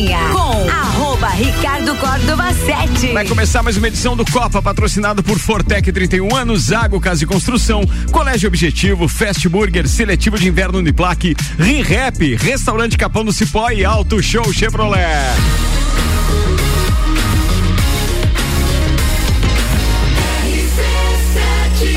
Cozinha 0.00 0.18
com 0.32 0.70
arroba 0.70 1.28
Ricardo 1.28 1.94
Córdova 1.96 2.54
7. 2.54 3.12
Vai 3.12 3.26
começar 3.26 3.62
mais 3.62 3.76
uma 3.76 3.86
edição 3.86 4.16
do 4.16 4.24
Copa, 4.24 4.62
patrocinado 4.62 5.22
por 5.22 5.38
Fortec 5.38 5.92
31 5.92 6.34
anos, 6.34 6.62
Zago 6.62 6.98
Casa 6.98 7.24
e 7.24 7.26
Construção, 7.26 7.82
Colégio 8.10 8.48
Objetivo, 8.48 9.06
Fast 9.08 9.46
Burger, 9.48 9.86
Seletivo 9.86 10.38
de 10.38 10.48
Inverno 10.48 10.78
Uniplaque, 10.78 11.36
Rinrap, 11.58 12.34
Restaurante 12.36 12.96
Capão 12.96 13.24
do 13.24 13.32
Cipó 13.32 13.70
e 13.70 13.84
Auto 13.84 14.22
Show 14.22 14.50
Chevrolet. 14.54 15.04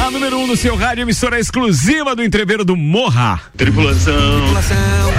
A 0.06 0.12
número 0.12 0.38
1 0.40 0.44
um 0.44 0.48
no 0.48 0.58
seu 0.58 0.76
rádio, 0.76 1.04
emissora 1.04 1.40
exclusiva 1.40 2.14
do 2.16 2.24
entreveiro 2.24 2.66
do 2.66 2.76
Morra. 2.76 3.40
Tripulação. 3.56 4.42
Tripulação. 4.42 5.14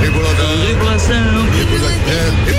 Tripulação. 0.00 0.66
Tripulação. 0.66 1.45
Tripulação. 1.76 2.06
portas 2.06 2.55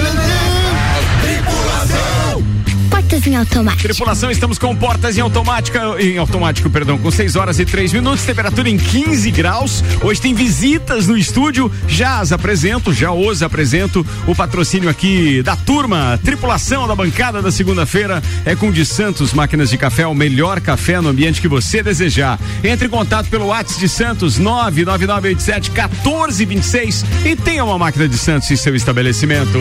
em 3.28 3.36
automático. 3.36 3.84
Tripulação, 3.84 4.32
estamos 4.32 4.58
com 4.58 4.76
portas 4.76 5.18
em 5.18 5.22
automática, 5.22 5.82
em 6.00 6.18
automático, 6.18 6.70
perdão, 6.70 6.98
com 6.98 7.12
6 7.12 7.36
horas 7.36 7.60
e 7.60 7.66
3 7.66 7.92
minutos, 7.94 8.24
temperatura 8.24 8.70
em 8.70 8.78
15 8.78 9.30
graus. 9.32 9.84
Hoje 10.02 10.22
tem 10.22 10.34
visitas 10.34 11.08
no 11.08 11.18
estúdio, 11.18 11.72
já 11.88 12.20
as 12.20 12.32
apresento, 12.32 12.94
já 12.94 13.12
os 13.12 13.44
apresento. 13.44 14.06
O 14.26 14.34
patrocínio 14.34 14.90
aqui 14.90 15.44
da 15.44 15.56
turma, 15.56 16.20
tripulação 16.24 16.88
da 16.88 16.96
bancada 16.96 17.42
da 17.42 17.52
segunda-feira 17.52 18.24
é 18.46 18.56
com 18.56 18.72
de 18.72 18.86
Santos 18.86 19.34
Máquinas 19.34 19.70
de 19.70 19.78
Café, 19.78 20.08
o 20.08 20.16
melhor 20.16 20.62
café 20.62 21.02
no 21.02 21.10
ambiente 21.10 21.42
que 21.42 21.48
você 21.48 21.84
desejar. 21.84 22.40
Entre 22.64 22.88
em 22.88 22.90
contato 22.90 23.30
pelo 23.30 23.48
WhatsApp 23.48 23.80
de 23.80 23.90
Santos 23.90 24.38
99987 24.38 25.72
1426 25.72 27.06
e 27.26 27.36
tenha 27.36 27.66
uma 27.66 27.78
máquina 27.78 28.08
de 28.08 28.18
Santos 28.18 28.50
em 28.50 28.56
seu 28.56 28.76
estabelecimento. 28.76 29.60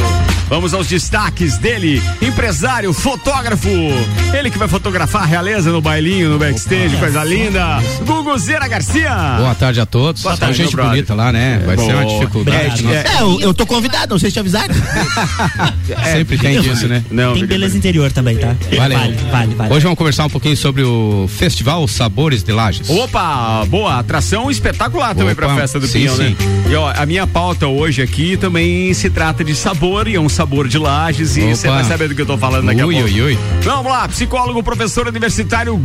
Vamos 0.49 0.73
aos 0.73 0.87
destaques 0.87 1.59
dele, 1.59 2.01
empresário, 2.23 2.93
fotógrafo 2.93 3.56
fotógrafo. 3.57 4.37
Ele 4.37 4.51
que 4.51 4.59
vai 4.59 4.69
fotografar 4.69 5.23
a 5.23 5.27
realeza 5.27 5.71
no 5.73 5.81
bailinho, 5.81 6.31
no 6.31 6.39
backstage, 6.39 6.95
Opa, 6.95 6.99
coisa 6.99 7.25
linda. 7.25 7.79
Guguzeira 8.05 8.69
Garcia. 8.69 9.37
Boa 9.39 9.55
tarde 9.55 9.81
a 9.81 9.87
todos. 9.87 10.23
Boa 10.23 10.37
tarde, 10.37 10.63
gente 10.63 10.77
bonita 10.77 11.15
lá, 11.15 11.33
né? 11.33 11.63
Vai 11.65 11.77
Boa. 11.77 11.89
ser 11.89 11.95
uma 11.95 12.07
dificuldade. 12.07 12.87
É, 12.87 12.91
é, 12.91 13.17
é, 13.17 13.23
eu, 13.23 13.41
eu 13.41 13.55
tô 13.55 13.67
convidado, 13.67 14.15
não 14.15 14.19
sei 14.19 14.31
se 14.31 14.35
te 14.35 14.41
avisaram. 14.41 14.75
é, 15.89 16.13
Sempre 16.13 16.39
tem 16.39 16.61
disso, 16.61 16.87
né? 16.87 17.03
Não, 17.11 17.35
tem 17.35 17.47
beleza 17.47 17.77
interior 17.77 18.13
também, 18.13 18.37
tá? 18.37 18.55
Vale. 18.77 18.95
vale, 18.95 19.17
vale, 19.31 19.55
vale. 19.55 19.75
Hoje 19.75 19.83
vamos 19.85 19.99
conversar 19.99 20.27
um 20.27 20.31
pouquinho 20.31 20.57
sobre 20.57 20.83
o 20.83 21.29
Festival 21.29 21.87
Sabores 21.89 22.43
de 22.43 22.53
Lages. 22.53 22.89
Opa, 22.91 23.65
boa, 23.67 23.99
atração 23.99 24.51
espetacular 24.51 25.13
Opa, 25.13 25.21
também 25.21 25.35
pra 25.35 25.55
festa 25.55 25.81
do 25.81 25.87
sim, 25.87 26.01
Pinhão, 26.01 26.17
né? 26.17 26.35
sim. 26.39 26.45
né? 26.45 26.71
E 26.71 26.75
ó, 26.75 26.93
a 26.95 27.07
minha 27.07 27.27
pauta 27.27 27.67
hoje 27.67 28.03
aqui 28.03 28.37
também 28.37 28.93
se 28.93 29.09
trata 29.09 29.45
de 29.45 29.55
sabor 29.55 30.09
e 30.09 30.17
é 30.17 30.21
um 30.21 30.29
sabor 30.29 30.69
de 30.69 30.79
Lages 30.79 31.37
e 31.37 31.55
você 31.55 31.69
vai 31.69 31.85
saber 31.85 32.09
do 32.09 32.15
que 32.15 32.23
eu 32.23 32.27
tô 32.27 32.37
falando 32.37 32.67
daqui 32.67 32.83
ui, 32.83 32.97
a 32.97 33.01
pouco. 33.01 33.15
Ui, 33.15 33.23
ui. 33.23 33.36
Vamos 33.63 33.91
lá, 33.91 34.07
psicólogo, 34.09 34.63
professor 34.63 35.09
universitário, 35.09 35.81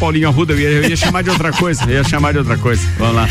Paulinho 0.00 0.28
Arruda, 0.28 0.52
eu 0.52 0.58
ia, 0.58 0.68
eu 0.68 0.84
ia 0.84 0.96
chamar 0.96 1.22
de 1.22 1.30
outra 1.30 1.52
coisa, 1.52 1.84
eu 1.84 1.90
ia 1.90 2.04
chamar 2.04 2.32
de 2.32 2.38
outra 2.38 2.58
coisa. 2.58 2.82
Vamos 2.98 3.14
lá. 3.14 3.28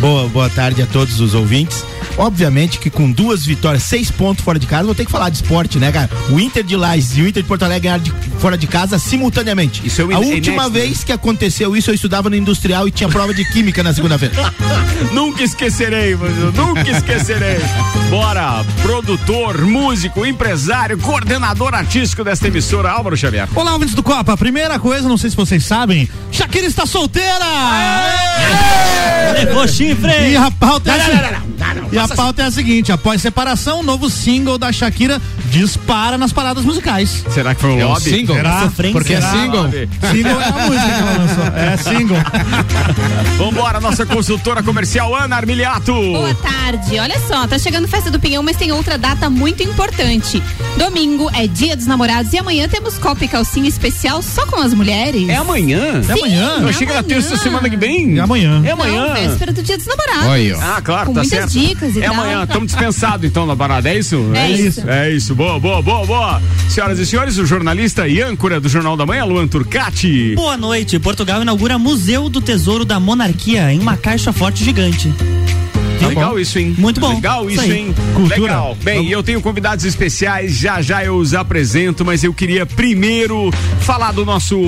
Boa, 0.00 0.28
boa 0.28 0.48
tarde 0.48 0.80
a 0.82 0.86
todos 0.86 1.20
os 1.20 1.34
ouvintes. 1.34 1.84
Obviamente 2.20 2.78
que 2.78 2.90
com 2.90 3.10
duas 3.10 3.46
vitórias, 3.46 3.82
seis 3.82 4.10
pontos 4.10 4.44
fora 4.44 4.58
de 4.58 4.66
casa, 4.66 4.84
vou 4.84 4.94
ter 4.94 5.06
que 5.06 5.10
falar 5.10 5.30
de 5.30 5.36
esporte, 5.36 5.78
né, 5.78 5.90
cara? 5.90 6.10
O 6.28 6.38
Inter 6.38 6.62
de 6.62 6.76
Lages 6.76 7.16
e 7.16 7.22
o 7.22 7.26
Inter 7.26 7.42
de 7.42 7.48
Porto 7.48 7.62
Alegre 7.62 7.88
ganharam 7.88 8.02
de, 8.02 8.12
fora 8.38 8.58
de 8.58 8.66
casa 8.66 8.98
simultaneamente. 8.98 9.86
Isso 9.86 10.02
é 10.02 10.04
o 10.04 10.14
A 10.14 10.18
última 10.18 10.64
né? 10.64 10.80
vez 10.80 11.02
que 11.02 11.12
aconteceu 11.12 11.74
isso, 11.74 11.88
eu 11.88 11.94
estudava 11.94 12.28
no 12.28 12.36
industrial 12.36 12.86
e 12.86 12.90
tinha 12.90 13.08
prova 13.08 13.32
de 13.32 13.42
química 13.46 13.82
na 13.82 13.94
segunda-feira. 13.94 14.34
nunca 15.14 15.42
esquecerei, 15.42 16.14
mano, 16.14 16.52
nunca 16.52 16.90
esquecerei. 16.90 17.58
Bora, 18.10 18.66
produtor, 18.82 19.62
músico, 19.62 20.26
empresário, 20.26 20.98
coordenador 20.98 21.74
artístico 21.74 22.22
desta 22.22 22.48
emissora, 22.48 22.90
Álvaro 22.90 23.16
Xavier. 23.16 23.48
Olá, 23.54 23.72
ouvintes 23.72 23.94
do 23.94 24.02
Copa. 24.02 24.36
Primeira 24.36 24.78
coisa, 24.78 25.08
não 25.08 25.16
sei 25.16 25.30
se 25.30 25.36
vocês 25.36 25.64
sabem, 25.64 26.06
Shakira 26.30 26.66
está 26.66 26.84
solteira! 26.84 27.46
Levou 29.38 29.66
chifre! 29.66 30.32
E 30.32 30.36
a 30.36 30.50
pauta 30.50 30.92
é... 30.92 31.49
E 31.92 31.98
a 31.98 32.08
pauta 32.08 32.42
é 32.42 32.46
a 32.46 32.50
seguinte: 32.50 32.92
após 32.92 33.20
separação, 33.20 33.82
novo 33.82 34.08
single 34.08 34.56
da 34.56 34.72
Shakira 34.72 35.20
dispara 35.50 36.16
nas 36.16 36.32
paradas 36.32 36.64
musicais. 36.64 37.24
Será 37.30 37.54
que 37.54 37.60
foi 37.60 37.70
um 37.70 37.80
é 37.80 37.84
lobby? 37.84 38.10
Single? 38.10 38.36
Será? 38.36 38.72
Porque 38.92 39.14
é 39.14 39.20
single. 39.20 39.70
Single 40.10 40.40
é 40.40 40.44
a 40.44 40.66
música 40.66 40.86
que 40.86 41.00
ela 41.00 41.18
lançou. 41.18 41.44
É 41.56 41.76
single. 41.76 42.16
Vambora, 43.36 43.80
nossa 43.80 44.06
consultora 44.06 44.62
comercial 44.62 45.14
Ana 45.14 45.36
Armiliato. 45.36 45.92
Boa 45.92 46.34
tarde. 46.34 46.98
Olha 46.98 47.18
só, 47.26 47.46
tá 47.46 47.58
chegando 47.58 47.88
festa 47.88 48.10
do 48.10 48.20
Pinhão, 48.20 48.42
mas 48.42 48.56
tem 48.56 48.72
outra 48.72 48.96
data 48.96 49.28
muito 49.28 49.62
importante. 49.62 50.42
Domingo 50.76 51.30
é 51.34 51.46
dia 51.46 51.76
dos 51.76 51.86
namorados 51.86 52.32
e 52.32 52.38
amanhã 52.38 52.68
temos 52.68 52.96
copa 52.98 53.24
e 53.24 53.28
calcinha 53.28 53.68
especial 53.68 54.22
só 54.22 54.46
com 54.46 54.60
as 54.60 54.72
mulheres. 54.72 55.28
É 55.28 55.36
amanhã? 55.36 56.02
Sim, 56.02 56.10
é 56.10 56.14
amanhã? 56.14 56.56
Eu 56.60 56.68
achei 56.68 56.86
que 56.86 56.92
era 56.92 57.02
terça 57.02 57.36
semana 57.36 57.68
que 57.68 57.76
vem. 57.76 58.18
É 58.18 58.20
amanhã. 58.20 58.62
É 58.64 58.70
amanhã. 58.70 59.08
Não, 59.08 59.14
véspera 59.14 59.52
do 59.52 59.62
dia 59.62 59.76
dos 59.76 59.86
namorados. 59.86 60.30
Oi, 60.30 60.52
ah, 60.60 60.80
claro, 60.82 61.06
com 61.06 61.14
tá 61.14 61.20
muitas 61.20 61.49
dicas 61.52 61.96
e 61.96 62.00
É 62.02 62.06
tal. 62.06 62.14
amanhã, 62.14 62.44
estamos 62.44 62.66
dispensados 62.68 63.24
então 63.26 63.46
na 63.46 63.56
parada, 63.56 63.88
é 63.88 63.98
isso? 63.98 64.16
É, 64.34 64.38
é 64.38 64.50
isso. 64.50 64.88
É 64.88 65.10
isso, 65.10 65.34
boa, 65.34 65.58
boa, 65.58 65.82
boa, 65.82 66.06
boa. 66.06 66.42
Senhoras 66.68 66.98
e 66.98 67.06
senhores, 67.06 67.38
o 67.38 67.46
jornalista 67.46 68.06
e 68.08 68.20
âncora 68.20 68.60
do 68.60 68.68
Jornal 68.68 68.96
da 68.96 69.04
Manhã, 69.06 69.24
Luan 69.24 69.46
Turcati. 69.48 70.34
Boa 70.36 70.56
noite. 70.56 70.98
Portugal 70.98 71.42
inaugura 71.42 71.78
Museu 71.78 72.28
do 72.28 72.40
Tesouro 72.40 72.84
da 72.84 73.00
Monarquia 73.00 73.72
em 73.72 73.80
uma 73.80 73.96
caixa 73.96 74.32
forte 74.32 74.62
gigante. 74.64 75.12
Tá 76.00 76.08
Legal 76.08 76.30
bom. 76.30 76.38
isso, 76.38 76.58
hein? 76.58 76.74
Muito 76.78 76.98
bom. 76.98 77.14
Legal 77.14 77.50
isso, 77.50 77.62
isso 77.62 77.72
hein? 77.72 77.94
Cultura. 78.14 78.40
Legal. 78.40 78.76
Bem, 78.82 79.10
eu 79.10 79.22
tenho 79.22 79.40
convidados 79.42 79.84
especiais, 79.84 80.56
já 80.56 80.80
já 80.80 81.04
eu 81.04 81.16
os 81.16 81.34
apresento, 81.34 82.06
mas 82.06 82.24
eu 82.24 82.32
queria 82.32 82.64
primeiro 82.64 83.50
falar 83.80 84.10
do 84.12 84.24
nosso 84.24 84.58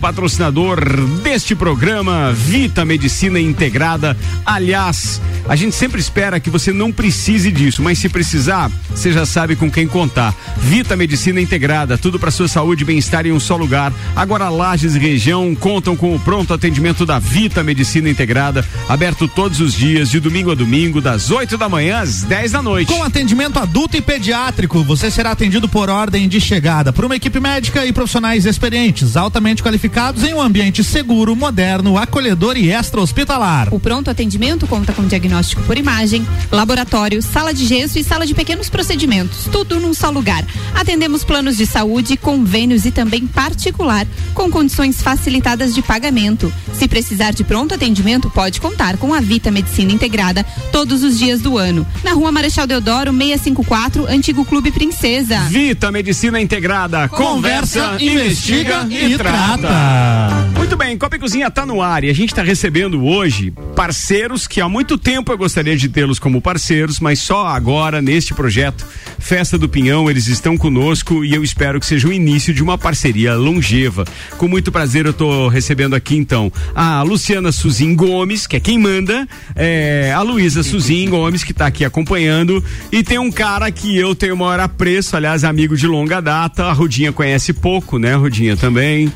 patrocinador 0.00 0.80
deste 1.24 1.56
programa, 1.56 2.32
Vita 2.32 2.84
Medicina 2.84 3.40
Integrada. 3.40 4.16
Aliás, 4.44 5.20
a 5.48 5.56
gente 5.56 5.74
sempre 5.74 6.00
espera 6.00 6.38
que 6.38 6.50
você 6.50 6.72
não 6.72 6.92
precise 6.92 7.50
disso, 7.50 7.82
mas 7.82 7.98
se 7.98 8.08
precisar, 8.08 8.70
você 8.90 9.12
já 9.12 9.26
sabe 9.26 9.56
com 9.56 9.68
quem 9.68 9.88
contar. 9.88 10.32
Vita 10.56 10.94
Medicina 10.94 11.40
Integrada, 11.40 11.98
tudo 11.98 12.18
para 12.18 12.30
sua 12.30 12.46
saúde 12.46 12.84
e 12.84 12.86
bem-estar 12.86 13.26
em 13.26 13.32
um 13.32 13.40
só 13.40 13.56
lugar. 13.56 13.92
Agora 14.14 14.48
Lages 14.48 14.94
e 14.94 15.00
região 15.00 15.52
contam 15.56 15.96
com 15.96 16.14
o 16.14 16.20
pronto 16.20 16.54
atendimento 16.54 17.04
da 17.04 17.18
Vita 17.18 17.64
Medicina 17.64 18.08
Integrada, 18.08 18.64
aberto 18.88 19.26
todos 19.26 19.60
os 19.60 19.74
dias, 19.74 20.08
de 20.10 20.20
domingo 20.20 20.52
a 20.52 20.54
domingo 20.54 20.75
domingo, 20.76 21.00
das 21.00 21.30
8 21.30 21.56
da 21.56 21.70
manhã 21.70 22.00
às 22.00 22.22
10 22.22 22.52
da 22.52 22.62
noite. 22.62 22.92
Com 22.92 23.02
atendimento 23.02 23.58
adulto 23.58 23.96
e 23.96 24.02
pediátrico, 24.02 24.84
você 24.84 25.10
será 25.10 25.30
atendido 25.30 25.66
por 25.66 25.88
ordem 25.88 26.28
de 26.28 26.38
chegada 26.38 26.92
por 26.92 27.06
uma 27.06 27.16
equipe 27.16 27.40
médica 27.40 27.86
e 27.86 27.94
profissionais 27.94 28.44
experientes, 28.44 29.16
altamente 29.16 29.62
qualificados 29.62 30.22
em 30.22 30.34
um 30.34 30.40
ambiente 30.40 30.84
seguro, 30.84 31.34
moderno, 31.34 31.96
acolhedor 31.96 32.58
e 32.58 32.70
extra-hospitalar. 32.70 33.72
O 33.72 33.80
pronto 33.80 34.10
atendimento 34.10 34.66
conta 34.66 34.92
com 34.92 35.06
diagnóstico 35.06 35.62
por 35.62 35.78
imagem, 35.78 36.26
laboratório, 36.52 37.22
sala 37.22 37.54
de 37.54 37.64
gesso 37.64 37.98
e 37.98 38.04
sala 38.04 38.26
de 38.26 38.34
pequenos 38.34 38.68
procedimentos, 38.68 39.48
tudo 39.50 39.80
num 39.80 39.94
só 39.94 40.10
lugar. 40.10 40.44
Atendemos 40.74 41.24
planos 41.24 41.56
de 41.56 41.64
saúde, 41.64 42.18
convênios 42.18 42.84
e 42.84 42.90
também 42.90 43.26
particular, 43.26 44.06
com 44.34 44.50
condições 44.50 45.00
facilitadas 45.00 45.74
de 45.74 45.80
pagamento. 45.80 46.52
Se 46.74 46.86
precisar 46.86 47.30
de 47.30 47.44
pronto 47.44 47.74
atendimento, 47.74 48.28
pode 48.28 48.60
contar 48.60 48.98
com 48.98 49.14
a 49.14 49.22
Vita 49.22 49.50
Medicina 49.50 49.90
Integrada 49.90 50.44
todos 50.66 51.02
os 51.02 51.18
dias 51.18 51.40
do 51.40 51.56
ano. 51.58 51.86
Na 52.02 52.12
rua 52.12 52.30
Marechal 52.32 52.66
Deodoro, 52.66 53.12
654, 53.12 54.06
Antigo 54.08 54.44
Clube 54.44 54.70
Princesa. 54.70 55.40
Vita 55.48 55.90
Medicina 55.90 56.40
Integrada. 56.40 57.08
Conversa, 57.08 57.80
Conversa 57.80 58.04
investiga, 58.04 58.82
investiga, 58.82 59.08
e, 59.08 59.16
trata. 59.16 59.58
trata. 59.58 60.55
Muito 60.66 60.78
bem, 60.78 60.98
Copa 60.98 61.14
e 61.14 61.18
Cozinha 61.20 61.48
tá 61.48 61.64
no 61.64 61.80
ar 61.80 62.02
e 62.02 62.10
a 62.10 62.12
gente 62.12 62.30
está 62.30 62.42
recebendo 62.42 63.04
hoje 63.04 63.52
parceiros 63.76 64.48
que 64.48 64.60
há 64.60 64.68
muito 64.68 64.98
tempo 64.98 65.30
eu 65.30 65.38
gostaria 65.38 65.76
de 65.76 65.88
tê-los 65.88 66.18
como 66.18 66.40
parceiros, 66.40 66.98
mas 66.98 67.20
só 67.20 67.46
agora 67.46 68.02
neste 68.02 68.34
projeto 68.34 68.84
Festa 69.16 69.56
do 69.56 69.68
Pinhão 69.68 70.10
eles 70.10 70.26
estão 70.26 70.58
conosco 70.58 71.24
e 71.24 71.32
eu 71.32 71.44
espero 71.44 71.78
que 71.78 71.86
seja 71.86 72.08
o 72.08 72.12
início 72.12 72.52
de 72.52 72.64
uma 72.64 72.76
parceria 72.76 73.36
longeva. 73.36 74.04
Com 74.38 74.48
muito 74.48 74.72
prazer 74.72 75.04
eu 75.04 75.12
estou 75.12 75.46
recebendo 75.46 75.94
aqui 75.94 76.16
então 76.16 76.52
a 76.74 77.00
Luciana 77.02 77.52
Suzin 77.52 77.94
Gomes, 77.94 78.44
que 78.44 78.56
é 78.56 78.60
quem 78.60 78.76
manda, 78.76 79.24
é, 79.54 80.12
a 80.12 80.20
Luísa 80.22 80.64
Suzin 80.64 81.08
Gomes, 81.08 81.44
que 81.44 81.52
está 81.52 81.68
aqui 81.68 81.84
acompanhando, 81.84 82.62
e 82.90 83.04
tem 83.04 83.20
um 83.20 83.30
cara 83.30 83.70
que 83.70 83.96
eu 83.96 84.16
tenho 84.16 84.36
maior 84.36 84.58
apreço, 84.58 85.16
aliás, 85.16 85.44
amigo 85.44 85.76
de 85.76 85.86
longa 85.86 86.20
data, 86.20 86.64
a 86.64 86.72
Rudinha 86.72 87.12
conhece 87.12 87.52
pouco, 87.52 88.00
né, 88.00 88.16
Rudinha 88.16 88.56
também 88.56 89.12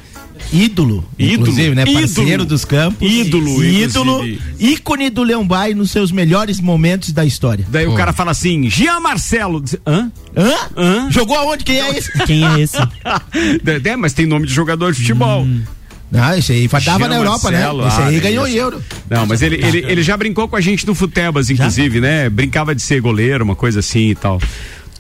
ídolo, 0.53 1.05
ídolo, 1.19 1.41
inclusive, 1.41 1.75
né? 1.75 1.83
Ídolo, 1.83 2.01
Parceiro 2.01 2.45
dos 2.45 2.65
campos. 2.65 3.11
Ídolo, 3.11 3.65
ídolo, 3.65 4.39
ícone 4.59 5.11
do 5.11 5.23
Leão 5.23 5.47
Bay 5.47 5.75
nos 5.75 5.91
seus 5.91 6.11
melhores 6.11 6.61
momentos 6.61 7.13
da 7.13 7.25
história. 7.25 7.65
Daí 7.69 7.87
Pô. 7.87 7.93
o 7.93 7.97
cara 7.97 8.13
fala 8.13 8.31
assim, 8.31 8.69
Jean 8.69 9.01
Marcelo, 9.01 9.63
hã? 9.87 10.11
Hã? 10.37 10.55
Hã? 10.77 11.11
Jogou 11.11 11.37
aonde? 11.37 11.65
Quem 11.65 11.81
é 11.81 11.97
esse? 11.97 12.13
Quem 12.27 12.45
é 12.45 12.61
esse? 12.61 12.77
é, 13.85 13.97
mas 13.97 14.13
tem 14.13 14.27
nome 14.27 14.47
de 14.47 14.53
jogador 14.53 14.93
de 14.93 15.01
futebol. 15.01 15.43
Hum. 15.43 15.63
Não, 16.11 16.37
esse 16.37 16.53
aí 16.53 16.67
fadava 16.67 16.99
Jean 16.99 17.09
na 17.09 17.17
Europa, 17.17 17.51
Marcelo, 17.53 17.83
né? 17.83 17.89
Esse 17.89 18.01
ah, 18.01 18.07
aí 18.07 18.15
né, 18.17 18.21
ganhou 18.21 18.47
isso. 18.49 18.57
euro. 18.57 18.83
Não, 19.09 19.27
mas 19.27 19.43
ele, 19.43 19.65
ele, 19.65 19.85
ele 19.87 20.03
já 20.03 20.17
brincou 20.17 20.49
com 20.49 20.57
a 20.57 20.61
gente 20.61 20.85
no 20.85 20.93
Futebas, 20.93 21.51
inclusive, 21.51 22.01
né? 22.01 22.29
Brincava 22.29 22.75
de 22.75 22.83
ser 22.83 23.01
goleiro, 23.01 23.45
uma 23.45 23.55
coisa 23.55 23.79
assim 23.79 24.11
e 24.11 24.15
tal. 24.17 24.41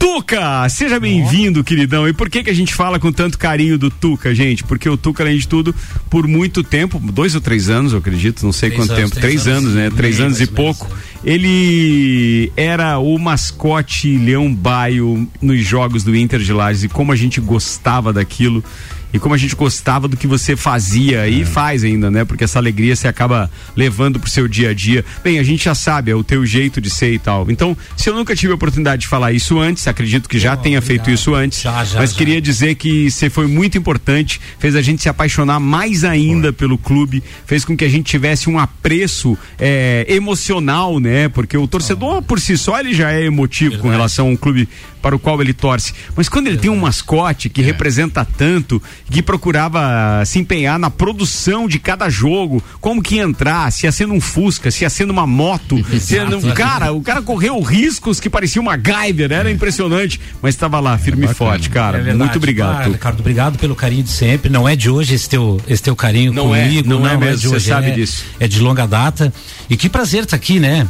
Tuca, 0.00 0.66
seja 0.70 0.98
bem-vindo, 0.98 1.62
queridão. 1.62 2.08
E 2.08 2.14
por 2.14 2.30
que 2.30 2.42
que 2.42 2.48
a 2.48 2.54
gente 2.54 2.74
fala 2.74 2.98
com 2.98 3.12
tanto 3.12 3.36
carinho 3.36 3.76
do 3.76 3.90
Tuca, 3.90 4.34
gente? 4.34 4.64
Porque 4.64 4.88
o 4.88 4.96
Tuca, 4.96 5.22
além 5.22 5.36
de 5.36 5.46
tudo, 5.46 5.74
por 6.08 6.26
muito 6.26 6.64
tempo, 6.64 6.98
dois 6.98 7.34
ou 7.34 7.40
três 7.40 7.68
anos, 7.68 7.92
eu 7.92 7.98
acredito, 7.98 8.42
não 8.42 8.50
sei 8.50 8.70
Três 8.70 8.80
quanto 8.80 8.98
anos, 8.98 9.10
tempo, 9.10 9.20
três 9.20 9.42
três 9.42 9.46
anos, 9.46 9.70
anos, 9.70 9.74
né? 9.74 9.90
Três 9.94 10.18
anos 10.18 10.40
e 10.40 10.46
pouco. 10.46 10.88
Ele 11.22 12.50
era 12.56 12.98
o 12.98 13.18
mascote 13.18 14.16
Leão 14.16 14.52
Baio 14.52 15.28
nos 15.40 15.62
jogos 15.62 16.02
do 16.02 16.16
Inter 16.16 16.40
de 16.40 16.52
Lages 16.54 16.84
e 16.84 16.88
como 16.88 17.12
a 17.12 17.16
gente 17.16 17.38
gostava 17.38 18.10
daquilo 18.10 18.64
e 19.12 19.18
como 19.18 19.34
a 19.34 19.38
gente 19.38 19.54
gostava 19.56 20.06
do 20.08 20.16
que 20.16 20.26
você 20.26 20.54
fazia 20.56 21.26
e 21.28 21.44
faz 21.44 21.84
ainda, 21.84 22.10
né? 22.10 22.24
Porque 22.24 22.44
essa 22.44 22.58
alegria 22.58 22.94
você 22.94 23.08
acaba 23.08 23.50
levando 23.76 24.18
pro 24.20 24.30
seu 24.30 24.46
dia 24.46 24.70
a 24.70 24.74
dia. 24.74 25.04
Bem, 25.22 25.38
a 25.38 25.42
gente 25.42 25.64
já 25.64 25.74
sabe, 25.74 26.10
é 26.10 26.14
o 26.14 26.22
teu 26.24 26.44
jeito 26.46 26.80
de 26.80 26.90
ser 26.90 27.12
e 27.12 27.18
tal. 27.18 27.50
Então, 27.50 27.76
se 27.96 28.08
eu 28.08 28.14
nunca 28.14 28.34
tive 28.36 28.52
a 28.52 28.54
oportunidade 28.54 29.02
de 29.02 29.08
falar 29.08 29.32
isso 29.32 29.58
antes, 29.58 29.86
acredito 29.88 30.28
que 30.28 30.38
já 30.38 30.56
tenha 30.56 30.80
feito 30.80 31.10
isso 31.10 31.34
antes, 31.34 31.62
Já, 31.62 31.84
já, 31.84 31.98
mas 31.98 32.10
já. 32.12 32.16
queria 32.18 32.40
dizer 32.40 32.74
que 32.76 33.10
você 33.10 33.28
foi 33.28 33.46
muito 33.46 33.76
importante, 33.76 34.40
fez 34.58 34.76
a 34.76 34.82
gente 34.82 35.02
se 35.02 35.08
apaixonar 35.08 35.58
mais 35.60 36.04
ainda 36.04 36.52
pelo 36.52 36.78
clube, 36.78 37.22
fez 37.46 37.64
com 37.64 37.76
que 37.76 37.84
a 37.84 37.88
gente 37.88 38.04
tivesse 38.06 38.48
um 38.48 38.58
apreço 38.58 39.36
é, 39.58 40.04
emocional, 40.08 40.98
né? 41.00 41.28
Porque 41.28 41.56
o 41.56 41.66
torcedor 41.66 42.22
por 42.22 42.38
si 42.40 42.56
só 42.56 42.78
ele 42.78 42.94
já 42.94 43.12
é 43.12 43.24
emotivo 43.24 43.78
com 43.78 43.88
relação 43.88 44.26
a 44.26 44.30
um 44.30 44.36
clube 44.36 44.68
para 45.02 45.16
o 45.16 45.18
qual 45.18 45.40
ele 45.40 45.52
torce. 45.54 45.94
Mas 46.14 46.28
quando 46.28 46.46
ele 46.48 46.58
tem 46.58 46.70
um 46.70 46.76
mascote 46.76 47.48
É. 47.48 47.50
que 47.50 47.62
representa 47.62 48.24
tanto, 48.24 48.82
que 49.10 49.22
procurava 49.22 49.80
se 50.24 50.38
empenhar 50.38 50.78
na 50.78 50.90
produção 50.90 51.68
de 51.68 51.78
cada 51.78 52.08
jogo, 52.08 52.62
como 52.80 53.02
que 53.02 53.16
ia 53.16 53.22
entrar, 53.22 53.70
se 53.72 53.86
ia 53.86 53.92
sendo 53.92 54.14
um 54.14 54.20
Fusca, 54.20 54.70
se 54.70 54.84
ia 54.84 54.90
sendo 54.90 55.10
uma 55.10 55.26
moto, 55.26 55.84
se 55.98 56.14
ia, 56.14 56.24
um 56.24 56.52
cara, 56.52 56.92
o 56.92 57.02
cara 57.02 57.20
correu 57.20 57.60
riscos 57.60 58.20
que 58.20 58.30
parecia 58.30 58.60
uma 58.60 58.76
MacGyver, 58.76 59.32
era 59.32 59.50
impressionante, 59.50 60.20
mas 60.40 60.54
estava 60.54 60.78
lá 60.80 60.96
firme 60.96 61.26
e 61.26 61.34
forte, 61.34 61.68
cara. 61.68 61.98
É. 61.98 62.14
Muito 62.14 62.36
obrigado. 62.36 62.82
Ah. 62.82 62.88
Ricardo, 62.88 63.20
obrigado 63.20 63.58
pelo 63.58 63.74
carinho 63.74 64.02
de 64.02 64.10
sempre. 64.10 64.50
Não 64.50 64.68
é 64.68 64.76
de 64.76 64.88
hoje 64.88 65.14
esse 65.14 65.28
teu, 65.28 65.60
esse 65.66 65.82
teu 65.82 65.96
carinho 65.96 66.32
Não 66.32 66.54
é, 66.54 66.64
comigo. 66.64 66.88
não 66.88 67.06
é 67.06 67.16
mesmo, 67.16 67.36
de 67.38 67.48
você 67.48 67.56
hoje, 67.56 67.68
sabe 67.68 67.88
é, 67.88 67.90
disso. 67.90 68.24
É 68.38 68.46
de 68.46 68.60
longa 68.60 68.86
data. 68.86 69.32
E 69.68 69.76
que 69.76 69.88
prazer 69.88 70.24
estar 70.24 70.36
aqui, 70.36 70.60
né? 70.60 70.86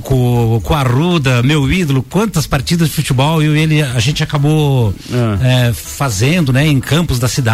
Com, 0.00 0.60
com, 0.60 0.74
a 0.74 0.82
Ruda, 0.82 1.42
meu 1.42 1.70
ídolo, 1.70 2.02
quantas 2.02 2.46
partidas 2.46 2.88
de 2.88 2.94
futebol 2.94 3.42
eu 3.42 3.56
e 3.56 3.60
ele, 3.60 3.82
a 3.82 3.98
gente 4.00 4.22
acabou 4.22 4.94
Ah. 5.12 5.38
é, 5.68 5.72
fazendo, 5.72 6.52
né? 6.52 6.66
Em 6.66 6.80
campos 6.80 7.18
da 7.18 7.28
cidade. 7.28 7.51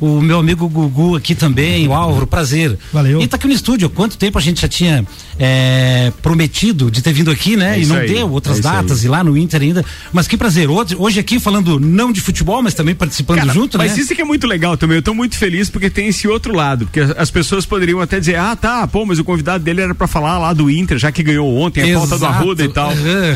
O 0.00 0.20
meu 0.20 0.38
amigo 0.38 0.68
Gugu 0.68 1.16
aqui 1.16 1.34
também, 1.34 1.86
o 1.88 1.92
Álvaro, 1.94 2.26
prazer. 2.26 2.78
Valeu. 2.92 3.20
E 3.20 3.26
tá 3.26 3.36
aqui 3.36 3.46
no 3.46 3.52
estúdio. 3.52 3.88
Quanto 3.90 4.16
tempo 4.18 4.38
a 4.38 4.40
gente 4.40 4.60
já 4.60 4.68
tinha 4.68 5.04
é, 5.38 6.12
prometido 6.22 6.90
de 6.90 7.02
ter 7.02 7.12
vindo 7.12 7.30
aqui, 7.30 7.56
né? 7.56 7.76
É 7.78 7.82
e 7.82 7.86
não 7.86 7.96
aí, 7.96 8.08
deu 8.08 8.30
outras 8.30 8.56
é 8.56 8.60
isso 8.60 8.68
aí. 8.68 8.74
datas 8.76 9.04
e 9.04 9.08
lá 9.08 9.22
no 9.24 9.36
Inter 9.36 9.62
ainda. 9.62 9.84
Mas 10.12 10.26
que 10.28 10.36
prazer. 10.36 10.68
Hoje, 10.70 10.94
hoje 10.98 11.20
aqui 11.20 11.38
falando 11.40 11.78
não 11.80 12.12
de 12.12 12.20
futebol, 12.20 12.62
mas 12.62 12.74
também 12.74 12.94
participando 12.94 13.38
Cara, 13.38 13.52
junto, 13.52 13.78
mas 13.78 13.92
né? 13.96 14.00
isso 14.02 14.14
que 14.14 14.22
é 14.22 14.24
muito 14.24 14.46
legal 14.46 14.76
também. 14.76 14.96
Eu 14.96 15.02
tô 15.02 15.14
muito 15.14 15.36
feliz 15.36 15.68
porque 15.70 15.88
tem 15.90 16.08
esse 16.08 16.26
outro 16.28 16.54
lado. 16.54 16.84
Porque 16.86 17.00
as- 17.00 17.14
as 17.16 17.30
pessoas 17.30 17.64
poderiam 17.66 18.00
até 18.00 18.18
dizer, 18.20 18.36
ah, 18.36 18.54
tá, 18.56 18.86
pô, 18.86 19.04
mas 19.06 19.18
o 19.18 19.24
convidado 19.24 19.64
dele 19.64 19.80
era 19.80 19.94
pra 19.94 20.06
falar 20.06 20.38
lá 20.38 20.52
do 20.52 20.70
Inter, 20.70 20.98
já 20.98 21.10
que 21.10 21.22
ganhou 21.22 21.56
ontem 21.56 21.82
a 21.92 21.94
pauta 21.98 22.10
do 22.10 22.24
Exato. 22.24 22.32
Arruda 22.34 22.64
e 22.64 22.68
tal. 22.68 22.92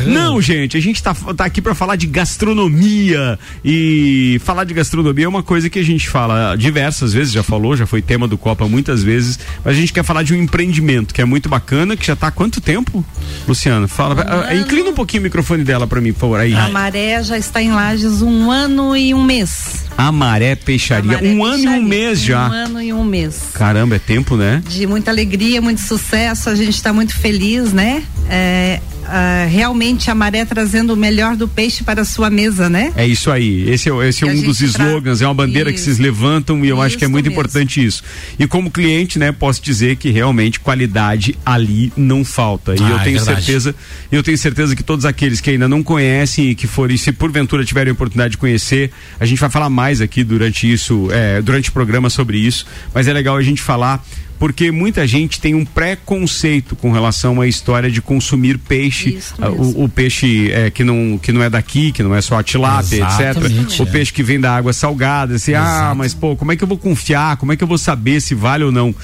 Não, 0.07 0.41
gente, 0.41 0.77
a 0.77 0.79
gente 0.81 1.01
tá, 1.01 1.13
tá 1.13 1.45
aqui 1.45 1.61
pra 1.61 1.73
falar 1.75 1.95
de 1.95 2.07
gastronomia. 2.07 3.37
E 3.63 4.39
falar 4.43 4.63
de 4.63 4.73
gastronomia 4.73 5.25
é 5.25 5.27
uma 5.27 5.43
coisa 5.43 5.69
que 5.69 5.78
a 5.79 5.83
gente 5.83 6.09
fala 6.09 6.55
diversas 6.55 7.13
vezes, 7.13 7.31
já 7.33 7.43
falou, 7.43 7.75
já 7.75 7.85
foi 7.85 8.01
tema 8.01 8.27
do 8.27 8.37
Copa 8.37 8.67
muitas 8.67 9.03
vezes. 9.03 9.39
Mas 9.63 9.75
a 9.75 9.79
gente 9.79 9.93
quer 9.93 10.03
falar 10.03 10.23
de 10.23 10.33
um 10.33 10.37
empreendimento 10.37 11.13
que 11.13 11.21
é 11.21 11.25
muito 11.25 11.49
bacana, 11.49 11.95
que 11.95 12.05
já 12.05 12.15
tá 12.15 12.27
há 12.27 12.31
quanto 12.31 12.61
tempo, 12.61 13.03
Luciano? 13.47 13.87
Fala. 13.87 14.45
ah, 14.47 14.55
inclina 14.55 14.89
um 14.89 14.93
pouquinho 14.93 15.21
o 15.21 15.23
microfone 15.23 15.63
dela 15.63 15.87
pra 15.87 16.01
mim, 16.01 16.13
por 16.13 16.19
favor. 16.21 16.39
Aí. 16.39 16.53
A 16.53 16.69
maré 16.69 17.21
já 17.23 17.37
está 17.37 17.61
em 17.61 17.71
Lages 17.71 18.21
um 18.21 18.51
ano 18.51 18.95
e 18.95 19.13
um 19.13 19.23
mês. 19.23 19.85
Amaré 19.97 20.55
Peixaria. 20.55 21.17
Amaré 21.17 21.29
um 21.29 21.43
ano 21.43 21.57
e 21.57 21.67
um 21.67 21.71
Peixaria. 21.71 21.87
mês 21.87 22.21
já. 22.21 22.47
Um 22.49 22.53
ano 22.53 22.81
e 22.81 22.93
um 22.93 23.03
mês. 23.03 23.41
Caramba, 23.53 23.95
é 23.95 23.99
tempo, 23.99 24.35
né? 24.37 24.61
De 24.67 24.87
muita 24.87 25.11
alegria, 25.11 25.61
muito 25.61 25.81
sucesso, 25.81 26.49
a 26.49 26.55
gente 26.55 26.75
está 26.75 26.93
muito 26.93 27.15
feliz, 27.17 27.73
né? 27.73 28.03
É, 28.29 28.79
ah, 29.11 29.45
realmente 29.49 30.09
a 30.11 30.15
maré 30.15 30.45
trazendo 30.45 30.93
o 30.93 30.97
melhor 30.97 31.35
do 31.35 31.47
peixe 31.47 31.83
para 31.83 32.01
a 32.01 32.05
sua 32.05 32.29
mesa, 32.29 32.69
né? 32.69 32.93
É 32.95 33.05
isso 33.07 33.31
aí. 33.31 33.69
Esse 33.69 33.89
é, 33.89 34.07
esse 34.07 34.25
é 34.25 34.31
Que 34.31 34.37
um 34.39 34.41
dos 34.43 34.61
slogans, 34.61 35.21
é 35.21 35.25
uma 35.27 35.33
bandeira 35.33 35.71
que 35.71 35.75
Isso. 35.77 35.85
vocês 35.85 35.97
levantam 35.99 36.63
e 36.63 36.69
eu 36.69 36.81
acho 36.81 36.97
que 36.97 37.03
é 37.03 37.07
Isso 37.07 37.11
muito 37.11 37.25
mesmo. 37.25 37.39
importante 37.39 37.83
isso. 37.83 38.03
E 38.37 38.45
como 38.47 38.69
cliente, 38.71 39.17
né, 39.19 39.31
posso 39.31 39.61
dizer 39.61 39.95
que 39.97 40.09
realmente 40.11 40.59
qualidade 40.59 41.35
ali 41.45 41.91
não 41.97 42.23
falta. 42.23 42.73
E 42.75 42.79
Ah, 42.81 42.89
eu 42.89 42.99
é 42.99 43.03
tenho 43.03 43.17
verdade. 43.17 43.45
certeza, 43.45 43.75
eu 44.11 44.23
tenho 44.23 44.37
certeza 44.37 44.75
que 44.75 44.83
todos 44.83 45.05
aqueles 45.05 45.41
que 45.41 45.49
ainda 45.49 45.67
não 45.67 45.81
conhecem 45.83 46.49
e 46.51 46.55
que 46.55 46.67
forem, 46.67 46.97
se 46.97 47.11
porventura 47.11 47.63
tiverem 47.65 47.91
a 47.91 47.93
oportunidade 47.93 48.31
de 48.31 48.37
conhecer, 48.37 48.91
a 49.19 49.25
gente 49.25 49.39
vai 49.39 49.49
falar 49.49 49.69
mais 49.69 50.01
aqui 50.01 50.23
durante 50.23 50.71
isso, 50.71 51.07
é, 51.11 51.41
durante 51.41 51.69
o 51.69 51.71
programa 51.73 52.09
sobre 52.09 52.37
isso, 52.37 52.65
mas 52.93 53.07
é 53.07 53.13
legal 53.13 53.35
a 53.37 53.41
gente 53.41 53.61
falar 53.61 54.03
porque 54.39 54.71
muita 54.71 55.05
gente 55.05 55.39
tem 55.41 55.53
um 55.53 55.65
preconceito 55.65 56.75
com 56.75 56.91
relação 56.91 57.41
à 57.41 57.47
história 57.47 57.91
de 57.91 58.01
consumir 58.01 58.57
peixe, 58.57 59.19
ah, 59.37 59.49
o, 59.49 59.83
o 59.83 59.89
peixe 59.89 60.49
é, 60.51 60.71
que, 60.71 60.83
não, 60.83 61.19
que 61.21 61.33
não 61.33 61.43
é 61.43 61.49
daqui, 61.49 61.91
que 61.91 62.01
não 62.01 62.15
é 62.15 62.21
só 62.21 62.39
a 62.39 62.43
tilápia, 62.43 63.05
Exatamente, 63.05 63.73
etc. 63.73 63.79
O 63.79 63.83
é. 63.83 63.85
peixe 63.91 64.13
que 64.13 64.23
vem 64.23 64.39
da 64.39 64.55
água 64.55 64.71
salgada, 64.71 65.35
assim, 65.35 65.53
ah, 65.53 65.93
mas 65.95 66.13
pô, 66.13 66.37
como 66.37 66.53
é 66.53 66.55
que 66.55 66.63
eu 66.63 66.67
vou 66.67 66.77
confiar? 66.77 67.35
Como 67.35 67.51
é 67.51 67.57
que 67.57 67.63
eu 67.63 67.67
vou 67.67 67.77
saber 67.77 68.21
se 68.21 68.33
vale 68.33 68.63
ou 68.63 68.71
não? 68.71 68.95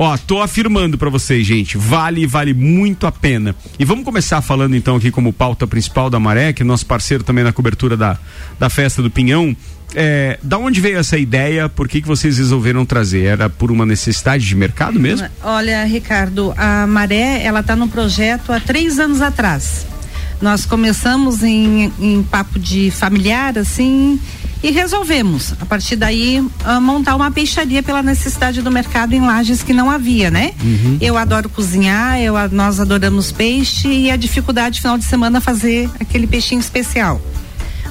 Ó, 0.00 0.16
tô 0.16 0.40
afirmando 0.40 0.96
pra 0.96 1.10
vocês, 1.10 1.44
gente, 1.44 1.76
vale, 1.76 2.24
vale 2.24 2.54
muito 2.54 3.04
a 3.04 3.10
pena. 3.10 3.54
E 3.78 3.84
vamos 3.84 4.04
começar 4.04 4.40
falando 4.40 4.76
então 4.76 4.94
aqui 4.94 5.10
como 5.10 5.32
pauta 5.32 5.66
principal 5.66 6.08
da 6.08 6.20
Maré, 6.20 6.52
que 6.52 6.62
é 6.62 6.64
nosso 6.64 6.86
parceiro 6.86 7.24
também 7.24 7.42
na 7.42 7.52
cobertura 7.52 7.96
da, 7.96 8.16
da 8.60 8.70
festa 8.70 9.02
do 9.02 9.10
Pinhão. 9.10 9.56
É, 9.94 10.38
da 10.42 10.58
onde 10.58 10.80
veio 10.80 10.98
essa 10.98 11.16
ideia? 11.16 11.68
Por 11.68 11.88
que, 11.88 12.02
que 12.02 12.08
vocês 12.08 12.38
resolveram 12.38 12.84
trazer? 12.84 13.24
Era 13.24 13.48
por 13.48 13.70
uma 13.70 13.86
necessidade 13.86 14.46
de 14.46 14.54
mercado 14.54 15.00
mesmo? 15.00 15.26
Olha, 15.42 15.84
Ricardo, 15.84 16.52
a 16.56 16.86
Maré, 16.86 17.42
ela 17.42 17.60
está 17.60 17.74
no 17.74 17.88
projeto 17.88 18.52
há 18.52 18.60
três 18.60 18.98
anos 18.98 19.20
atrás. 19.22 19.86
Nós 20.40 20.64
começamos 20.64 21.42
em, 21.42 21.92
em 21.98 22.22
papo 22.22 22.58
de 22.58 22.92
familiar, 22.92 23.58
assim, 23.58 24.20
e 24.62 24.70
resolvemos, 24.70 25.54
a 25.60 25.66
partir 25.66 25.96
daí, 25.96 26.44
ah, 26.64 26.80
montar 26.80 27.16
uma 27.16 27.30
peixaria 27.30 27.82
pela 27.82 28.02
necessidade 28.02 28.60
do 28.60 28.70
mercado 28.70 29.14
em 29.14 29.20
Lages 29.20 29.62
que 29.62 29.72
não 29.72 29.90
havia, 29.90 30.30
né? 30.30 30.52
Eu 31.00 31.16
adoro 31.16 31.48
cozinhar, 31.48 32.20
eu, 32.20 32.34
nós 32.50 32.78
adoramos 32.80 33.32
peixe 33.32 33.88
e 33.88 34.10
a 34.10 34.16
dificuldade 34.16 34.80
final 34.80 34.98
de 34.98 35.04
semana 35.04 35.40
fazer 35.40 35.88
aquele 35.98 36.26
peixinho 36.26 36.60
especial. 36.60 37.20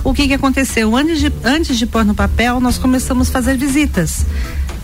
O 0.08 0.14
que 0.14 0.26
que 0.26 0.34
aconteceu? 0.34 0.96
Antes 0.96 1.20
de, 1.20 1.30
antes 1.44 1.78
de 1.78 1.86
pôr 1.86 2.06
no 2.06 2.16
papel, 2.16 2.62
nós 2.62 2.78
começamos 2.78 3.28
a 3.28 3.32
fazer 3.34 3.58
visitas. 3.58 4.26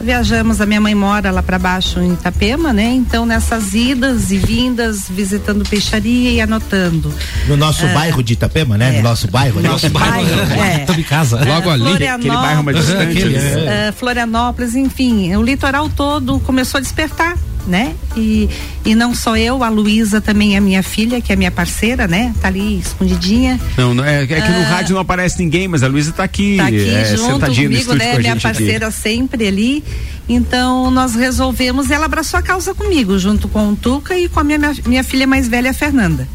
Viajamos, 0.02 0.60
a 0.60 0.66
minha 0.66 0.82
mãe 0.82 0.94
mora 0.94 1.32
lá 1.32 1.42
para 1.42 1.58
baixo 1.58 2.02
em 2.02 2.12
Itapema, 2.12 2.74
né? 2.74 2.92
Então 2.94 3.26
nessas 3.26 3.74
idas 3.74 4.32
e 4.32 4.38
vindas, 4.38 5.08
visitando 5.10 5.64
peixaria 5.64 6.30
e 6.30 6.42
anotando. 6.42 7.14
No 7.48 7.56
nosso 7.56 7.88
bairro 7.94 8.22
de 8.22 8.34
Itapema, 8.34 8.78
né? 8.78 8.96
É. 8.96 8.98
No 8.98 9.04
nosso 9.04 9.32
bairro. 9.32 9.60
ali. 9.60 9.68
Nosso 9.70 9.90
bairro, 9.92 10.28
é. 10.62 10.82
Estamos 10.82 11.00
em 11.00 11.06
casa. 11.06 11.42
Logo 11.46 11.70
ali, 11.70 12.06
aquele 12.06 12.36
bairro 12.36 12.62
mais 12.62 12.78
distante. 12.86 13.24
É. 13.24 13.88
eh, 13.88 13.94
Florianópolis, 13.98 14.76
enfim, 14.76 15.34
o 15.38 15.42
litoral 15.42 15.88
todo 15.88 16.38
começou 16.42 16.80
a 16.80 16.82
despertar, 16.82 17.38
né? 17.68 17.96
E, 18.16 18.50
e 18.86 18.94
não 18.96 19.16
só 19.16 19.38
eu, 19.38 19.64
a 19.64 19.70
Luísa 19.70 20.20
também 20.20 20.56
é 20.56 20.60
minha 20.60 20.84
filha, 20.84 21.22
que 21.22 21.32
é 21.32 21.36
minha 21.36 21.52
parceira, 21.52 22.08
né? 22.08 22.34
Tá 22.42 22.48
ali 22.50 22.80
escondidinha. 22.80 23.60
Não, 23.78 23.94
não, 23.94 24.04
é, 24.04 24.24
é 24.24 24.28
que 24.28 24.34
no 24.52 24.64
rádio 24.64 24.94
não 24.96 25.02
aparece 25.02 25.40
ninguém, 25.40 25.68
mas 25.68 25.84
a 25.84 25.88
Luísa 25.88 26.12
tá 26.12 26.24
aqui, 26.24 26.60
Ah. 26.60 26.64
tá 26.64 26.68
aqui 26.70 26.90
é, 26.90 27.06
junto 27.16 27.32
sentadinha 27.34 27.70
no 27.70 27.76
comigo, 27.76 27.82
estúdio 27.82 27.98
né? 28.00 28.06
com 28.12 28.16
a 28.18 28.20
Minha 28.20 28.34
gente 28.34 28.48
aqui. 28.48 28.58
parceira 28.58 28.92
sempre 28.92 29.48
ali. 29.48 29.84
Então 30.28 30.90
nós 30.92 31.16
resolvemos, 31.16 31.92
ela 31.92 32.06
abraçou 32.06 32.40
a 32.40 32.44
causa 32.44 32.74
comigo, 32.74 33.18
junto 33.20 33.48
com 33.48 33.70
o 33.70 33.76
Tuca 33.76 34.18
e 34.18 34.30
com 34.30 34.40
a 34.40 34.44
minha, 34.44 34.60
minha 34.86 35.04
filha 35.04 35.28
mais 35.28 35.48
velha, 35.48 35.72
a 35.72 35.74
Fernanda. 35.74 36.28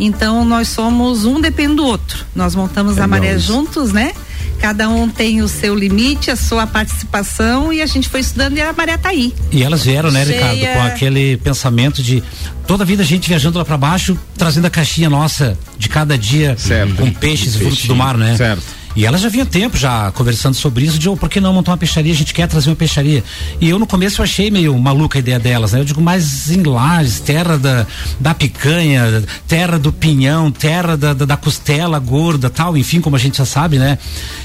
Então 0.00 0.44
nós 0.44 0.68
somos 0.68 1.24
um 1.24 1.40
depende 1.40 1.76
do 1.76 1.84
outro. 1.84 2.24
Nós 2.34 2.54
montamos 2.54 2.92
a 2.98 3.04
Legal 3.04 3.08
maré 3.08 3.38
juntos, 3.38 3.92
né? 3.92 4.12
Cada 4.60 4.88
um 4.88 5.08
tem 5.08 5.40
o 5.40 5.48
seu 5.48 5.74
limite, 5.74 6.30
a 6.30 6.36
sua 6.36 6.66
participação 6.66 7.72
e 7.72 7.80
a 7.80 7.86
gente 7.86 8.08
foi 8.08 8.20
estudando 8.20 8.56
e 8.56 8.60
a 8.60 8.72
maré 8.72 8.96
tá 8.96 9.10
aí. 9.10 9.32
E 9.52 9.62
elas 9.62 9.84
vieram, 9.84 10.10
né, 10.10 10.24
Cheia. 10.24 10.52
Ricardo, 10.52 10.74
com 10.74 10.82
aquele 10.86 11.36
pensamento 11.36 12.02
de 12.02 12.22
toda 12.66 12.82
a 12.82 12.86
vida 12.86 13.02
a 13.02 13.06
gente 13.06 13.28
viajando 13.28 13.58
lá 13.58 13.64
pra 13.64 13.76
baixo, 13.76 14.18
trazendo 14.36 14.66
a 14.66 14.70
caixinha 14.70 15.08
nossa 15.08 15.56
de 15.78 15.88
cada 15.88 16.18
dia 16.18 16.56
Certo. 16.58 16.94
com 16.96 17.10
peixes 17.12 17.54
e 17.54 17.58
frutos 17.58 17.84
do 17.86 17.94
mar, 17.94 18.16
né? 18.16 18.36
certo. 18.36 18.77
E 18.98 19.06
ela 19.06 19.16
já 19.16 19.28
vinha 19.28 19.46
tempo 19.46 19.76
já 19.76 20.10
conversando 20.10 20.54
sobre 20.54 20.84
isso, 20.84 20.98
de 20.98 21.08
oh, 21.08 21.16
por 21.16 21.28
que 21.28 21.40
não 21.40 21.54
montar 21.54 21.70
uma 21.70 21.78
peixaria? 21.78 22.12
A 22.12 22.16
gente 22.16 22.34
quer 22.34 22.48
trazer 22.48 22.68
uma 22.68 22.74
peixaria. 22.74 23.22
E 23.60 23.68
eu 23.68 23.78
no 23.78 23.86
começo 23.86 24.20
eu 24.20 24.24
achei 24.24 24.50
meio 24.50 24.76
maluca 24.76 25.16
a 25.16 25.20
ideia 25.20 25.38
delas, 25.38 25.70
né? 25.70 25.78
Eu 25.78 25.84
digo, 25.84 26.00
mas 26.00 26.50
em 26.50 26.64
Lages, 26.64 27.20
terra 27.20 27.56
da, 27.56 27.86
da 28.18 28.34
picanha, 28.34 29.22
terra 29.46 29.78
do 29.78 29.92
pinhão, 29.92 30.50
terra 30.50 30.96
da, 30.96 31.14
da, 31.14 31.24
da 31.24 31.36
costela 31.36 31.96
gorda, 32.00 32.50
tal, 32.50 32.76
enfim, 32.76 33.00
como 33.00 33.14
a 33.14 33.20
gente 33.20 33.38
já 33.38 33.44
sabe, 33.44 33.78
né? 33.78 33.98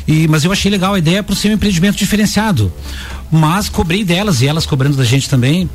E, 0.07 0.27
mas 0.27 0.45
eu 0.45 0.51
achei 0.51 0.69
legal 0.69 0.93
a 0.93 0.99
ideia 0.99 1.23
por 1.23 1.35
ser 1.35 1.49
um 1.49 1.53
empreendimento 1.53 1.97
diferenciado. 1.97 2.71
Mas 3.31 3.69
cobrei 3.69 4.05
delas 4.05 4.43
e 4.43 4.47
elas 4.47 4.67
cobrando 4.67 4.95
da 4.95 5.03
gente 5.03 5.27
também 5.27 5.67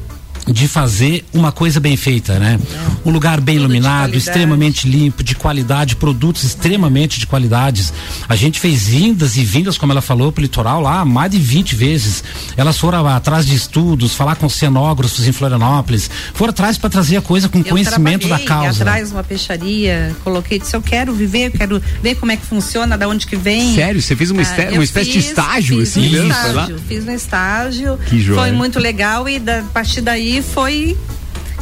de 0.53 0.67
fazer 0.67 1.25
uma 1.33 1.53
coisa 1.53 1.79
bem 1.79 1.97
feita, 1.97 2.39
né? 2.39 2.59
Um 3.05 3.11
lugar 3.11 3.41
bem 3.41 3.57
iluminado, 3.57 4.17
extremamente 4.17 4.89
limpo, 4.89 5.23
de 5.23 5.35
qualidade, 5.35 5.97
produtos 5.97 6.43
extremamente 6.45 7.21
de 7.21 7.27
qualidades. 7.27 7.93
A 8.29 8.35
gente 8.37 8.59
fez 8.59 8.93
indas 8.93 9.37
e 9.37 9.45
vindas, 9.45 9.77
como 9.77 9.93
ela 9.93 10.01
falou, 10.01 10.33
pro 10.33 10.43
litoral 10.43 10.81
lá 10.81 11.05
mais 11.05 11.31
de 11.31 11.39
20 11.39 11.75
vezes. 11.75 12.25
Elas 12.57 12.79
foram 12.79 13.07
atrás 13.07 13.47
de 13.47 13.55
estudos, 13.55 14.15
falar 14.15 14.37
com 14.37 14.49
cenógrafos 14.49 15.27
em 15.27 15.33
Florianópolis, 15.33 16.11
foram 16.35 16.51
atrás 16.51 16.79
para 16.79 16.91
trazer 16.91 17.17
a 17.19 17.23
coisa 17.23 17.49
com 17.49 17.59
Eu 17.59 17.65
conhecimento 17.65 18.27
da 18.29 18.39
causa. 18.39 18.83
atrás 18.83 19.09
de 19.09 19.15
uma 19.15 19.25
peixaria, 19.25 20.17
coloquei, 20.25 20.59
disse, 20.59 20.75
eu 20.75 20.83
quero 20.83 21.13
viver, 21.13 21.47
eu 21.47 21.51
quero 21.53 21.83
ver 22.03 22.15
como 22.17 22.33
é 22.33 22.37
que 22.37 22.47
funciona, 22.47 22.97
da 22.97 23.07
onde 23.09 23.27
que 23.27 23.37
vem. 23.37 23.75
Sério? 23.75 24.01
Você 24.01 24.17
fez 24.17 24.31
uma, 24.31 24.43
Ah, 24.43 24.73
uma 24.73 24.85
espécie 24.85 25.11
de 25.11 25.19
fiz- 25.21 25.29
estágio, 25.29 25.79
fiz 25.79 25.91
assim, 25.91 26.09
um 26.09 26.11
mesmo? 26.11 26.29
estágio, 26.31 26.53
Foi 26.53 26.55
lá? 26.55 26.69
Fiz 26.89 27.07
um 27.07 27.11
estágio. 27.13 27.99
Que 28.09 28.21
joia. 28.21 28.41
Foi 28.41 28.53
muito 28.53 28.79
legal 28.79 29.29
e 29.29 29.39
da, 29.39 29.61
a 29.61 29.63
partir 29.65 30.01
daí 30.01 30.38
foi 30.43 30.97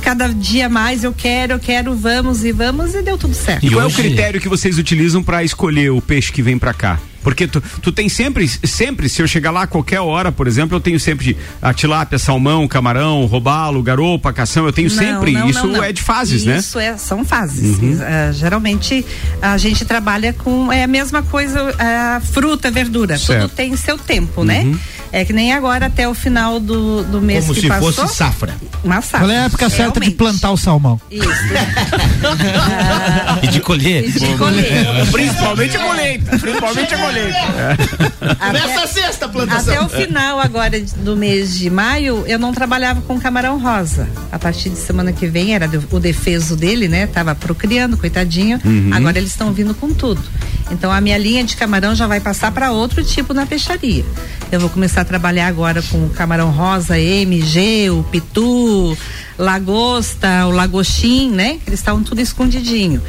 cada 0.03 0.29
dia 0.29 0.69
mais 0.69 1.03
eu 1.03 1.13
quero, 1.13 1.55
eu 1.55 1.59
quero, 1.59 1.95
vamos 1.97 2.45
e 2.45 2.53
vamos 2.53 2.95
e 2.95 3.03
deu 3.03 3.19
tudo 3.19 3.35
certo. 3.35 3.67
E 3.67 3.71
qual 3.71 3.83
é 3.83 3.87
o 3.87 3.93
critério 3.93 4.41
que 4.41 4.49
vocês 4.49 4.79
utilizam 4.79 5.23
pra 5.23 5.43
escolher 5.43 5.91
o 5.91 6.01
peixe 6.01 6.31
que 6.33 6.43
vem 6.43 6.59
pra 6.59 6.73
cá? 6.73 7.01
Porque 7.27 7.49
tu, 7.49 7.61
tu 7.83 7.91
tem 7.91 8.09
sempre, 8.09 8.47
sempre, 8.47 9.09
se 9.09 9.21
eu 9.21 9.27
chegar 9.27 9.51
lá 9.51 9.63
a 9.63 9.67
qualquer 9.67 9.99
hora, 9.99 10.31
por 10.31 10.47
exemplo, 10.47 10.77
eu 10.77 10.81
tenho 10.81 11.01
sempre 11.01 11.37
a 11.61 11.75
tilápia, 11.75 12.21
salmão, 12.21 12.69
camarão, 12.69 13.27
robalo, 13.27 13.83
garopa, 13.83 14.33
cação, 14.33 14.65
eu 14.65 14.73
tenho 14.73 14.89
Não, 14.89 14.97
sempre. 14.97 15.33
não, 15.33 15.51
Isso 15.51 15.67
não, 15.67 15.73
não. 15.79 15.83
é 15.83 15.93
de 15.93 16.03
fases, 16.03 16.45
né? 16.45 16.59
Isso 16.59 16.79
é, 16.79 16.97
são 16.97 17.25
fases. 17.25 17.79
Uhum. 17.81 17.99
Ah, 18.01 18.31
geralmente 18.31 19.05
a 19.43 19.59
gente 19.59 19.85
trabalha 19.85 20.33
com 20.35 20.71
é 20.73 20.85
a 20.85 20.87
mesma 20.87 21.21
coisa, 21.21 21.75
a 21.81 22.21
fruta, 22.21 22.71
verdura, 22.71 23.19
Certo. 23.19 23.49
tudo 23.49 23.57
tem 23.57 23.77
seu 23.77 23.99
tempo, 23.99 24.45
né? 24.45 24.73
É 25.17 25.25
que 25.25 25.33
nem 25.33 25.51
agora 25.51 25.87
até 25.87 26.07
o 26.07 26.13
final 26.13 26.61
do, 26.61 27.03
do 27.05 27.23
mês 27.23 27.45
Como 27.45 27.55
que 27.55 27.63
se 27.63 27.69
passou. 27.69 27.91
fosse 27.91 28.17
safra. 28.17 28.55
Uma 28.85 29.01
safra. 29.01 29.21
Qual 29.21 29.31
é 29.31 29.39
a 29.39 29.45
época 29.45 29.71
certa 29.71 29.99
de 29.99 30.11
plantar 30.11 30.51
o 30.51 30.59
salmão? 30.59 31.01
Isso. 31.11 31.25
E 33.43 33.49
de 33.49 33.61
colher. 33.61 34.09
E 34.09 34.13
de 34.13 34.37
colher. 34.37 34.87
Principalmente 35.11 35.77
a 35.77 35.81
colheita. 35.81 36.39
Principalmente 36.39 36.95
a 36.95 36.99
colheita. 36.99 38.53
Nessa 38.53 38.87
sexta 38.87 39.29
plantação. 39.29 39.75
Até 39.75 39.85
o 39.85 39.89
final 39.89 40.39
agora 40.39 40.81
do 40.99 41.17
mês 41.17 41.57
de 41.57 41.71
maio, 41.71 42.25
eu 42.27 42.39
não 42.39 42.53
trabalhava 42.53 43.01
com 43.03 43.19
camarão 43.19 43.59
rosa. 43.59 44.09
A 44.31 44.39
partir 44.39 44.71
de 44.71 44.79
semana 44.79 45.13
que 45.13 45.27
vem 45.27 45.55
era 45.55 45.71
o 45.91 46.01
defeso 46.01 46.57
dele, 46.57 46.89
né? 46.89 47.07
Tava 47.07 47.35
procriando, 47.35 47.97
coitadinho. 47.97 48.61
Uhum. 48.65 48.91
Agora 48.93 49.19
eles 49.19 49.31
estão 49.31 49.53
vindo 49.53 49.75
com 49.75 49.93
tudo. 49.93 50.23
Então 50.71 50.91
a 50.91 51.01
minha 51.01 51.17
linha 51.17 51.45
de 51.45 51.57
camarão 51.57 51.95
já 51.95 52.07
vai 52.07 52.21
passar 52.21 52.51
para 52.51 52.73
outro 52.73 53.05
tipo 53.05 53.33
na 53.33 53.47
peixaria. 53.47 54.05
Eu 54.51 54.61
vou 54.61 54.69
começar 54.69 55.03
a 55.03 55.05
trabalhar 55.07 55.47
agora 55.47 55.83
com 55.83 56.05
o 56.07 56.11
camarão 56.11 56.51
rosa, 56.51 56.99
MG, 56.99 57.91
o 57.91 58.03
pitu, 58.05 58.97
lagosta, 59.39 60.47
o 60.47 60.51
lagostim, 60.51 61.31
né? 61.31 61.59
Eles 61.67 61.81
estavam 61.81 62.03
tudo 62.03 62.21
escondidinho. 62.21 63.01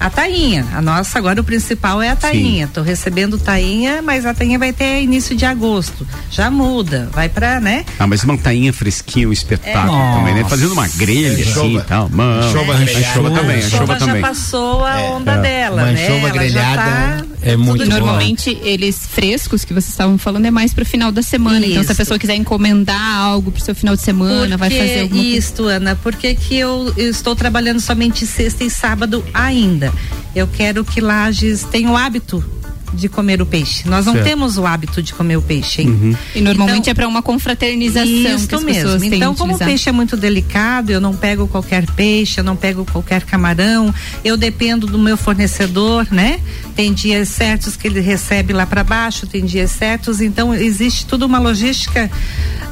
A 0.00 0.10
tainha, 0.10 0.66
a 0.74 0.82
nossa 0.82 1.16
agora 1.16 1.40
o 1.40 1.44
principal 1.44 2.02
é 2.02 2.10
a 2.10 2.16
tainha. 2.16 2.68
Tô 2.74 2.82
recebendo 2.82 3.38
tainha, 3.38 4.02
mas 4.02 4.26
a 4.26 4.34
tainha 4.34 4.58
vai 4.58 4.72
ter 4.72 5.00
início 5.00 5.36
de 5.36 5.44
agosto. 5.44 6.04
Já 6.28 6.50
muda, 6.50 7.08
vai 7.12 7.28
pra, 7.28 7.60
né? 7.60 7.84
Ah, 8.00 8.06
mas 8.08 8.24
uma 8.24 8.36
tainha 8.36 8.72
fresquinha, 8.72 9.28
um 9.28 9.32
espetáculo 9.32 9.96
É. 9.96 10.12
também, 10.16 10.34
né? 10.34 10.44
Fazendo 10.48 10.72
uma 10.72 10.88
grelha 10.88 11.32
assim 11.34 11.50
Anchova. 11.50 11.68
e 11.78 11.82
tal. 11.82 12.08
Mano, 12.08 12.46
Anchova 12.48 12.74
recheada. 12.74 13.06
anchova 13.10 13.30
também, 13.30 13.54
a 13.54 13.58
anchova 13.64 13.78
chuva 13.86 13.98
já 14.00 14.06
também. 14.06 14.22
passou 14.22 14.84
a 14.84 15.00
onda 15.02 15.32
é. 15.34 15.40
dela, 15.40 15.82
Uma 15.82 15.92
né? 15.92 16.02
anchova 16.04 16.18
Ela 16.18 16.28
já 16.28 16.32
grelhada 16.32 16.82
tá 16.82 17.24
É 17.42 17.56
muito 17.56 17.84
bom. 17.84 17.90
Normalmente 17.90 18.56
eles 18.62 19.06
frescos 19.06 19.64
que 19.64 19.72
vocês 19.72 19.88
estavam 19.88 20.16
falando 20.16 20.46
é 20.46 20.50
mais 20.50 20.72
pro 20.72 20.84
final 20.84 21.10
da 21.10 21.22
semana. 21.22 21.58
Então 21.58 21.72
se 21.72 21.78
a 21.78 21.92
Isso. 21.92 21.96
pessoa 21.96 22.18
quiser 22.18 22.36
encomendar 22.36 23.16
algo 23.16 23.50
pro 23.50 23.62
seu 23.62 23.74
final 23.74 23.96
de 23.96 24.02
semana, 24.02 24.56
vai 24.56 24.70
Por 24.70 24.76
que 24.76 24.80
fazer 24.80 25.00
alguma 25.02 25.22
coisa. 25.22 25.38
Isto, 25.38 25.64
Ana, 25.66 25.96
por 25.96 26.14
que 26.14 26.34
que 26.34 26.56
eu, 26.56 26.92
eu 26.96 27.10
estou 27.10 27.34
trabalhando 27.34 27.80
somente 27.80 28.26
sexta 28.26 28.64
e 28.64 28.70
sábado 28.70 29.24
ainda? 29.34 29.92
Eu 30.34 30.46
quero 30.46 30.84
que 30.84 31.00
Lages 31.00 31.64
tenha 31.64 31.90
o 31.90 31.96
hábito 31.96 32.42
de 32.92 33.08
comer 33.08 33.40
o 33.40 33.46
peixe. 33.46 33.88
Nós 33.88 34.04
não 34.06 34.12
Certo. 34.12 34.24
temos 34.26 34.58
o 34.58 34.66
hábito 34.66 35.02
de 35.02 35.12
comer 35.14 35.36
o 35.36 35.42
peixe. 35.42 35.82
hein? 35.82 35.88
Uhum. 35.88 36.16
E 36.34 36.40
normalmente 36.40 36.90
é 36.90 36.94
para 36.94 37.08
uma 37.08 37.22
confraternização 37.22 38.04
Isso 38.36 38.46
que 38.48 38.54
as 38.54 38.62
mesmo. 38.62 38.82
pessoas 38.82 39.00
têm 39.02 39.14
Então, 39.14 39.34
como 39.34 39.54
o 39.54 39.58
peixe 39.58 39.88
é 39.88 39.92
muito 39.92 40.16
delicado, 40.16 40.90
eu 40.90 41.00
não 41.00 41.14
pego 41.14 41.46
qualquer 41.48 41.86
peixe, 41.92 42.40
eu 42.40 42.44
não 42.44 42.56
pego 42.56 42.84
qualquer 42.84 43.22
camarão, 43.24 43.94
eu 44.24 44.36
dependo 44.36 44.86
do 44.86 44.98
meu 44.98 45.16
fornecedor, 45.16 46.06
né? 46.10 46.40
Tem 46.76 46.92
dias 46.92 47.28
certos 47.28 47.76
que 47.76 47.86
ele 47.88 48.00
recebe 48.00 48.52
lá 48.52 48.66
para 48.66 48.82
baixo, 48.84 49.26
tem 49.26 49.44
dias 49.44 49.70
certos, 49.70 50.20
então 50.20 50.54
existe 50.54 51.06
toda 51.06 51.24
uma 51.26 51.38
logística 51.38 52.10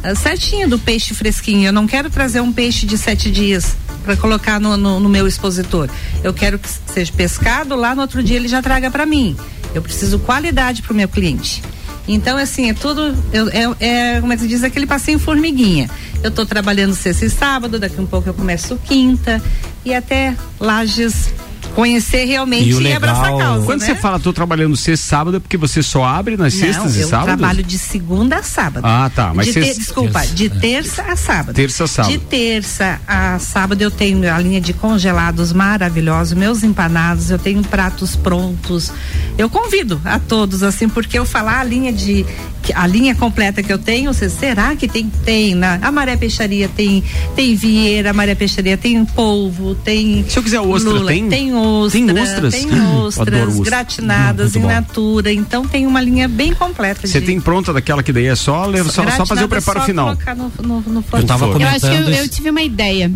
ah, 0.03 0.15
certinha 0.15 0.67
do 0.69 0.79
peixe 0.79 1.15
fresquinho. 1.15 1.67
Eu 1.69 1.73
não 1.73 1.87
quero 1.87 2.11
trazer 2.11 2.41
um 2.41 2.53
peixe 2.53 2.87
de 2.87 2.97
sete 2.99 3.31
dias 3.31 3.77
para 4.05 4.17
colocar 4.17 4.59
no, 4.59 4.77
no- 4.77 4.99
no 4.99 5.09
meu 5.09 5.27
expositor. 5.27 5.89
Eu 6.25 6.33
quero 6.33 6.59
que 6.59 6.69
seja 6.87 7.13
pescado, 7.13 7.77
lá 7.77 7.95
no 7.95 8.01
outro 8.03 8.23
dia 8.23 8.37
ele 8.37 8.49
já 8.49 8.63
traga 8.63 8.91
para 8.91 9.05
mim. 9.05 9.37
Eu 9.75 9.83
preciso 9.83 10.19
qualidade 10.19 10.83
para 10.83 10.93
o 10.93 10.97
meu 10.97 11.09
cliente. 11.09 11.63
Então, 12.09 12.37
assim, 12.37 12.71
é 12.71 12.75
tudo. 12.75 13.15
eu- 13.33 13.49
é, 13.51 14.15
é, 14.17 14.21
como 14.21 14.33
é 14.33 14.37
que 14.37 14.43
se 14.43 14.49
diz? 14.49 14.65
Aquele 14.65 14.87
passeio 14.87 15.19
formiguinha. 15.19 15.89
Eu 16.23 16.31
estou 16.31 16.45
trabalhando 16.45 16.95
sexta 16.95 17.25
e 17.25 17.31
sábado, 17.31 17.79
daqui 17.79 18.01
um 18.01 18.07
pouco 18.07 18.29
eu 18.29 18.35
começo 18.35 18.77
quinta. 18.85 19.41
E 19.85 19.95
até 19.95 20.37
Lages 20.59 21.33
conhecer 21.75 22.25
realmente 22.25 22.69
E 22.69 22.75
o 22.75 22.81
e, 22.83 22.93
abraçar 22.93 23.27
a 23.27 23.31
legal, 23.33 23.39
causa. 23.53 23.67
quando 23.67 23.81
né? 23.81 23.87
você 23.87 23.95
fala 23.95 24.19
tô 24.21 24.33
trabalhando 24.33 24.77
sexta 24.77 25.05
e 25.07 25.09
sábado 25.09 25.37
é 25.37 25.41
porque 25.41 25.57
você 25.57 25.83
só 25.83 26.05
abre 26.05 26.37
nas 26.37 26.53
Não, 26.55 26.61
sextas 26.61 26.97
e 26.97 27.01
eu 27.01 27.09
sábados? 27.09 27.37
trabalho 27.39 27.63
de 27.63 27.79
segunda 27.79 28.37
a 28.37 28.43
sábado. 28.43 28.85
Ah, 28.87 29.11
tá, 29.15 29.33
mas 29.35 29.47
De 29.47 29.53
sexta- 29.53 29.73
ter- 29.75 29.79
desculpa, 29.81 30.21
terça. 30.21 30.35
de 30.35 30.49
terça 30.51 31.03
a 31.03 31.17
sábado. 31.17 31.55
Terça 31.55 31.85
a 31.85 31.87
sábado. 31.87 32.13
De 32.13 32.19
terça 32.19 33.01
a 33.07 33.39
sábado 33.39 33.81
eu 33.83 33.91
tenho 33.91 34.33
a 34.33 34.39
linha 34.39 34.61
de 34.61 34.73
congelados 34.73 35.53
maravilhosos, 35.53 36.35
meus 36.35 36.63
empanados, 36.63 37.31
eu 37.31 37.39
tenho 37.39 37.63
pratos 37.63 38.17
prontos. 38.17 38.93
Eu 39.39 39.49
convido 39.49 40.01
a 40.05 40.19
todos 40.19 40.63
assim, 40.63 40.89
porque 40.89 41.19
eu 41.19 41.25
falar 41.25 41.61
a 41.61 41.65
linha 41.65 41.93
de 41.93 42.27
a 42.75 42.87
linha 42.87 43.15
completa 43.15 43.63
que 43.63 43.73
eu 43.73 43.79
tenho, 43.79 44.13
você 44.13 44.29
será 44.29 44.77
que 44.77 44.87
tem 44.87 45.09
tem 45.25 45.55
na 45.55 45.79
a 45.83 45.91
Maré 45.91 46.17
Peixaria 46.17 46.69
tem 46.69 47.03
tem 47.35 47.55
Vieira, 47.55 48.11
a 48.11 48.13
Maré 48.13 48.35
Peixaria 48.35 48.77
tem 48.77 49.05
polvo, 49.05 49.75
tem 49.75 50.25
Se 50.29 50.39
eu 50.39 50.43
quiser 50.43 50.61
ostra, 50.61 50.93
lula, 50.93 51.11
tem? 51.13 51.29
tem 51.29 51.55
ostra, 51.55 52.01
Tem 52.01 52.21
ostras? 52.23 52.55
tem 52.55 52.69
Eu 52.77 52.95
ostras 53.01 53.49
ostra. 53.49 53.65
gratinadas 53.65 54.55
Hum, 54.55 54.61
in 54.61 54.63
natura, 54.67 55.33
então 55.33 55.67
tem 55.67 55.87
uma 55.87 56.01
linha 56.01 56.29
bem 56.29 56.55
completa 56.55 57.07
Você 57.07 57.21
de 57.21 57.27
tem 57.27 57.41
pronta 57.41 57.73
daquela 57.73 58.03
que 58.03 58.13
daí 58.13 58.27
é 58.27 58.35
só, 58.37 58.67
leva- 58.67 58.91
só, 58.91 59.09
só 59.11 59.27
fazer 59.27 59.45
o 59.45 59.49
preparo 59.49 59.81
só 59.81 59.87
final. 59.87 60.17
no, 60.37 60.53
no, 60.63 60.81
no 60.81 61.03
tava 61.27 61.47
Eu 61.47 61.69
acho 61.69 61.81
que 61.81 61.97
eu, 61.97 62.09
eu 62.11 62.29
tive 62.29 62.51
uma 62.51 62.63
ideia. 62.63 63.11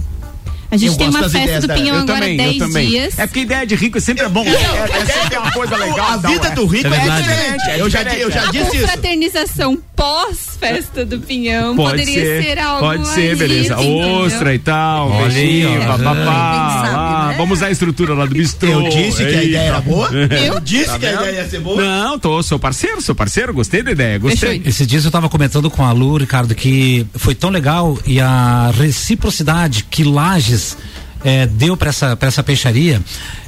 A 0.74 0.76
gente 0.76 0.90
Eu 0.90 0.96
tem 0.96 1.08
uma 1.08 1.30
festa 1.30 1.68
do 1.68 1.72
Pinhão 1.72 1.98
agora 1.98 2.18
também, 2.18 2.32
eu 2.32 2.36
10 2.36 2.58
também. 2.58 2.88
dias. 2.88 3.16
É 3.16 3.26
porque 3.28 3.40
ideia 3.40 3.64
de 3.64 3.76
rico 3.76 4.00
sempre 4.00 4.24
é 4.24 4.28
bom. 4.28 4.44
É, 4.44 4.50
é 4.50 5.06
sempre 5.06 5.38
uma 5.38 5.52
coisa 5.52 5.76
legal. 5.76 6.10
A 6.10 6.16
vida 6.16 6.48
é. 6.48 6.50
do 6.50 6.66
rico 6.66 6.88
é, 6.88 6.98
diferente. 6.98 7.78
Eu 7.78 7.88
já, 7.88 8.02
eu 8.02 8.28
já 8.28 8.48
a 8.48 8.50
disse 8.50 8.76
isso. 8.76 8.80
confraternização 8.80 9.78
pós-festa 9.94 11.04
do 11.04 11.20
Pinhão 11.20 11.76
Pode 11.76 11.90
poderia 11.90 12.24
ser, 12.24 12.42
ser, 12.42 12.58
algo 12.58 12.80
pode 12.80 13.06
ser, 13.06 13.36
beleza. 13.36 13.78
Ostra 13.78 14.52
e 14.52 14.58
tal, 14.58 15.12
Olha 15.12 15.26
aí, 15.26 15.32
beijinho, 15.32 15.80
papapá. 15.86 17.23
Vamos 17.36 17.58
usar 17.58 17.66
a 17.66 17.70
estrutura 17.70 18.14
lá 18.14 18.24
do 18.26 18.34
bistrô. 18.34 18.68
Eu 18.68 18.88
disse 18.88 19.24
que 19.24 19.34
a 19.34 19.42
ideia 19.44 19.58
era 19.62 19.80
boa. 19.80 20.08
Eu? 20.12 20.28
Eu 20.54 20.60
disse 20.60 20.86
Tá 20.86 20.98
que 20.98 21.06
a 21.06 21.12
ideia 21.12 21.30
ia 21.42 21.48
ser 21.48 21.60
boa. 21.60 21.82
Não, 21.82 22.18
tô, 22.18 22.42
sou 22.42 22.58
parceiro, 22.58 23.00
sou 23.00 23.14
parceiro, 23.14 23.52
gostei 23.52 23.82
da 23.82 23.90
ideia, 23.92 24.18
gostei. 24.18 24.62
Esses 24.64 24.86
dias 24.86 25.04
eu 25.04 25.10
tava 25.10 25.28
comentando 25.28 25.70
com 25.70 25.84
a 25.84 25.92
Lu, 25.92 26.16
Ricardo, 26.16 26.54
que 26.54 27.06
foi 27.14 27.34
tão 27.34 27.50
legal 27.50 27.98
e 28.06 28.20
a 28.20 28.70
reciprocidade 28.78 29.84
que 29.90 30.04
Lages 30.04 30.76
eh, 31.24 31.46
deu 31.46 31.76
para 31.76 31.88
essa, 31.90 32.16
pra 32.16 32.28
essa 32.28 32.42
peixaria, 32.42 33.00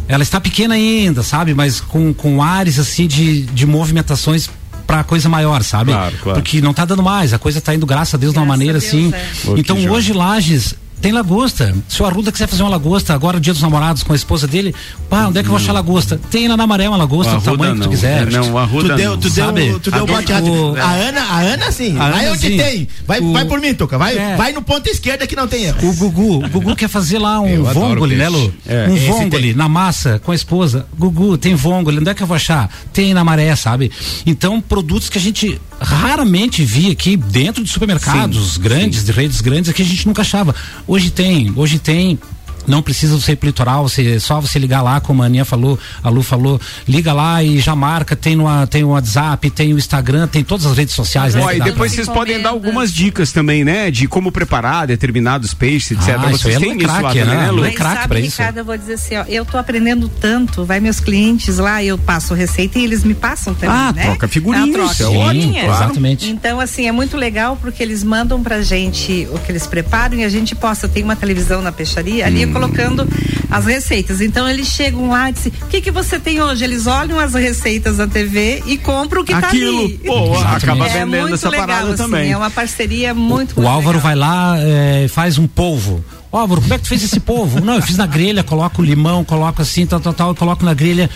ela 0.09 0.23
está 0.23 0.41
pequena 0.41 0.75
ainda, 0.75 1.23
sabe? 1.23 1.55
Mas 1.55 1.81
com, 1.81 2.13
com 2.15 2.43
ares 2.43 2.79
assim 2.79 3.07
de, 3.07 3.43
de 3.43 3.67
movimentações 3.67 4.49
para 4.87 5.03
coisa 5.03 5.29
maior, 5.29 5.63
sabe? 5.65 5.91
Claro, 5.93 6.17
claro. 6.23 6.41
Porque 6.41 6.61
não 6.61 6.73
tá 6.73 6.85
dando 6.85 7.03
mais, 7.03 7.33
a 7.35 7.39
coisa 7.39 7.61
tá 7.61 7.75
indo, 7.75 7.85
graças 7.85 8.15
a 8.15 8.17
Deus, 8.17 8.33
de 8.33 8.39
uma 8.39 8.45
Graças 8.47 8.59
maneira 8.59 8.79
Deus, 8.79 8.85
assim. 8.87 9.13
é. 9.13 9.59
Então 9.59 9.77
hoje 9.91 10.13
Lages 10.13 10.75
Tem 11.01 11.13
lagosta. 11.13 11.75
Se 11.89 12.03
o 12.03 12.07
Arruda 12.07 12.33
quiser 12.33 12.49
fazer 12.49 12.63
uma 12.63 12.71
lagosta 12.71 13.15
agora, 13.15 13.39
dia 13.39 13.53
dos 13.53 13.63
namorados, 13.63 14.03
com 14.03 14.13
a 14.13 14.17
esposa 14.17 14.47
dele, 14.47 14.75
pá, 15.09 15.27
onde 15.27 15.39
é 15.39 15.43
que 15.43 15.47
eu 15.49 15.51
vou 15.53 15.59
achar 15.61 15.73
lagosta? 15.73 16.19
Tem 16.31 16.49
na 16.49 16.57
Namaré 16.57 16.89
uma 16.89 16.97
lagosta, 16.97 17.37
O 17.37 17.37
do 17.39 17.43
tamanho 17.45 17.73
Arruda 17.73 17.75
que 17.75 17.81
tu 17.81 17.85
não. 17.85 17.91
quiser. 17.91 18.27
É, 18.27 18.31
não, 18.31 18.53
o 18.53 18.59
Arruda 18.59 18.89
Tu 18.89 18.97
deu, 18.97 19.11
não. 19.13 19.19
tu 19.19 19.31
Sabe? 19.31 19.61
deu, 19.69 19.81
tu 19.81 19.91
deu 19.91 20.01
A 20.01 20.05
o 20.05 20.77
A 20.77 20.91
Ana, 20.93 21.21
a 21.23 21.41
Ana 21.41 21.71
sim. 21.71 21.97
A 21.99 22.11
vai 22.11 22.25
Ana, 22.25 22.33
onde 22.33 22.49
sim. 22.49 22.57
tem. 22.57 22.89
Vai, 23.07 23.21
O- 23.21 23.33
vai 23.33 23.45
por 23.45 23.61
mim, 23.61 23.75
Tuca. 23.75 23.99
Vai, 23.99 24.17
É. 24.17 24.37
vai 24.37 24.53
no 24.53 24.63
ponto 24.63 24.89
esquerda 24.89 25.27
que 25.27 25.37
não 25.37 25.47
tem 25.47 25.65
erro. 25.65 25.89
O 25.89 25.93
Gugu, 25.95 26.45
o 26.45 26.49
Gugu 26.49 26.75
quer 26.75 26.89
fazer 26.89 27.19
lá 27.19 27.41
um 27.41 27.63
vongole, 27.63 28.17
né. 28.17 28.29
Lu? 28.29 28.53
É. 28.67 28.89
Um 28.89 28.97
vongole 28.97 29.55
na 29.55 29.69
massa 29.69 30.19
com 30.25 30.33
a 30.33 30.35
esposa. 30.35 30.87
Gugu, 30.99 31.37
tem 31.39 31.55
vongole, 31.55 31.99
onde 31.99 32.09
é 32.11 32.15
que 32.15 32.23
eu 32.23 32.27
vou 32.27 32.35
achar? 32.35 32.71
Tem 32.93 33.13
na 33.15 33.23
maré, 33.23 33.55
sabe? 33.55 33.93
Então, 34.25 34.61
produtos 34.61 35.09
que 35.09 35.19
a 35.19 35.21
gente 35.21 35.61
raramente 35.79 36.65
via 36.65 36.93
aqui 36.93 37.17
dentro 37.17 37.63
de 37.63 37.71
supermercados 37.71 38.57
grandes, 38.57 39.05
de 39.05 39.13
redes 39.13 39.41
grandes, 39.41 39.71
que 39.73 39.83
a 39.83 39.85
gente 39.85 40.07
nunca 40.07 40.23
achava. 40.23 40.55
Hoje 40.89 41.11
tem, 41.11 41.53
hoje 41.57 41.81
tem. 41.81 42.19
Não 42.67 42.83
precisa 42.83 43.17
pro 43.37 43.47
litoral, 43.47 43.89
você, 43.89 44.19
só 44.21 44.41
você 44.41 44.59
ligar 44.59 44.83
lá, 44.83 45.01
como 45.01 45.23
a 45.23 45.27
Aninha 45.27 45.45
falou, 45.45 45.79
a 46.03 46.09
Lu 46.09 46.23
falou, 46.23 46.61
liga 46.89 47.13
lá 47.13 47.43
e 47.43 47.59
já 47.61 47.75
marca, 47.75 48.15
tem, 48.17 48.37
no, 48.37 48.45
tem 48.67 48.85
o 48.85 48.89
WhatsApp, 48.89 49.51
tem 49.51 49.73
o 49.75 49.79
Instagram, 49.79 50.27
tem 50.27 50.43
todas 50.45 50.67
as 50.67 50.77
redes 50.77 50.95
sociais. 50.95 51.35
né, 51.35 51.43
Ó, 51.43 51.51
e 51.53 51.61
depois 51.61 51.93
pra- 51.93 52.05
vocês 52.05 52.09
podem 52.09 52.41
dar 52.41 52.51
algumas 52.51 52.93
dicas 52.93 53.33
também, 53.33 53.65
né? 53.65 53.91
De 53.91 54.07
como 54.09 54.31
preparar 54.33 54.87
determinados 54.87 55.55
peixes, 55.55 55.93
etc. 55.99 56.17
Ah, 56.19 56.29
Vocês 56.31 56.57
aí 56.57 56.63
têm 56.63 56.73
é 56.73 56.77
isso 56.77 56.87
lá 57.03 57.15
né? 57.15 57.25
né, 57.25 57.51
Lu? 57.51 57.65
É 57.65 57.71
craque 57.71 58.09
pra 58.09 58.19
isso. 58.21 58.31
Ricardo, 58.39 58.59
eu 58.59 58.65
vou 58.65 58.77
dizer 58.77 58.95
assim, 58.95 59.17
ó, 59.17 59.25
eu 59.29 59.45
tô 59.45 59.59
aprendendo 59.59 60.09
tanto, 60.09 60.65
vai 60.65 60.81
meus 60.81 61.01
clientes 61.01 61.59
lá, 61.59 61.83
eu 61.83 61.97
passo 61.99 62.35
receita 62.35 62.79
e 62.79 62.85
eles 62.85 63.05
me 63.05 63.15
passam 63.15 63.55
também, 63.55 63.75
Ah, 63.77 63.93
né? 63.93 64.05
troca 64.05 64.29
figurinhas, 64.29 64.67
É 64.69 64.71
uma 64.71 64.79
troca 64.79 64.93
isso 64.93 65.03
é 65.03 65.07
de 65.11 65.17
ótimo, 65.17 65.33
figurinhas. 65.43 65.65
claro. 65.67 65.85
Exatamente. 65.85 66.29
Então, 66.31 66.61
assim, 66.61 66.87
é 66.89 66.93
muito 66.93 67.17
legal 67.17 67.57
porque 67.61 67.83
eles 67.83 68.03
mandam 68.03 68.43
pra 68.43 68.63
gente 68.63 69.27
o 69.33 69.39
que 69.39 69.53
eles 69.53 69.67
preparam 69.67 70.17
e 70.17 70.25
a 70.25 70.29
gente 70.29 70.55
posta, 70.55 70.89
tem 70.89 71.03
uma 71.03 71.17
televisão 71.17 71.63
na 71.63 71.73
peixaria, 71.73 72.27
ali 72.27 72.45
Hum. 72.47 72.53
Colocando 72.57 73.07
as 73.51 73.65
receitas. 73.67 74.21
Então, 74.21 74.49
eles 74.49 74.67
chegam 74.69 75.09
lá 75.11 75.31
e 75.31 75.33
dizem, 75.33 75.53
o 75.63 75.67
que 75.67 75.81
que 75.81 75.91
você 75.91 76.19
tem 76.19 76.41
hoje? 76.43 76.65
Eles 76.65 76.87
olham 76.87 77.19
as 77.19 77.35
receitas 77.35 77.99
na 77.99 78.07
TV 78.07 78.63
e 78.67 78.79
compram 78.79 79.23
o 79.23 79.25
que 79.25 79.33
tá 79.33 79.49
Aquilo, 79.49 79.85
ali. 79.85 80.01
pô, 80.05 80.39
acaba 80.41 80.87
é 80.89 81.05
vendendo 81.05 81.35
essa 81.35 81.49
legal, 81.49 81.67
parada 81.67 81.89
assim, 81.95 82.03
também. 82.03 82.33
É 82.33 82.37
uma 82.37 82.51
parceria 82.51 83.15
muito, 83.15 83.53
O 83.53 83.57
muito 83.57 83.69
Álvaro 83.69 83.99
legal. 83.99 84.03
vai 84.03 84.15
lá 84.15 84.57
e 85.05 85.09
faz 85.09 85.39
um 85.39 85.47
polvo. 85.47 86.05
Ó, 86.33 86.39
Álvaro, 86.39 86.61
como 86.61 86.75
é 86.75 86.77
que 86.79 86.85
tu 86.85 86.89
fez 86.89 87.03
esse 87.05 87.21
polvo? 87.21 87.61
Não, 87.61 87.75
eu 87.75 87.83
fiz 87.83 87.97
na 87.97 88.07
grelha, 88.07 88.43
coloco 88.43 88.83
limão, 88.83 89.25
coloco 89.25 89.63
assim, 89.63 89.87
tal, 89.87 90.01
tal, 90.01 90.13
tal, 90.13 90.35
coloco 90.35 90.65
na 90.65 90.75
grelha. 90.75 91.09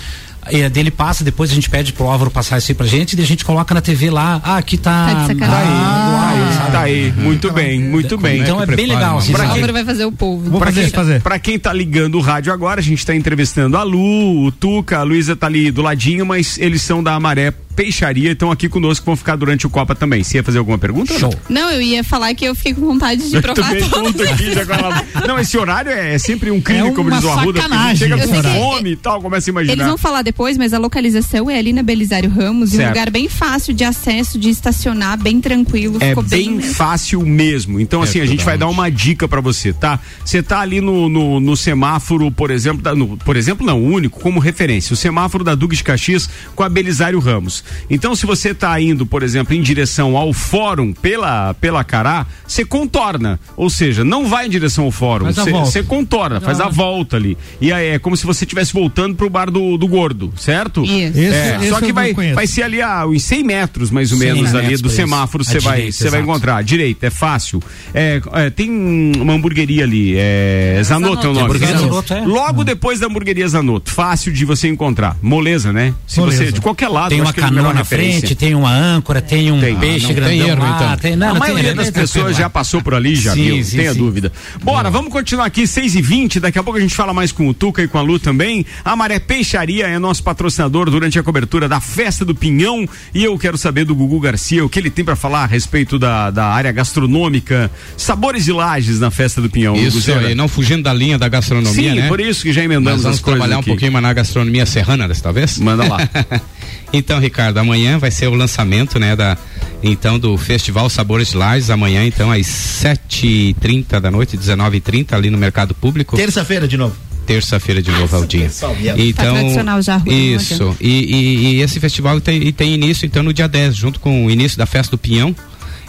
E 0.51 0.63
a 0.65 0.69
dele 0.69 0.91
passa, 0.91 1.23
depois 1.23 1.51
a 1.51 1.55
gente 1.55 1.69
pede 1.69 1.93
pro 1.93 2.07
Álvaro 2.07 2.31
passar 2.31 2.59
isso 2.59 2.71
aí 2.71 2.75
pra 2.75 2.87
gente 2.87 3.19
e 3.19 3.23
a 3.23 3.27
gente 3.27 3.45
coloca 3.45 3.75
na 3.75 3.81
TV 3.81 4.11
lá. 4.11 4.41
Ah, 4.45 4.57
aqui 4.57 4.77
tá. 4.79 5.07
Tá 5.07 5.15
de 5.15 5.27
sacanagem. 5.27 5.41
Tá 5.51 5.59
aí, 5.59 5.69
Ah, 5.71 6.51
tá 6.51 6.65
aí, 6.65 6.73
tá 6.73 6.81
aí. 6.83 7.13
Muito 7.25 7.53
bem, 7.53 7.81
muito 7.81 8.17
bem. 8.19 8.41
Então 8.41 8.63
é 8.63 8.67
bem 8.67 8.87
legal, 8.87 9.19
assim, 9.19 9.31
O 9.33 9.35
Pra 9.35 9.45
quem- 9.45 9.53
Álvaro 9.55 9.73
vai 9.73 9.85
fazer 9.85 10.05
o 10.05 10.13
povo. 10.13 10.59
Pra 10.59 10.73
quem, 10.73 10.89
fazer. 10.89 11.21
pra 11.21 11.39
quem 11.39 11.59
tá 11.59 11.73
ligando 11.73 12.17
o 12.17 12.21
rádio 12.21 12.53
agora, 12.53 12.81
a 12.81 12.83
gente 12.83 13.05
tá 13.05 13.15
entrevistando 13.15 13.77
a 13.77 13.83
Lu, 13.83 14.47
o 14.47 14.53
Tuca, 14.53 14.99
a 14.99 15.03
Luísa 15.03 15.37
tá 15.37 15.47
ali 15.47 15.71
do 15.71 15.83
ladinho, 15.83 16.25
mas 16.25 16.59
eles 16.59 16.83
são 16.83 17.03
da 17.03 17.15
Amaré 17.15 17.53
Peixaria 17.85 18.29
e 18.29 18.33
estão 18.33 18.51
aqui 18.51 18.69
conosco, 18.69 19.07
vão 19.07 19.17
ficar 19.17 19.37
durante 19.37 19.67
o 19.67 19.71
Copa 19.71 19.95
também. 19.95 20.23
Você 20.23 20.37
ia 20.37 20.43
fazer 20.45 20.59
alguma 20.59 20.77
pergunta? 20.77 21.19
Show. 21.19 21.33
Não, 21.49 21.71
eu 21.71 21.81
ia 21.81 22.05
falar 22.05 22.35
que 22.35 22.45
eu 22.45 22.55
fiquei 22.55 22.75
com 22.75 22.83
vontade 22.83 23.31
de 23.31 23.35
Eu 23.37 23.41
provar 23.41 23.71
aqui 23.73 24.53
já 24.53 24.67
com 24.67 24.75
ela. 24.75 25.03
Não, 25.27 25.39
esse 25.39 25.57
horário 25.57 25.91
é 25.91 26.19
sempre 26.19 26.51
um 26.51 26.61
crime, 26.61 26.89
É 26.89 26.93
como 26.93 27.11
diz 27.11 27.25
o 27.25 27.31
Arruda, 27.31 27.61
porque 27.61 27.61
a 27.61 27.63
gente 27.63 27.71
sacanagem 27.71 28.09
chega 28.09 28.29
com 28.29 28.37
horário. 28.37 28.61
fome 28.61 28.91
e 28.93 28.97
tal, 28.97 29.23
começa 29.23 29.49
a 29.49 29.53
imaginar. 29.53 29.73
Eles 29.73 29.87
vão 29.87 29.97
falar 29.97 30.21
depois, 30.21 30.59
mas 30.59 30.75
a 30.75 30.79
localização 30.79 31.49
é 31.51 31.59
ali 31.59 31.73
na 31.73 31.83
Belisário 31.83 32.29
Ramos, 32.29 32.73
em 32.73 32.77
um 32.77 32.77
Certo. 32.81 32.89
lugar 32.91 33.11
bem 33.11 33.31
fácil 33.31 33.73
de 33.73 33.83
acesso, 33.83 34.39
de 34.39 34.51
estacionar, 34.51 35.17
bem 35.19 35.41
tranquilo. 35.41 35.97
É 36.01 36.11
ficou 36.11 36.23
bem 36.23 36.61
fácil 36.61 37.23
mesmo. 37.25 37.81
Então, 37.81 38.03
assim, 38.03 38.21
a 38.21 38.27
gente 38.27 38.45
vai 38.45 38.59
dar 38.59 38.69
uma 38.69 38.91
dica 38.91 39.27
pra 39.27 39.41
você, 39.41 39.73
tá? 39.73 39.99
Você 40.23 40.43
tá 40.43 40.61
ali 40.61 40.83
no, 40.83 41.09
no, 41.09 41.41
no 41.41 41.57
semáforo, 41.57 42.31
por 42.31 42.51
exemplo, 42.51 42.83
da- 42.83 42.95
no- 42.95 43.17
por 43.17 43.37
exemplo, 43.39 43.65
não, 43.67 43.81
o 43.81 43.87
único, 43.91 44.21
como 44.21 44.39
referência, 44.39 44.93
o 44.93 44.97
semáforo 44.97 45.43
da 45.43 45.55
Duque 45.55 45.77
de 45.77 45.83
Caxias 45.83 46.29
com 46.55 46.63
a 46.63 46.69
Belisário 46.69 47.19
Ramos. 47.19 47.65
Então, 47.89 48.15
se 48.15 48.27
você 48.27 48.55
tá 48.55 48.81
indo, 48.81 49.05
por 49.05 49.23
exemplo, 49.23 49.55
em 49.55 49.63
direção 49.63 50.17
ao 50.17 50.33
fórum 50.33 50.93
pela, 50.93 51.55
pela 51.55 51.83
Cará, 51.85 52.27
você 52.47 52.65
contorna. 52.65 53.39
Ou 53.57 53.71
seja, 53.71 54.05
não 54.05 54.29
vai 54.29 54.47
em 54.47 54.51
direção 54.51 54.85
ao 54.85 54.91
fórum. 54.91 55.27
Você 55.33 55.83
contorna, 55.83 56.41
faz 56.41 56.61
a 56.61 56.69
volta 56.69 57.17
ali. 57.17 57.37
E 57.61 57.73
aí 57.73 57.89
é 57.89 57.99
como 57.99 58.17
se 58.17 58.27
você 58.27 58.45
estivesse 58.45 58.73
voltando 58.73 59.15
pro 59.15 59.29
bar 59.29 59.51
do, 59.51 59.77
do 59.77 59.87
gordo, 59.87 60.33
certo? 60.37 60.85
Isso. 60.85 61.19
É, 61.19 61.57
esse 61.57 61.69
só 61.69 61.81
que 61.81 61.93
vai, 61.93 62.15
conheço. 62.15 62.35
vai 62.35 62.47
ser 62.47 62.63
ali 62.63 62.81
a 62.81 63.07
uns 63.07 63.23
100 63.23 63.45
metros, 63.45 63.91
mais 63.91 64.13
ou 64.13 64.19
100 64.19 64.33
menos, 64.33 64.55
ali 64.55 64.77
do 64.77 64.89
semáforo, 64.89 65.45
você 65.45 65.59
vai, 65.59 65.91
você 65.91 66.09
vai 66.09 66.21
encontrar. 66.21 66.63
Direita, 66.63 67.07
é 67.07 67.11
fácil. 67.11 67.63
É, 67.95 68.21
é, 68.33 68.51
tem 68.51 68.71
uma 68.71 69.35
hamburgueria 69.35 69.85
ali, 69.85 70.15
é, 70.17 70.81
Zanotto 70.85 71.27
é 71.27 71.31
o 71.31 71.33
nome. 71.33 71.45
Hamburgueria 71.45 71.79
Zanotto. 71.79 72.09
Zanotto, 72.09 72.15
é. 72.15 72.21
Logo 72.27 72.65
depois 72.65 73.01
da 73.01 73.07
hamburgueria 73.07 73.49
Zanotto, 73.49 73.91
fácil 73.91 74.33
de 74.33 74.45
você 74.45 74.69
encontrar. 74.69 75.17
Moleza, 75.23 75.73
né? 75.73 75.95
Se 76.07 76.21
Moleza. 76.21 76.45
você, 76.45 76.53
de 76.53 76.61
qualquer 76.61 76.89
lado, 76.89 77.11
Tem 77.11 77.21
uma 77.21 77.31
acho 77.31 77.50
ele 77.59 77.69
é 77.69 77.73
na 77.73 77.79
referência. 77.79 78.21
frente, 78.21 78.35
tem 78.35 78.55
uma 78.55 78.71
âncora, 78.73 79.21
tem 79.21 79.51
um 79.51 79.61
Tem. 79.61 79.77
peixe 79.77 80.07
Ah, 80.11 80.13
grandão 80.13 80.31
tem 80.39 80.49
erro, 80.49 80.63
lá. 80.63 80.77
então. 80.77 80.97
Tem, 80.99 81.17
não, 81.17 81.31
a 81.31 81.33
não 81.35 81.41
maioria 81.41 81.75
das 81.75 81.91
pessoas 81.91 82.37
já 82.37 82.49
passou 82.49 82.83
por 82.83 82.95
ali, 82.95 83.15
já 83.17 83.33
Sim, 83.35 83.45
viu, 83.57 83.65
sim, 83.65 83.77
tenha 83.79 83.93
sim. 83.93 83.99
dúvida. 83.99 84.33
Bora, 84.63 84.91
vamos 84.91 85.13
continuar 85.13 85.47
aqui, 85.47 85.67
6 85.67 85.95
e 85.97 86.03
20 86.03 86.41
daqui 86.41 86.59
a 86.59 86.63
pouco 86.63 86.79
a 86.79 86.83
gente 86.83 86.95
fala 86.95 87.13
mais 87.13 87.33
com 87.33 87.49
o 87.49 87.55
Tuca 87.55 87.83
e 87.83 87.89
com 87.89 87.99
a 87.99 88.03
Lu 88.03 88.19
também. 88.19 88.65
A 88.85 88.95
Maré 88.97 89.19
Peixaria 89.19 89.87
é 89.87 89.99
nosso 89.99 90.23
patrocinador 90.23 90.91
durante 90.91 91.19
a 91.19 91.23
cobertura 91.23 91.69
da 91.69 91.81
Festa 91.81 92.25
do 92.25 92.35
Pinhão 92.35 92.87
e 93.15 93.25
eu 93.25 93.37
quero 93.39 93.57
saber 93.59 93.85
do 93.85 93.95
Gugu 93.95 94.21
Garcia 94.21 94.65
o 94.65 94.69
que 94.69 94.79
ele 94.79 94.91
tem 94.91 95.05
pra 95.05 95.17
falar 95.17 95.45
a 95.45 95.47
respeito 95.47 95.99
da, 95.99 96.31
da 96.31 96.47
área 96.47 96.71
gastronômica, 96.73 97.71
sabores 97.97 98.47
e 98.49 98.53
lajes 98.53 99.01
na 99.01 99.11
Festa 99.11 99.41
do 99.41 99.49
Pinhão. 99.51 99.75
Isso 99.77 100.13
aí, 100.13 100.35
não 100.35 100.49
fugindo 100.49 100.83
da 100.83 100.93
linha 100.93 101.19
da 101.19 101.29
gastronomia, 101.29 101.91
Sim, 101.93 102.01
né? 102.01 102.09
por 102.09 102.21
isso 102.21 102.43
que 102.43 102.53
já 102.53 102.61
Nós 102.63 102.71
emendamos 102.71 103.03
vamos 103.03 103.17
as 103.19 103.23
coisas 103.23 103.39
trabalhar 103.41 103.61
aqui. 103.61 103.71
um 103.71 103.73
pouquinho 103.73 103.93
mais 103.93 104.03
na 104.03 104.13
gastronomia 104.13 104.67
serrana 104.67 105.09
desta 105.09 105.33
vez? 105.33 105.59
Manda 105.59 105.87
lá. 105.89 105.99
então, 106.93 107.19
Ricardo, 107.19 107.59
amanhã 107.59 107.99
vai 107.99 108.11
ser 108.11 108.27
o 108.29 108.35
lançamento, 108.35 108.99
né, 108.99 109.15
da 109.17 109.37
então 109.83 110.19
do 110.19 110.37
Festival 110.37 110.91
Sabores 110.91 111.31
de 111.31 111.37
Lages, 111.37 111.71
amanhã 111.71 112.05
então 112.05 112.31
às 112.31 112.47
7h30 112.47 113.99
da 114.01 114.11
noite, 114.11 114.37
19h30 114.37 115.13
ali 115.15 115.31
no 115.31 115.39
Mercado 115.39 115.75
Público. 115.75 116.17
Terça-feira 116.17 116.69
de 116.69 116.77
novo. 116.77 116.95
Terça-feira 117.27 117.81
de 117.81 117.91
novo 117.91 118.17
ao 118.17 118.25
dia. 118.27 118.43
pessoal, 118.45 118.75
viado. 118.75 118.99
Então, 119.01 119.35
Tá 119.55 119.81
já, 119.81 120.03
Isso. 120.07 120.77
E, 120.81 120.89
e- 120.89 121.47
e 121.57 121.61
esse 121.63 121.79
festival 121.79 122.21
tem, 122.21 122.43
e 122.43 122.53
tem 122.53 122.75
início 122.75 123.07
então 123.07 123.23
no 123.23 123.33
dia 123.33 123.47
10, 123.47 123.77
junto 123.77 124.01
com 124.01 124.27
o 124.27 124.31
início 124.31 124.59
da 124.59 124.67
Festa 124.67 124.91
do 124.91 124.99
Pinhão. 124.99 125.35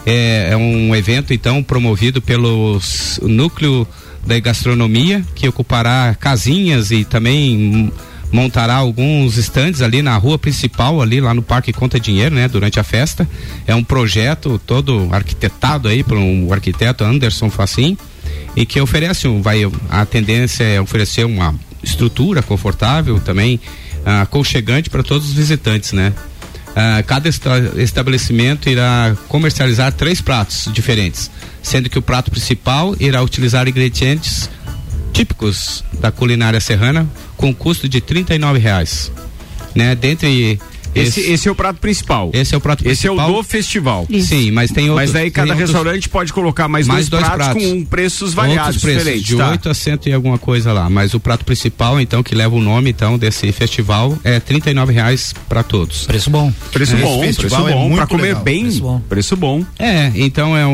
É, 0.06 0.48
é 0.52 0.56
um 0.56 0.94
evento 0.96 1.32
então 1.32 1.62
promovido 1.62 2.20
pelo 2.22 2.80
núcleo 3.22 3.86
da 4.26 4.38
gastronomia 4.38 5.24
que 5.34 5.48
ocupará 5.48 6.16
casinhas 6.18 6.90
e 6.90 7.04
também 7.04 7.92
montará 8.32 8.74
alguns 8.74 9.36
estandes 9.36 9.82
ali 9.82 10.00
na 10.02 10.16
rua 10.16 10.38
principal 10.38 11.00
ali 11.02 11.20
lá 11.20 11.34
no 11.34 11.42
Parque 11.42 11.72
Conta 11.72 12.00
Dinheiro, 12.00 12.34
né, 12.34 12.48
durante 12.48 12.80
a 12.80 12.82
festa. 12.82 13.28
É 13.66 13.74
um 13.74 13.84
projeto 13.84 14.60
todo 14.66 15.08
arquitetado 15.12 15.86
aí 15.86 16.02
por 16.02 16.16
um 16.16 16.52
arquiteto 16.52 17.04
Anderson 17.04 17.50
Facim 17.50 17.96
e 18.56 18.64
que 18.64 18.80
oferece 18.80 19.28
um, 19.28 19.42
vai 19.42 19.60
a 19.90 20.04
tendência 20.06 20.64
é 20.64 20.80
oferecer 20.80 21.24
uma 21.26 21.54
estrutura 21.82 22.42
confortável 22.42 23.20
também 23.20 23.60
ah, 24.04 24.22
aconchegante 24.22 24.88
para 24.88 25.02
todos 25.02 25.28
os 25.28 25.34
visitantes, 25.34 25.92
né? 25.92 26.12
Ah, 26.74 27.02
cada 27.06 27.28
esta- 27.28 27.72
estabelecimento 27.76 28.68
irá 28.68 29.14
comercializar 29.28 29.92
três 29.92 30.20
pratos 30.22 30.68
diferentes, 30.72 31.30
sendo 31.62 31.90
que 31.90 31.98
o 31.98 32.02
prato 32.02 32.30
principal 32.30 32.96
irá 32.98 33.22
utilizar 33.22 33.68
ingredientes 33.68 34.48
típicos 35.12 35.84
da 35.92 36.10
culinária 36.10 36.60
serrana 36.60 37.08
com 37.36 37.54
custo 37.54 37.88
de 37.88 38.00
39 38.00 38.58
reais, 38.58 39.12
né? 39.74 39.94
Dentre 39.94 40.58
Esse, 40.94 41.20
esse 41.20 41.48
é 41.48 41.50
o 41.50 41.54
prato 41.54 41.78
principal. 41.78 42.30
esse 42.32 42.54
é 42.54 42.58
o 42.58 42.60
prato 42.60 42.86
Esse 42.86 43.06
é 43.06 43.10
o 43.10 43.14
principal. 43.16 43.36
do 43.42 43.42
festival. 43.48 44.06
Sim, 44.20 44.50
mas 44.50 44.70
tem 44.70 44.90
outros. 44.90 45.02
Mas 45.10 45.12
daí 45.12 45.30
cada 45.30 45.48
outros- 45.52 45.68
restaurante 45.70 46.08
pode 46.08 46.32
colocar 46.32 46.68
mais, 46.68 46.86
mais 46.86 47.08
dois, 47.08 47.22
dois 47.22 47.34
pratos, 47.34 47.46
pratos. 47.62 47.72
com 47.72 47.84
preços 47.84 48.34
variados, 48.34 48.66
Outros 48.76 48.82
preços, 48.82 48.98
diferentes. 49.04 49.26
de 49.28 49.36
tá? 49.36 49.50
8 49.50 49.68
a 49.68 49.74
100 49.74 49.98
e 50.06 50.12
alguma 50.12 50.38
coisa 50.38 50.72
lá. 50.72 50.88
Mas 50.90 51.14
o 51.14 51.20
prato 51.20 51.44
principal, 51.44 52.00
então, 52.00 52.22
que 52.22 52.34
leva 52.34 52.54
o 52.54 52.60
nome 52.60 52.90
então 52.90 53.16
desse 53.18 53.50
festival, 53.52 54.18
é 54.24 54.38
39 54.40 54.92
reais 54.92 55.34
para 55.48 55.62
todos. 55.62 56.04
Preço 56.06 56.30
bom. 56.30 56.52
Preço 56.72 56.94
Esse 56.94 57.02
bom, 57.02 57.20
preço 57.20 57.46
é 57.68 57.72
bom. 57.72 57.82
muito 57.88 57.96
pra 57.96 58.06
comer 58.06 58.22
legal. 58.28 58.42
bem, 58.42 58.62
Preço 58.64 58.80
bom. 58.82 59.00
preço 59.08 59.36
bom. 59.36 59.64
É, 59.78 60.10
então 60.14 60.56
é 60.56 60.66
um. 60.66 60.72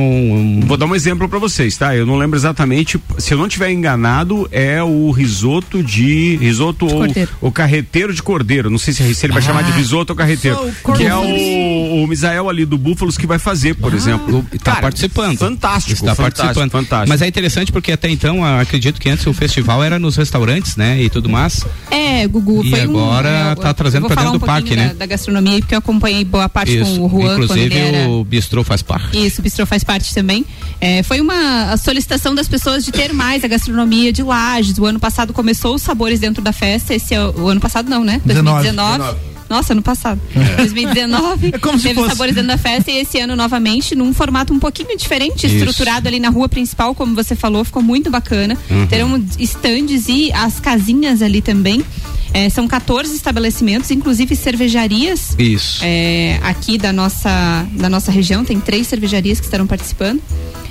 um- 0.58 0.60
Vou 0.66 0.76
dar 0.76 0.86
um 0.86 0.94
exemplo 0.94 1.28
pra 1.28 1.38
vocês, 1.38 1.76
tá? 1.76 1.94
Eu 1.94 2.04
não 2.06 2.16
lembro 2.16 2.38
exatamente, 2.38 2.98
se 3.18 3.32
eu 3.34 3.38
não 3.38 3.48
tiver 3.48 3.70
enganado, 3.70 4.48
é 4.52 4.82
o 4.82 5.10
risoto 5.10 5.82
de 5.82 6.36
risoto 6.36 6.86
ou 6.86 6.98
cordeiro. 6.98 7.30
o 7.40 7.50
carreteiro 7.52 8.12
de 8.14 8.22
cordeiro. 8.22 8.70
Não 8.70 8.78
sei 8.78 8.92
se, 8.94 9.14
se 9.14 9.26
ele 9.26 9.32
vai 9.32 9.42
chamar 9.42 9.62
de 9.62 9.72
risoto 9.72 10.07
outro 10.08 10.14
carreteiro. 10.16 10.56
Sou 10.56 10.94
o 10.94 10.96
Que 10.96 11.04
é 11.04 11.14
o, 11.14 12.04
o 12.04 12.06
Misael 12.06 12.48
ali 12.48 12.64
do 12.64 12.78
Búfalos 12.78 13.16
que 13.16 13.26
vai 13.26 13.38
fazer, 13.38 13.74
por 13.74 13.94
exemplo. 13.94 14.44
Está 14.52 14.72
Cara, 14.72 14.82
participando. 14.82 15.38
Fantástico. 15.38 15.94
Está 15.94 16.14
fantástico, 16.14 16.42
participando. 16.42 16.70
Fantástico. 16.70 17.08
Mas 17.08 17.22
é 17.22 17.26
interessante 17.26 17.72
porque 17.72 17.92
até 17.92 18.08
então, 18.08 18.38
eu 18.38 18.60
acredito 18.60 19.00
que 19.00 19.08
antes 19.08 19.26
o 19.26 19.32
festival 19.32 19.82
era 19.82 19.98
nos 19.98 20.16
restaurantes, 20.16 20.76
né? 20.76 21.00
E 21.02 21.10
tudo 21.10 21.28
mais. 21.28 21.64
É, 21.90 22.26
Gugu, 22.26 22.64
E 22.64 22.70
foi 22.70 22.86
um- 22.86 22.90
agora 22.90 23.28
é, 23.28 23.54
tá 23.54 23.74
trazendo 23.74 24.08
falar 24.08 24.22
dentro 24.22 24.36
um 24.36 24.38
do 24.38 24.46
parque, 24.46 24.74
né? 24.74 24.88
Da, 24.88 24.94
da 24.94 25.06
gastronomia 25.06 25.58
porque 25.58 25.74
eu 25.74 25.78
acompanhei 25.78 26.24
boa 26.24 26.48
parte 26.48 26.78
com 26.78 27.06
o 27.06 27.08
Juan 27.08 27.34
Inclusive 27.34 27.76
era... 27.78 28.08
o 28.08 28.24
bistrô 28.24 28.64
faz 28.64 28.82
parte. 28.82 29.26
Isso, 29.26 29.40
o 29.40 29.42
Bistrô 29.42 29.66
faz 29.66 29.84
parte 29.84 30.14
também. 30.14 30.44
É, 30.80 31.02
foi 31.02 31.20
uma 31.20 31.72
a 31.72 31.76
solicitação 31.76 32.34
das 32.34 32.48
pessoas 32.48 32.84
de 32.84 32.92
ter 32.92 33.12
mais 33.12 33.44
a 33.44 33.48
gastronomia 33.48 34.12
de 34.12 34.22
Lages. 34.22 34.78
O 34.78 34.84
ano 34.86 35.00
passado 35.00 35.32
começou 35.32 35.74
os 35.74 35.82
sabores 35.82 36.20
dentro 36.20 36.42
da 36.42 36.52
festa. 36.52 36.94
Esse 36.94 37.14
é 37.14 37.24
o, 37.24 37.42
o 37.42 37.48
ano 37.48 37.60
passado 37.60 37.88
não, 37.88 38.04
né? 38.04 38.20
2019. 38.24 39.37
Nossa, 39.48 39.72
ano 39.72 39.82
passado. 39.82 40.20
2019. 40.56 41.50
É 41.54 41.58
como 41.58 41.78
se 41.78 41.88
teve 41.88 41.94
fosse. 41.94 42.10
sabores 42.10 42.34
dentro 42.34 42.48
da 42.48 42.58
festa 42.58 42.90
e 42.90 42.98
esse 42.98 43.18
ano 43.18 43.34
novamente 43.34 43.94
num 43.94 44.12
formato 44.12 44.52
um 44.52 44.58
pouquinho 44.58 44.96
diferente, 44.96 45.46
Isso. 45.46 45.56
estruturado 45.56 46.08
ali 46.08 46.20
na 46.20 46.28
rua 46.28 46.48
principal, 46.48 46.94
como 46.94 47.14
você 47.14 47.34
falou, 47.34 47.64
ficou 47.64 47.82
muito 47.82 48.10
bacana. 48.10 48.56
Uhum. 48.70 48.86
Terão 48.86 49.24
estandes 49.38 50.08
e 50.08 50.32
as 50.32 50.60
casinhas 50.60 51.22
ali 51.22 51.40
também. 51.40 51.84
É, 52.32 52.50
são 52.50 52.68
14 52.68 53.14
estabelecimentos, 53.14 53.90
inclusive 53.90 54.36
cervejarias. 54.36 55.34
Isso. 55.38 55.80
É, 55.82 56.38
aqui 56.42 56.76
da 56.76 56.92
nossa, 56.92 57.66
da 57.72 57.88
nossa 57.88 58.10
região, 58.10 58.44
tem 58.44 58.60
três 58.60 58.86
cervejarias 58.86 59.40
que 59.40 59.46
estarão 59.46 59.66
participando. 59.66 60.20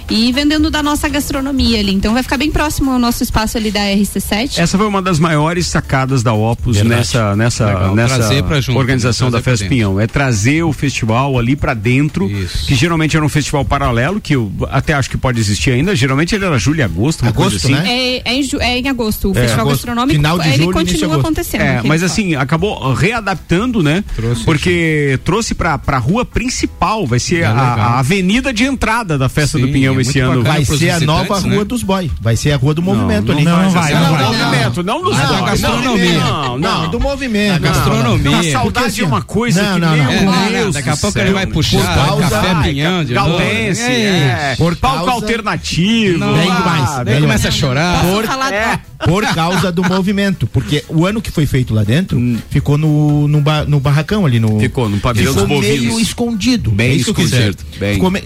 E 0.09 0.31
vendendo 0.31 0.69
da 0.71 0.81
nossa 0.81 1.07
gastronomia 1.09 1.79
ali. 1.79 1.93
Então 1.93 2.13
vai 2.13 2.23
ficar 2.23 2.37
bem 2.37 2.49
próximo 2.51 2.91
ao 2.91 2.99
nosso 2.99 3.23
espaço 3.23 3.57
ali 3.57 3.71
da 3.71 3.81
RC7. 3.81 4.57
Essa 4.57 4.77
foi 4.77 4.87
uma 4.87 5.01
das 5.01 5.19
maiores 5.19 5.67
sacadas 5.67 6.23
da 6.23 6.33
Opus 6.33 6.77
Verdade. 6.77 6.99
nessa, 6.99 7.35
nessa, 7.35 7.65
Legal, 7.65 7.95
nessa 7.95 8.61
junto, 8.61 8.77
organização 8.79 9.27
né? 9.27 9.31
da 9.33 9.41
Festa. 9.41 9.65
Pinhão. 9.67 9.99
É 9.99 10.07
trazer 10.07 10.63
o 10.63 10.71
festival 10.71 11.37
ali 11.37 11.55
pra 11.55 11.73
dentro, 11.73 12.29
Isso. 12.29 12.65
que 12.67 12.75
geralmente 12.75 13.17
era 13.17 13.25
um 13.25 13.29
festival 13.29 13.65
paralelo, 13.65 14.21
que 14.21 14.33
eu 14.35 14.51
até 14.69 14.93
acho 14.93 15.09
que 15.09 15.17
pode 15.17 15.39
existir 15.39 15.71
ainda. 15.71 15.95
Geralmente 15.95 16.33
ele 16.35 16.45
era 16.45 16.57
julho 16.57 16.79
e 16.79 16.83
agosto, 16.83 17.21
uma 17.23 17.29
Agosto, 17.29 17.59
coisa 17.61 17.75
assim. 17.79 17.87
né? 17.87 17.89
É, 17.89 18.29
é 18.29 18.33
em, 18.33 18.47
é 18.59 18.79
em 18.79 18.87
agosto. 18.87 19.31
O 19.31 19.33
Festival 19.33 19.61
agosto. 19.61 19.75
Gastronômico 19.87 20.15
Final 20.15 20.39
de 20.39 20.47
ele 20.47 20.57
julho, 20.57 20.71
início 20.71 20.85
de 20.85 20.91
continua 20.93 21.13
agosto. 21.15 21.25
acontecendo. 21.27 21.61
É, 21.61 21.81
mas 21.83 22.03
assim, 22.03 22.35
acabou 22.35 22.93
readaptando, 22.93 23.83
né? 23.83 24.03
Trouxe 24.15 24.43
Porque 24.45 25.19
trouxe 25.25 25.53
pra, 25.53 25.77
pra 25.77 25.97
rua 25.97 26.23
principal, 26.23 27.05
vai 27.05 27.19
ser 27.19 27.41
É 27.41 27.45
a, 27.45 27.51
a 27.51 27.99
avenida 27.99 28.53
de 28.53 28.63
entrada 28.63 29.17
da 29.17 29.27
Festa 29.27 29.57
do 29.59 29.65
Sim, 29.67 29.73
Pinhão 29.73 29.96
esse 30.01 30.19
ano. 30.19 30.43
Vai 30.43 30.63
ser 30.65 30.89
a 30.91 30.99
nova 30.99 31.21
visitantes, 31.23 31.43
rua 31.45 31.57
né? 31.60 31.63
dos 31.65 31.83
boy. 31.83 32.12
Vai 32.21 32.36
ser 32.36 32.51
a 32.51 32.57
rua 32.57 32.73
do 32.73 32.81
movimento 32.81 33.31
ali. 33.31 33.43
não 33.43 33.69
vai, 33.69 33.93
Não, 33.93 34.01
não 34.01 34.12
vai. 34.12 34.25
movimento, 34.25 34.83
não 34.83 35.03
dos 35.03 35.17
boys. 35.17 35.29
da 35.29 35.41
gastronomia. 35.41 36.19
Não, 36.19 36.57
não. 36.57 36.81
Não, 36.83 36.89
do 36.91 36.99
movimento. 36.99 37.62
Da 37.62 37.69
gastronomia. 37.69 38.31
Não, 38.31 38.39
a 38.39 38.43
saudade 38.43 38.86
Porque, 38.88 39.01
é 39.01 39.05
uma 39.05 39.21
coisa 39.21 39.63
não, 39.63 39.73
que, 39.75 39.79
não, 39.79 39.91
meu 39.93 40.03
não. 40.03 40.12
É, 40.12 40.21
não, 40.25 40.51
Deus 40.51 40.65
não, 40.65 40.71
daqui 40.71 40.89
a 40.89 40.97
pouco 40.97 41.19
ele 41.19 41.31
vai 41.31 41.47
puxar 41.47 42.17
café 42.19 42.63
pinhão 42.63 43.03
de 43.03 43.13
Galdense, 43.13 43.81
novo. 43.81 43.93
é. 43.93 44.55
Por 44.57 44.75
Palco 44.75 45.05
causa- 45.05 45.12
alternativo. 45.13 46.17
Não, 46.19 46.33
Bem 46.33 46.49
ah, 46.51 46.55
demais. 46.55 46.95
Daí 46.97 47.05
Bem 47.05 47.21
começa 47.21 47.47
a 47.47 47.51
chorar. 47.51 48.01
Por- 48.05 48.25
é. 48.53 48.79
Por 49.05 49.23
causa 49.36 49.71
do 49.71 49.83
movimento. 49.83 50.47
Porque 50.47 50.83
o 50.89 51.05
ano 51.05 51.21
que 51.21 51.29
foi 51.31 51.45
feito 51.45 51.73
lá 51.73 51.83
dentro, 51.83 52.17
Hum. 52.17 52.38
ficou 52.49 52.77
no, 52.77 53.27
no, 53.27 53.41
ba- 53.41 53.63
no 53.65 53.79
barracão 53.79 54.25
ali. 54.25 54.39
No, 54.39 54.60
Ficou 54.60 54.89
no 54.89 54.97
pavilhão 54.99 55.33
ficou 55.33 55.47
dos 55.47 55.60
meio 55.60 55.81
bovinos. 55.81 56.01
escondido. 56.01 56.71
Bem 56.71 56.91
É 56.91 56.95
escondido, 56.95 57.57
bem. 57.79 57.99
Me- 58.12 58.23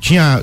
Tinha 0.00 0.42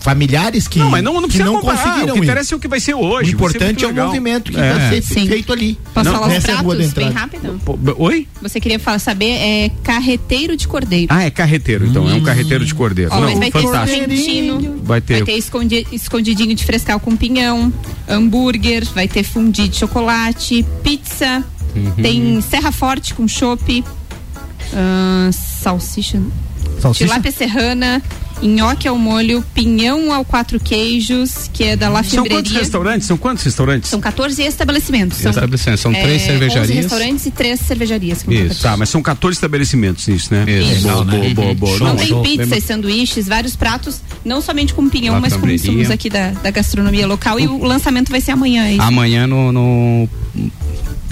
familiares 0.00 0.66
que 0.66 0.78
Não, 0.78 0.90
mas 0.90 1.02
não, 1.02 1.14
não 1.14 1.22
que 1.22 1.28
precisa 1.28 1.44
não 1.44 1.60
comparar. 1.60 1.78
conseguiram 1.82 2.08
O 2.08 2.12
que 2.14 2.18
ir. 2.20 2.24
interessa 2.24 2.54
é 2.54 2.56
o 2.56 2.60
que 2.60 2.68
vai 2.68 2.80
ser 2.80 2.94
O 2.94 3.00
hoje. 3.00 3.30
ser 3.30 3.34
importante 3.36 3.84
é 3.84 3.86
o 3.86 3.90
legal. 3.90 4.06
movimento 4.08 4.50
que 4.52 4.58
É. 4.58 4.72
vai 4.74 4.88
ser 4.90 5.02
Sim. 5.02 5.26
feito 5.28 5.52
ali. 5.52 5.78
Posso 5.92 6.06
Não, 6.10 6.14
falar 6.16 6.26
os 6.28 6.32
essa 6.34 6.50
é 6.50 6.54
pratos 6.56 6.92
bem 6.92 7.10
rápido? 7.10 7.60
Oi? 7.98 8.28
Você 8.42 8.60
queria 8.60 8.78
falar, 8.78 8.98
saber, 8.98 9.30
é 9.30 9.70
carreteiro 9.82 10.56
de 10.56 10.66
cordeiro. 10.66 11.06
Ah, 11.10 11.22
é 11.24 11.30
carreteiro, 11.30 11.86
então. 11.86 12.08
É 12.08 12.14
um 12.14 12.22
carreteiro 12.22 12.64
de 12.64 12.74
cordeiro. 12.74 13.10
Ó, 13.12 13.20
Não, 13.20 13.36
vai 13.38 13.50
ter 13.50 13.62
fantástico. 13.62 14.00
escondidinho, 14.00 14.80
Vai 14.82 15.00
ter. 15.00 15.14
vai 15.14 15.22
ter 15.24 15.32
escondi- 15.38 15.86
escondidinho 15.92 16.54
de 16.54 16.64
frescal 16.64 16.98
com 16.98 17.14
pinhão, 17.16 17.72
hambúrguer, 18.08 18.84
vai 18.94 19.06
ter 19.08 19.22
fundi 19.22 19.68
de 19.68 19.76
chocolate, 19.76 20.64
pizza, 20.82 21.44
Uhum. 21.76 21.90
tem 22.02 22.40
serra 22.40 22.70
forte 22.72 23.14
com 23.14 23.26
chopp, 23.28 23.84
ahn, 24.72 25.30
salsicha, 25.32 26.20
Salsicha? 26.80 27.04
tilápia 27.06 27.32
serrana, 27.32 28.02
nhoque 28.48 28.86
ao 28.88 28.96
molho, 28.98 29.44
pinhão 29.54 30.12
ao 30.12 30.24
quatro 30.24 30.60
queijos, 30.60 31.50
que 31.52 31.64
é 31.64 31.76
da 31.76 31.88
La 31.88 32.02
São 32.02 32.24
quantos 32.24 32.52
restaurantes? 32.52 33.06
São 33.06 33.16
quantos 33.16 33.44
restaurantes? 33.44 33.90
São 33.90 34.00
14 34.00 34.42
estabelecimentos. 34.42 35.18
São, 35.18 35.30
Estabelecimentos, 35.30 35.80
são 35.80 35.92
três 35.92 36.22
11 36.22 36.24
cervejarias. 36.24 36.76
restaurantes 36.76 37.26
e 37.26 37.30
três 37.30 37.60
cervejarias. 37.60 38.24
Isso. 38.28 38.62
Tá, 38.62 38.76
mas 38.76 38.88
são 38.88 39.02
14 39.02 39.36
estabelecimentos 39.36 40.06
isso, 40.08 40.32
né? 40.32 40.44
Isso. 40.48 40.82
Boa, 40.82 41.04
Legal, 41.04 41.04
né? 41.04 41.34
boa, 41.34 41.34
boa, 41.34 41.54
boa. 41.54 41.74
Então 41.76 41.86
Não, 41.88 41.96
tem 42.22 42.36
pizzas, 42.38 42.64
sanduíches, 42.64 43.26
vários 43.26 43.56
pratos, 43.56 44.00
não 44.24 44.40
somente 44.40 44.74
com 44.74 44.88
pinhão, 44.88 45.14
La 45.14 45.20
mas 45.20 45.36
com 45.36 45.48
insumos 45.48 45.90
aqui 45.90 46.10
da, 46.10 46.30
da 46.30 46.50
gastronomia 46.50 47.06
local. 47.06 47.38
E 47.40 47.46
o 47.46 47.64
lançamento 47.64 48.10
vai 48.10 48.20
ser 48.20 48.32
amanhã. 48.32 48.64
aí. 48.64 48.78
Amanhã 48.78 49.26
no, 49.26 49.52
no 49.52 50.08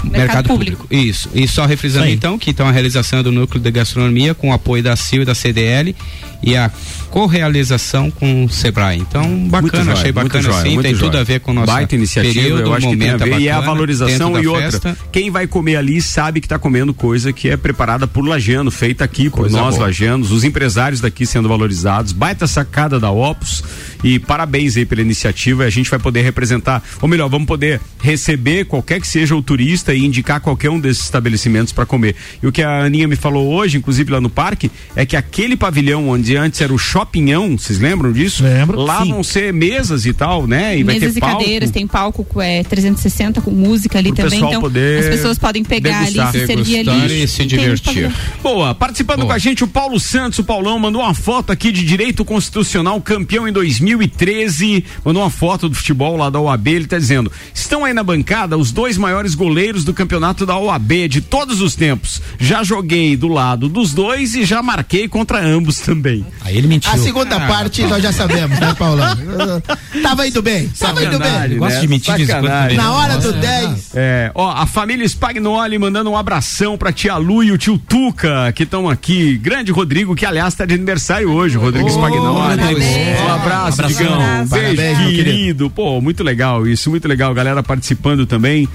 mercado, 0.03 0.47
público. 0.47 0.83
público. 0.83 1.09
Isso. 1.09 1.29
E 1.33 1.47
só 1.47 1.65
refrisando 1.65 2.07
então 2.07 2.37
que 2.37 2.49
então 2.49 2.67
a 2.67 2.71
realização 2.71 3.23
do 3.23 3.31
núcleo 3.31 3.61
de 3.61 3.71
gastronomia 3.71 4.33
com 4.33 4.49
o 4.49 4.53
apoio 4.53 4.83
da 4.83 4.95
CIL 4.95 5.23
e 5.23 5.25
da 5.25 5.35
CDL 5.35 5.95
e 6.43 6.57
a 6.57 6.69
correalização 7.09 8.11
com 8.11 8.45
o 8.45 8.49
Sebrae. 8.49 8.99
Então, 8.99 9.47
bacana, 9.47 9.83
joia, 9.83 9.93
achei 9.97 10.11
bacana 10.11 10.43
joia, 10.43 10.63
sim, 10.63 10.81
tem 10.81 10.93
tudo 10.93 11.11
joia. 11.11 11.21
a 11.21 11.23
ver 11.23 11.39
com 11.39 11.51
o 11.51 11.53
nosso 11.53 11.67
Baita 11.67 11.95
iniciativa, 11.95 12.33
período, 12.33 12.61
eu 12.61 12.73
acho 12.73 12.89
que 12.89 12.97
tem 12.97 13.09
a 13.11 13.17
ver. 13.17 13.39
e 13.39 13.47
é 13.47 13.51
a 13.51 13.55
bacana 13.55 13.73
valorização 13.73 14.41
e 14.41 14.47
outra. 14.47 14.71
festa. 14.71 14.97
Quem 15.11 15.29
vai 15.29 15.47
comer 15.47 15.77
ali 15.77 16.01
sabe 16.01 16.41
que 16.41 16.47
está 16.47 16.57
comendo 16.59 16.93
coisa 16.93 17.31
que 17.31 17.49
é 17.49 17.55
preparada 17.55 18.07
por 18.07 18.25
Lajano, 18.25 18.71
feita 18.71 19.03
aqui 19.03 19.29
por 19.29 19.41
Coisa 19.41 19.55
nós, 19.55 19.75
boa. 19.75 19.87
Lajanos, 19.87 20.31
os 20.31 20.43
empresários 20.43 20.99
daqui 20.99 21.25
sendo 21.25 21.47
valorizados. 21.47 22.11
Baita 22.11 22.47
sacada 22.47 22.99
da 22.99 23.11
Opus 23.11 23.63
e 24.03 24.19
parabéns 24.19 24.75
aí 24.77 24.85
pela 24.85 25.01
iniciativa. 25.01 25.63
A 25.63 25.69
gente 25.69 25.89
vai 25.89 25.99
poder 25.99 26.21
representar, 26.21 26.83
ou 27.01 27.07
melhor, 27.07 27.29
vamos 27.29 27.47
poder 27.47 27.79
receber 28.01 28.65
qualquer 28.65 28.99
que 28.99 29.07
seja 29.07 29.35
o 29.35 29.41
turista 29.41 29.93
e 29.93 30.03
indicar 30.05 30.41
qualquer 30.41 30.69
um 30.69 30.79
desses 30.79 31.03
estabelecimentos 31.03 31.71
para 31.71 31.85
comer. 31.85 32.15
E 32.41 32.47
o 32.47 32.51
que 32.51 32.61
a 32.61 32.83
Aninha 32.83 33.07
me 33.07 33.15
falou 33.15 33.53
hoje, 33.53 33.77
inclusive 33.77 34.11
lá 34.11 34.19
no 34.19 34.29
parque, 34.29 34.69
é 34.95 35.05
que 35.05 35.15
aquele 35.15 35.55
pavilhão 35.55 36.09
onde 36.09 36.35
antes 36.35 36.59
era 36.61 36.73
o 36.73 36.77
shoppingão, 36.77 37.57
vocês 37.57 37.79
lembram 37.79 38.11
disso? 38.11 38.43
Lembro. 38.43 38.79
Lá 38.79 39.03
Sim. 39.03 39.11
vão 39.11 39.23
ser 39.23 39.53
mesas 39.53 40.05
e 40.05 40.13
tal, 40.13 40.45
né? 40.47 40.77
E 40.77 40.83
vai 40.83 40.95
Mesas 40.95 41.13
ter 41.13 41.17
e 41.17 41.21
palco. 41.21 41.37
cadeiras, 41.39 41.71
tem 41.71 41.87
palco 41.87 42.23
com, 42.23 42.41
é, 42.41 42.63
360 42.63 43.41
com 43.41 43.51
música 43.51 43.99
ali 43.99 44.11
Pro 44.11 44.23
também. 44.23 44.39
Então 44.39 44.61
poder 44.61 44.99
as 44.99 45.07
pessoas 45.07 45.37
podem 45.37 45.63
pegar 45.63 45.99
degustar. 45.99 46.29
ali, 46.29 46.39
se 46.39 46.47
servir 46.47 46.89
ali. 46.89 47.23
e 47.23 47.27
se 47.27 47.45
divertir. 47.45 48.11
Boa, 48.41 48.73
participando 48.75 49.19
Boa. 49.19 49.27
com 49.27 49.33
a 49.33 49.37
gente 49.37 49.63
o 49.63 49.67
Paulo 49.67 49.99
Santos, 49.99 50.39
o 50.39 50.43
Paulão 50.43 50.77
mandou 50.79 51.01
uma 51.01 51.13
foto 51.13 51.51
aqui 51.51 51.71
de 51.71 51.85
direito 51.85 52.25
constitucional, 52.25 52.99
campeão 53.01 53.47
em 53.47 53.53
2013, 53.97 54.85
mandou 55.03 55.23
uma 55.23 55.29
foto 55.29 55.69
do 55.69 55.75
futebol 55.75 56.15
lá 56.17 56.29
da 56.29 56.39
OAB, 56.39 56.67
ele 56.67 56.87
tá 56.87 56.97
dizendo, 56.97 57.31
estão 57.53 57.85
aí 57.85 57.93
na 57.93 58.03
bancada 58.03 58.57
os 58.57 58.71
dois 58.71 58.97
maiores 58.97 59.35
goleiros 59.35 59.83
do 59.83 59.93
campeonato 59.93 60.45
da 60.45 60.57
OAB 60.57 61.07
de 61.09 61.21
todos 61.21 61.61
os 61.61 61.75
tempos, 61.75 62.21
já 62.39 62.63
joguei 62.63 63.15
do 63.15 63.27
lado 63.27 63.67
dos 63.69 63.93
dois 63.93 64.35
e 64.35 64.43
já 64.45 64.61
marquei 64.61 65.07
contra 65.07 65.39
ambos 65.43 65.79
também. 65.79 66.25
Aí 66.41 66.57
ele 66.57 66.67
mentiu. 66.67 66.91
A 66.91 66.97
segunda 66.97 67.35
Ah, 67.37 67.47
parte 67.47 67.83
nós 67.83 68.01
já 68.01 68.11
sabemos, 68.11 68.59
né, 68.59 68.75
Paulão? 68.77 69.15
Tava 70.01 70.27
indo 70.27 70.41
bem, 70.41 70.67
tava 70.69 71.03
indo 71.03 71.17
bem. 71.19 71.27
Sacanagem, 71.29 71.57
Gosto 71.57 71.75
né? 71.75 71.81
de 71.81 71.87
mentir 71.87 72.15
de. 72.15 72.75
Na 72.75 72.93
hora 72.93 73.17
do 73.17 73.31
10. 73.33 73.91
É, 73.95 74.31
ó, 74.35 74.51
a 74.51 74.65
família 74.65 75.07
Spagnoli 75.07 75.77
mandando 75.77 76.09
um 76.09 76.17
abração 76.17 76.77
pra 76.77 76.91
tia 76.91 77.15
Lu 77.17 77.43
e 77.43 77.51
o 77.51 77.57
tio 77.57 77.77
Tuca, 77.77 78.51
que 78.53 78.63
estão 78.63 78.89
aqui. 78.89 79.37
Grande 79.37 79.71
Rodrigo, 79.71 80.15
que 80.15 80.25
aliás 80.25 80.53
tá 80.53 80.65
de 80.65 80.73
aniversário 80.73 81.31
hoje, 81.31 81.57
Rodrigo 81.57 81.89
Spagnoli. 81.89 82.57
parabéns. 82.57 83.21
Um 83.21 83.29
abraço, 83.33 83.81
Abração. 83.85 84.05
Digão. 84.05 84.47
Parabéns, 84.47 84.97
meu 84.99 85.09
querido. 85.09 85.69
Pô, 85.69 85.99
muito 86.01 86.23
legal 86.23 86.67
isso, 86.67 86.89
muito 86.89 87.07
legal. 87.07 87.33
Galera 87.33 87.61
participando 87.63 88.25
também. 88.25 88.67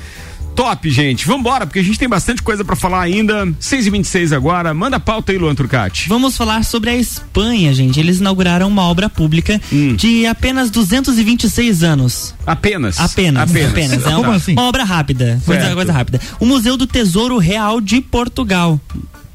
Top, 0.54 0.90
gente. 0.90 1.24
Vambora, 1.24 1.64
porque 1.64 1.78
a 1.78 1.84
gente 1.84 1.96
tem 2.00 2.08
bastante 2.08 2.42
coisa 2.42 2.64
pra 2.64 2.74
falar 2.74 3.00
ainda. 3.00 3.46
6 3.60 3.86
e 3.86 3.90
26 3.90 4.32
agora. 4.32 4.74
Manda 4.74 4.98
pauta 4.98 5.30
aí, 5.30 5.38
Luan 5.38 5.54
Turcati. 5.54 6.08
Vamos 6.08 6.36
falar 6.36 6.64
sobre 6.64 6.90
a 6.90 6.96
Espanha, 6.96 7.72
gente. 7.72 8.00
Eles 8.00 8.18
inauguraram 8.18 8.66
uma 8.66 8.82
obra 8.82 9.08
pública 9.08 9.60
Hum. 9.72 9.94
de 9.94 10.26
apenas 10.26 10.68
226 10.68 11.84
anos. 11.84 12.34
Apenas. 12.44 12.98
Apenas, 12.98 13.42
apenas. 13.54 13.92
É 14.04 14.10
Como 14.10 14.22
uma, 14.22 14.34
assim? 14.34 14.52
uma 14.54 14.62
obra 14.64 14.82
rápida. 14.82 15.40
Coisa, 15.46 15.72
coisa 15.76 15.92
rápida. 15.92 16.20
O 16.40 16.44
Museu 16.44 16.76
do 16.76 16.88
Tesouro 16.88 17.38
Real 17.38 17.80
de 17.80 18.00
Portugal. 18.00 18.80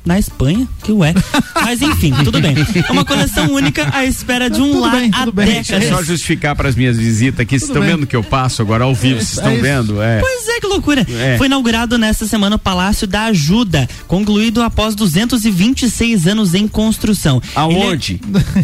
Na 0.06 0.20
Espanha, 0.20 0.68
que 0.84 0.92
ué. 0.92 1.14
Mas 1.64 1.82
enfim, 1.82 2.14
tudo 2.24 2.40
bem. 2.42 2.56
É 2.88 2.92
uma 2.92 3.06
coleção 3.06 3.52
única 3.54 3.90
à 3.96 4.06
espera 4.06 4.50
de 4.50 4.60
um 4.62 4.80
lar 4.80 4.96
há 4.96 5.26
Deixa 5.32 5.76
eu 5.76 5.80
décadas. 5.80 5.88
só 5.90 6.04
justificar 6.04 6.56
para 6.56 6.68
as 6.70 6.76
minhas 6.76 6.98
visitas 6.98 7.40
aqui. 7.40 7.58
Vocês 7.58 7.70
estão 7.70 7.82
bem. 7.82 7.92
vendo 7.96 8.06
que 8.08 8.16
eu 8.16 8.24
passo 8.24 8.62
agora 8.62 8.84
ao 8.84 8.94
vivo? 8.94 9.16
Vocês 9.16 9.38
estão 9.38 9.52
É 9.54 9.58
vendo? 9.58 10.02
É. 10.02 10.20
Pois 10.20 10.48
é, 10.50 10.60
que 10.60 10.68
loucura. 10.68 11.06
É. 11.10 11.38
Foi 11.38 11.48
inaugurado 11.48 11.98
nesta 11.98 12.26
semana 12.28 12.56
o 12.58 12.60
Palácio 12.60 13.08
da 13.08 13.24
Ajuda, 13.26 13.88
concluído 14.08 14.62
após 14.62 14.94
226 14.96 16.28
anos 16.28 16.54
em 16.54 16.68
construção. 16.68 17.42
Aonde? 17.56 18.20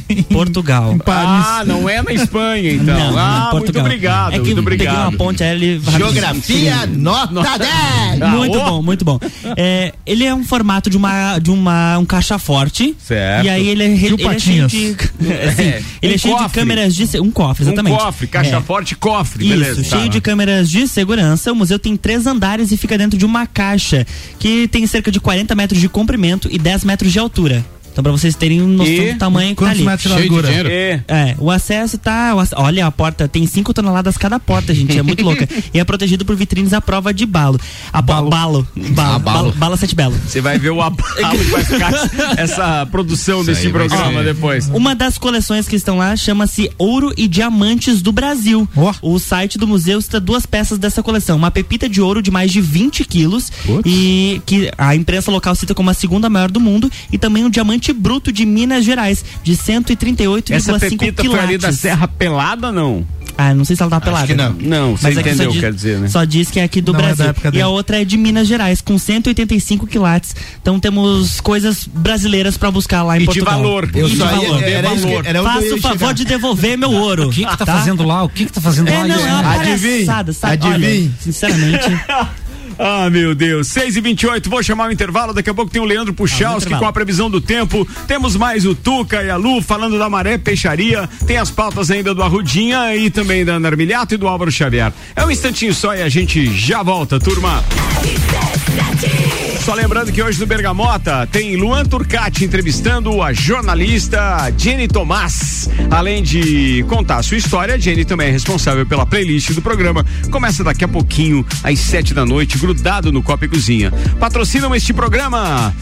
Ele 0.09 0.19
é- 0.21 0.23
Portugal. 0.33 0.97
Ah, 1.05 1.63
não 1.65 1.87
é 1.89 2.01
na 2.01 2.11
Espanha, 2.13 2.73
então. 2.73 2.85
Não, 3.11 3.17
ah, 3.17 3.49
não, 3.51 3.59
muito 3.59 3.79
obrigado. 3.79 4.33
É 4.33 4.39
que 4.39 4.53
muito 4.53 4.63
peguei 4.63 4.87
obrigado. 4.87 5.09
uma 5.09 5.17
ponte 5.17 5.43
aérea. 5.43 5.79
Geografia, 5.79 6.85
nota 6.87 7.57
10. 7.57 8.31
Muito 8.31 8.59
Ah, 8.59 8.63
bom, 8.65 8.81
muito 8.81 9.05
bom. 9.05 9.19
É, 9.55 9.93
ele 10.05 10.23
é 10.25 10.33
um 10.33 10.43
formato 10.43 10.89
de 10.89 10.97
uma 10.97 11.28
de 11.37 11.51
uma 11.51 11.97
um 11.97 12.05
caixa 12.05 12.39
forte. 12.39 12.95
Certo. 13.05 13.45
E 13.45 13.49
aí 13.49 13.67
ele 13.67 13.83
é, 13.83 13.87
ele 13.87 14.23
é 14.23 14.39
cheio 14.39 14.67
de 14.67 14.95
assim, 15.47 15.63
É, 15.63 15.83
ele 16.01 16.13
um 16.13 16.15
é 16.15 16.17
cheio 16.17 16.37
de 16.37 16.49
câmeras 16.49 16.95
de 16.95 17.19
um 17.19 17.29
cofre, 17.29 17.63
exatamente. 17.65 17.93
Um 17.93 17.97
cofre, 17.97 18.27
caixa 18.27 18.55
É. 18.55 18.61
forte, 18.61 18.95
cofre, 18.95 19.45
Isso, 19.45 19.57
beleza. 19.59 19.83
cheio 19.83 20.03
tá. 20.03 20.07
de 20.07 20.21
câmeras 20.21 20.69
de 20.69 20.87
segurança. 20.87 21.51
O 21.51 21.55
museu 21.55 21.77
tem 21.77 21.95
três 21.95 22.25
andares 22.25 22.71
e 22.71 22.77
fica 22.77 22.97
dentro 22.97 23.17
de 23.17 23.25
uma 23.25 23.45
caixa 23.45 24.05
que 24.39 24.67
tem 24.67 24.87
cerca 24.87 25.11
de 25.11 25.19
40 25.19 25.53
metros 25.55 25.79
de 25.79 25.89
comprimento 25.89 26.47
e 26.51 26.57
10 26.57 26.83
metros 26.85 27.11
de 27.11 27.19
altura. 27.19 27.65
Então, 27.99 28.03
pra 28.03 28.11
vocês 28.13 28.33
terem 28.35 28.61
noção 28.61 28.93
E 28.93 29.13
do 29.13 29.17
tamanho 29.19 29.49
que 29.49 29.55
tá 29.55 29.61
quantos 29.65 29.77
ali. 29.79 29.85
metros 29.85 30.03
de 30.03 30.17
Cheio 30.17 30.29
de 30.29 30.35
largura? 30.35 30.47
dinheiro. 30.47 31.03
É, 31.07 31.35
o 31.37 31.51
acesso 31.51 31.97
tá. 31.97 32.33
o 32.33 32.39
ac- 32.39 32.53
olha, 32.55 32.85
a 32.85 32.91
porta 32.91 33.27
tem 33.27 33.45
5 33.45 33.73
toneladas 33.73 34.17
cada 34.17 34.39
porta, 34.39 34.73
gente. 34.73 34.97
É 34.97 35.01
muito 35.03 35.23
louca. 35.23 35.47
E 35.73 35.79
é 35.79 35.83
protegido 35.83 36.23
por 36.25 36.35
vitrines 36.35 36.73
à 36.73 36.79
prova 36.81 37.13
de 37.13 37.25
balo. 37.25 37.59
A 37.91 38.01
balo. 38.01 38.29
Balo. 38.29 38.67
Balo. 38.75 38.95
Ah, 39.15 39.19
balo. 39.19 39.19
balo. 39.19 39.51
Bala 39.53 39.77
sete 39.77 39.93
belo. 39.95 40.15
Você 40.25 40.39
vai 40.41 40.57
ver 40.57 40.69
o 40.71 40.81
abalo 40.81 41.03
que 41.37 41.43
vai 41.51 41.63
ficar 41.65 41.91
essa 42.37 42.85
produção 42.85 43.43
desse 43.43 43.67
aí 43.67 43.71
vai 43.73 43.87
programa 43.87 44.23
depois. 44.23 44.67
Uma 44.69 44.95
das 44.95 45.17
coleções 45.17 45.67
que 45.67 45.75
estão 45.75 45.97
lá 45.97 46.15
chama-se 46.15 46.71
Ouro 46.77 47.13
e 47.17 47.27
Diamantes 47.27 48.01
do 48.01 48.11
Brasil. 48.11 48.67
O 49.01 49.19
site 49.19 49.57
do 49.57 49.67
museu 49.67 50.01
cita 50.01 50.19
duas 50.19 50.45
peças 50.45 50.77
dessa 50.77 51.03
coleção: 51.03 51.37
uma 51.37 51.51
pepita 51.51 51.89
de 51.89 52.01
ouro 52.01 52.21
de 52.21 52.31
mais 52.31 52.51
de 52.51 52.61
20 52.61 53.03
quilos 53.05 53.51
e 53.85 54.41
que 54.45 54.71
a 54.77 54.95
imprensa 54.95 55.29
local 55.31 55.53
cita 55.55 55.75
como 55.75 55.89
a 55.89 55.93
segunda 55.93 56.29
maior 56.29 56.49
do 56.49 56.59
mundo, 56.59 56.89
e 57.11 57.17
também 57.17 57.43
um 57.45 57.49
diamante 57.49 57.88
bruto 57.93 58.31
de 58.31 58.45
Minas 58.45 58.83
Gerais 58.85 59.23
de 59.43 59.53
138,5 59.53 60.51
Essa 60.53 60.79
pepita 60.79 61.23
foi 61.23 61.39
ali 61.39 61.57
da. 61.57 61.71
Serra 61.71 62.07
Pelada, 62.07 62.71
não? 62.71 63.05
Ah, 63.37 63.53
não 63.53 63.63
sei 63.63 63.73
se 63.73 63.81
ela 63.81 63.89
tá 63.89 64.01
pelada. 64.01 64.27
que 64.27 64.33
não. 64.33 64.51
Não, 64.51 64.97
você 64.97 65.03
Mas 65.07 65.17
é 65.17 65.23
que 65.23 65.29
entendeu, 65.29 65.51
diz- 65.51 65.61
quer 65.61 65.71
dizer, 65.73 65.97
né? 65.99 66.09
Só 66.09 66.25
diz 66.25 66.51
que 66.51 66.59
é 66.59 66.63
aqui 66.63 66.81
do 66.81 66.91
Não 66.91 66.99
é 66.99 67.03
Brasil. 67.03 67.25
época 67.27 67.51
e 67.53 67.61
a 67.61 67.69
outra 67.69 68.01
é 68.01 68.03
de 68.03 68.17
Minas 68.17 68.49
Gerais, 68.49 68.81
com 68.81 68.97
185 68.97 69.87
quilates. 69.87 70.35
Então 70.61 70.77
temos 70.77 71.39
coisas 71.39 71.87
brasileiras 71.87 72.57
pra 72.57 72.69
buscar 72.69 73.01
lá 73.03 73.13
em 73.15 73.19
E 73.19 73.21
de 73.21 73.25
Portugal. 73.27 73.53
valor. 73.59 73.89
Eu 73.95 74.07
E 74.07 74.11
de 74.11 74.17
valor. 74.17 74.61
Era 74.61 74.89
que- 74.89 75.27
era 75.29 75.41
onde 75.41 75.41
eu 75.41 75.43
Faça 75.43 75.75
o 75.75 75.81
favor 75.81 75.99
chegar. 75.99 76.13
de 76.15 76.25
devolver 76.25 76.77
meu 76.77 76.91
ouro. 76.91 77.29
O 77.29 77.31
que 77.31 77.45
que 77.45 77.57
tá 77.57 77.65
fazendo 77.65 78.03
lá? 78.03 78.23
O 78.23 78.29
que 78.29 78.45
que 78.45 78.51
tá 78.51 78.59
fazendo 78.59 78.89
é, 78.89 78.97
lá? 78.97 79.07
Não, 79.07 79.15
é 79.27 79.31
uma 79.33 79.43
palhaçada, 79.55 80.33
sabe? 80.33 80.53
Adivinhe. 80.67 81.03
Olha, 81.03 81.11
sinceramente... 81.21 81.85
Ah, 82.81 83.09
meu 83.09 83.35
Deus. 83.35 83.67
6 83.67 83.97
e 83.97 84.01
28 84.01 84.49
vou 84.49 84.63
chamar 84.63 84.87
o 84.87 84.91
intervalo. 84.91 85.33
Daqui 85.33 85.49
a 85.49 85.53
pouco 85.53 85.69
tem 85.69 85.81
o 85.81 85.85
Leandro 85.85 86.13
Puchalski 86.13 86.69
intervalo. 86.69 86.79
com 86.83 86.87
a 86.87 86.93
previsão 86.93 87.29
do 87.29 87.41
tempo. 87.41 87.85
Temos 88.07 88.37
mais 88.37 88.65
o 88.65 88.73
Tuca 88.73 89.21
e 89.21 89.29
a 89.29 89.35
Lu 89.35 89.61
falando 89.61 89.99
da 89.99 90.09
Maré 90.09 90.37
Peixaria. 90.37 91.09
Tem 91.27 91.37
as 91.37 91.51
pautas 91.51 91.91
ainda 91.91 92.15
do 92.15 92.23
Arrudinha 92.23 92.95
e 92.95 93.09
também 93.09 93.43
da 93.43 93.55
Ana 93.55 93.67
Armiliato 93.67 94.13
e 94.13 94.17
do 94.17 94.29
Álvaro 94.29 94.49
Xavier. 94.49 94.93
É 95.13 95.25
um 95.25 95.29
instantinho 95.29 95.73
só 95.73 95.93
e 95.93 96.01
a 96.01 96.07
gente 96.07 96.55
já 96.55 96.81
volta, 96.81 97.19
turma. 97.19 97.61
Só 99.63 99.73
lembrando 99.73 100.11
que 100.11 100.21
hoje 100.21 100.39
no 100.39 100.47
Bergamota 100.47 101.27
tem 101.27 101.55
Luan 101.55 101.85
Turcati 101.85 102.45
entrevistando 102.45 103.21
a 103.21 103.33
jornalista 103.33 104.51
Jenny 104.57 104.87
Tomás. 104.87 105.69
Além 105.91 106.23
de 106.23 106.83
contar 106.87 107.21
sua 107.23 107.37
história, 107.37 107.79
Jenny 107.79 108.05
também 108.05 108.29
é 108.29 108.31
responsável 108.31 108.85
pela 108.85 109.05
playlist 109.05 109.51
do 109.51 109.61
programa. 109.61 110.05
Começa 110.31 110.63
daqui 110.63 110.83
a 110.83 110.87
pouquinho, 110.87 111.45
às 111.63 111.79
sete 111.79 112.13
da 112.13 112.25
noite, 112.25 112.57
grudado 112.57 113.11
no 113.11 113.21
Copa 113.21 113.45
e 113.45 113.49
Cozinha. 113.49 113.91
Patrocinam 114.19 114.73
este 114.73 114.93
programa. 114.93 115.73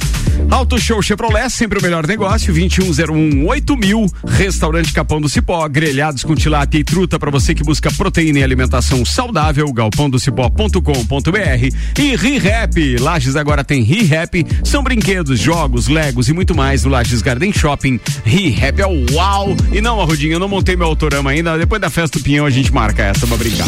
Auto 0.50 0.80
Show 0.80 1.02
Chevrolet, 1.02 1.50
sempre 1.50 1.80
o 1.80 1.82
melhor 1.82 2.08
negócio, 2.08 2.54
2101 2.54 3.48
8000. 3.48 4.06
Restaurante 4.28 4.94
Capão 4.94 5.20
do 5.20 5.28
Cipó, 5.28 5.68
grelhados 5.68 6.24
com 6.24 6.36
tilápia 6.36 6.80
e 6.80 6.84
truta 6.84 7.20
para 7.20 7.32
você 7.32 7.54
que 7.54 7.64
busca 7.64 7.92
proteína 7.92 8.40
e 8.40 8.44
alimentação 8.44 9.04
saudável, 9.04 9.72
galpãodocipó.com.br. 9.74 12.00
E 12.00 12.16
ReHap, 12.16 12.98
Lages 13.00 13.36
agora 13.36 13.64
tem 13.68 13.84
ReHap, 13.84 14.46
são 14.64 14.82
brinquedos, 14.82 15.40
jogos, 15.40 15.88
legos 15.88 16.30
e 16.30 16.34
muito 16.34 16.56
mais 16.56 16.86
no 16.86 16.90
Lages 16.90 17.22
Garden 17.22 17.52
Shopping. 17.52 18.00
ReHap 18.24 18.82
é 18.82 18.88
o 18.88 19.06
uau! 19.14 19.56
E 19.74 19.82
não, 19.82 20.00
Arrudinho, 20.00 20.34
eu 20.34 20.40
não 20.40 20.48
montei 20.48 20.76
meu 20.76 20.88
autorama 20.88 21.30
ainda, 21.32 21.58
depois 21.58 21.82
da 21.82 21.90
festa 21.90 22.18
do 22.18 22.24
Pinhão 22.24 22.46
a 22.46 22.50
gente 22.50 22.74
marca 22.74 23.04
essa 23.04 23.28
pra 23.28 23.36
brincar. 23.36 23.68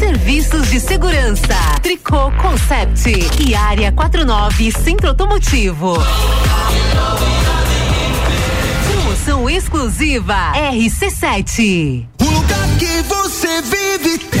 Serviços 0.00 0.70
de 0.70 0.80
Segurança, 0.80 1.54
Tricô 1.82 2.32
Concept 2.40 3.12
e 3.38 3.54
Área 3.54 3.92
49 3.92 4.72
Centro 4.72 5.08
Automotivo. 5.08 5.92
Promoção 8.90 9.50
exclusiva 9.50 10.54
RC7. 10.54 12.06
O 12.18 12.24
lugar 12.24 12.68
que 12.78 13.02
você 13.02 13.60
vive 13.60 14.16
tem 14.16 14.40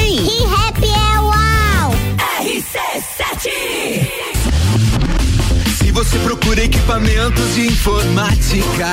Você 6.03 6.17
procura 6.17 6.63
equipamentos 6.63 7.53
de 7.53 7.67
informática, 7.67 8.89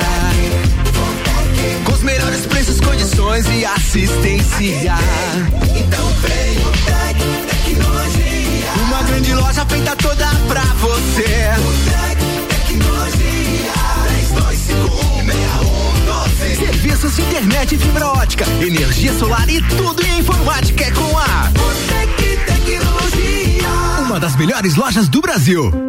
com 1.83 1.91
os 1.91 2.03
melhores 2.03 2.45
preços, 2.45 2.79
condições 2.79 3.47
e 3.47 3.65
assistência, 3.65 4.93
então 5.75 6.07
vem 6.21 6.59
o 6.59 6.71
Tec 6.85 7.17
Tecnologia. 7.49 8.67
Uma 8.83 9.01
grande 9.01 9.33
loja 9.33 9.65
feita 9.65 9.95
toda 9.95 10.27
pra 10.47 10.61
você. 10.61 11.49
O 11.57 11.73
Tec 11.89 12.19
Tecnologia. 12.67 13.73
32516112. 16.45 16.59
Serviços 16.59 17.15
de 17.15 17.21
internet 17.23 17.73
e 17.73 17.79
fibra 17.79 18.07
ótica, 18.07 18.45
energia 18.61 19.17
solar 19.17 19.49
e 19.49 19.59
tudo 19.63 20.05
em 20.05 20.19
informática 20.19 20.83
é 20.83 20.91
com 20.91 21.17
a 21.17 21.49
Botec 21.57 22.37
Tecnologia. 22.45 23.67
Uma 24.05 24.19
das 24.19 24.35
melhores 24.35 24.75
lojas 24.75 25.09
do 25.09 25.19
Brasil. 25.21 25.88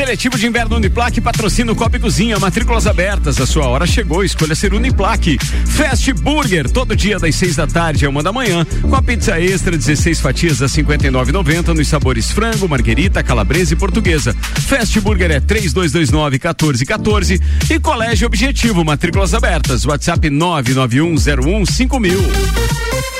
Seletivo 0.00 0.38
de 0.38 0.46
inverno 0.46 0.76
Uniplaque 0.76 1.20
patrocina 1.20 1.72
o 1.72 1.76
Copa 1.76 1.98
e 1.98 2.00
Cozinha, 2.00 2.38
matrículas 2.38 2.86
abertas. 2.86 3.38
A 3.38 3.44
sua 3.44 3.68
hora 3.68 3.86
chegou, 3.86 4.24
escolha 4.24 4.54
ser 4.54 4.72
Uniplaque. 4.72 5.36
Fast 5.66 6.10
Burger, 6.14 6.70
todo 6.70 6.96
dia 6.96 7.18
das 7.18 7.34
seis 7.34 7.56
da 7.56 7.66
tarde 7.66 8.06
a 8.06 8.08
uma 8.08 8.22
da 8.22 8.32
manhã, 8.32 8.64
com 8.64 8.96
a 8.96 9.02
pizza 9.02 9.38
extra, 9.38 9.76
16 9.76 10.18
fatias 10.18 10.62
a 10.62 10.66
59,90 10.66 11.74
nos 11.74 11.86
sabores 11.86 12.30
frango, 12.30 12.66
marguerita, 12.66 13.22
calabresa 13.22 13.74
e 13.74 13.76
portuguesa. 13.76 14.34
Fast 14.66 14.98
Burger 15.00 15.32
é 15.32 15.38
3229 15.38 16.38
1414 16.38 17.38
e 17.68 17.78
Colégio 17.78 18.26
Objetivo, 18.26 18.82
matrículas 18.82 19.34
abertas. 19.34 19.84
WhatsApp 19.84 20.30
99101 20.30 23.19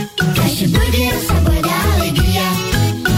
Fast 0.35 0.67
Burger 0.67 1.13
é 1.13 1.17
o 1.17 1.25
sabor 1.25 1.61
da 1.61 1.93
alegria. 1.95 2.43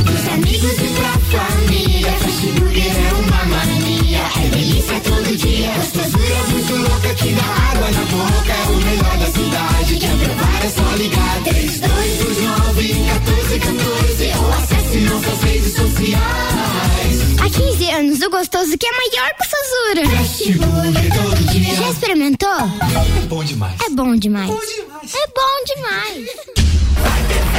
Dos 0.05 0.27
amigos 0.33 0.71
e 0.71 0.87
pra 0.95 1.11
família. 1.37 2.11
Fast 2.13 2.47
Burger 2.59 2.95
é 2.95 3.13
uma 3.13 3.43
mania. 3.45 4.21
É 4.41 4.47
delícia 4.49 4.99
todo 5.01 5.35
dia. 5.35 5.71
Gostosura 5.75 6.43
muito 6.49 6.75
louca 6.75 7.13
que 7.15 7.33
dá 7.33 7.43
água 7.43 7.91
na 7.91 8.05
boca. 8.05 8.53
É 8.53 8.69
o 8.69 8.75
melhor 8.77 9.17
da 9.17 9.25
cidade. 9.25 9.97
Quer 9.99 10.17
provar 10.17 10.63
é 10.63 10.69
só 10.69 10.95
ligar. 10.95 11.43
3229 11.43 12.93
1414 12.93 14.31
ou 14.39 14.53
acesse 14.53 14.97
nossas 14.99 15.43
redes 15.43 15.73
sociais. 15.75 17.39
Há 17.39 17.49
15 17.49 17.91
anos, 17.91 18.21
o 18.21 18.29
gostoso 18.29 18.77
que 18.77 18.87
é 18.87 18.91
maior 18.91 19.29
que 19.35 19.43
o 19.43 19.49
Sazura. 19.49 20.17
Fast 20.17 20.51
Burger 20.53 21.13
todo 21.13 21.51
dia. 21.51 21.75
Já 21.75 21.89
experimentou? 21.89 22.49
É 22.49 23.25
bom 23.27 23.43
demais. 23.43 23.75
É 23.85 23.89
bom 23.89 24.15
demais. 24.15 24.49
É 24.49 25.27
bom 25.27 25.63
demais. 25.75 26.62
like 27.03 27.31
it. 27.31 27.52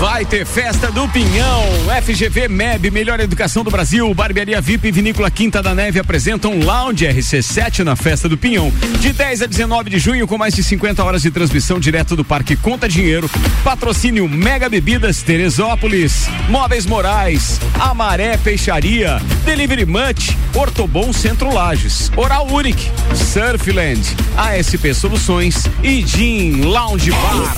Vai 0.00 0.24
ter 0.24 0.46
festa 0.46 0.90
do 0.90 1.06
Pinhão. 1.10 1.62
FGV 2.02 2.48
MEB, 2.48 2.90
melhor 2.90 3.20
educação 3.20 3.62
do 3.62 3.70
Brasil. 3.70 4.14
Barbearia 4.14 4.58
VIP 4.58 4.88
e 4.88 4.92
Vinícola 4.92 5.30
Quinta 5.30 5.62
da 5.62 5.74
Neve 5.74 6.00
apresentam 6.00 6.58
Lounge 6.58 7.04
RC7 7.06 7.80
na 7.80 7.94
festa 7.94 8.26
do 8.26 8.38
Pinhão. 8.38 8.72
De 8.98 9.12
10 9.12 9.42
a 9.42 9.46
19 9.46 9.90
de 9.90 9.98
junho, 9.98 10.26
com 10.26 10.38
mais 10.38 10.54
de 10.54 10.64
50 10.64 11.04
horas 11.04 11.20
de 11.20 11.30
transmissão 11.30 11.78
direto 11.78 12.16
do 12.16 12.24
Parque 12.24 12.56
Conta 12.56 12.88
Dinheiro. 12.88 13.30
Patrocínio 13.62 14.26
Mega 14.26 14.70
Bebidas 14.70 15.20
Teresópolis. 15.20 16.30
Móveis 16.48 16.86
Morais. 16.86 17.60
Amaré 17.78 18.38
Peixaria. 18.38 19.20
Delivery 19.44 19.84
Much. 19.84 20.34
Ortobon 20.54 21.12
Centro 21.12 21.52
Lages. 21.52 22.10
Oral 22.16 22.46
Unique. 22.50 22.90
Surfland. 23.14 24.00
ASP 24.34 24.94
Soluções. 24.94 25.66
E 25.82 26.00
Gin 26.06 26.62
Lounge 26.62 27.10
Bar. 27.10 27.54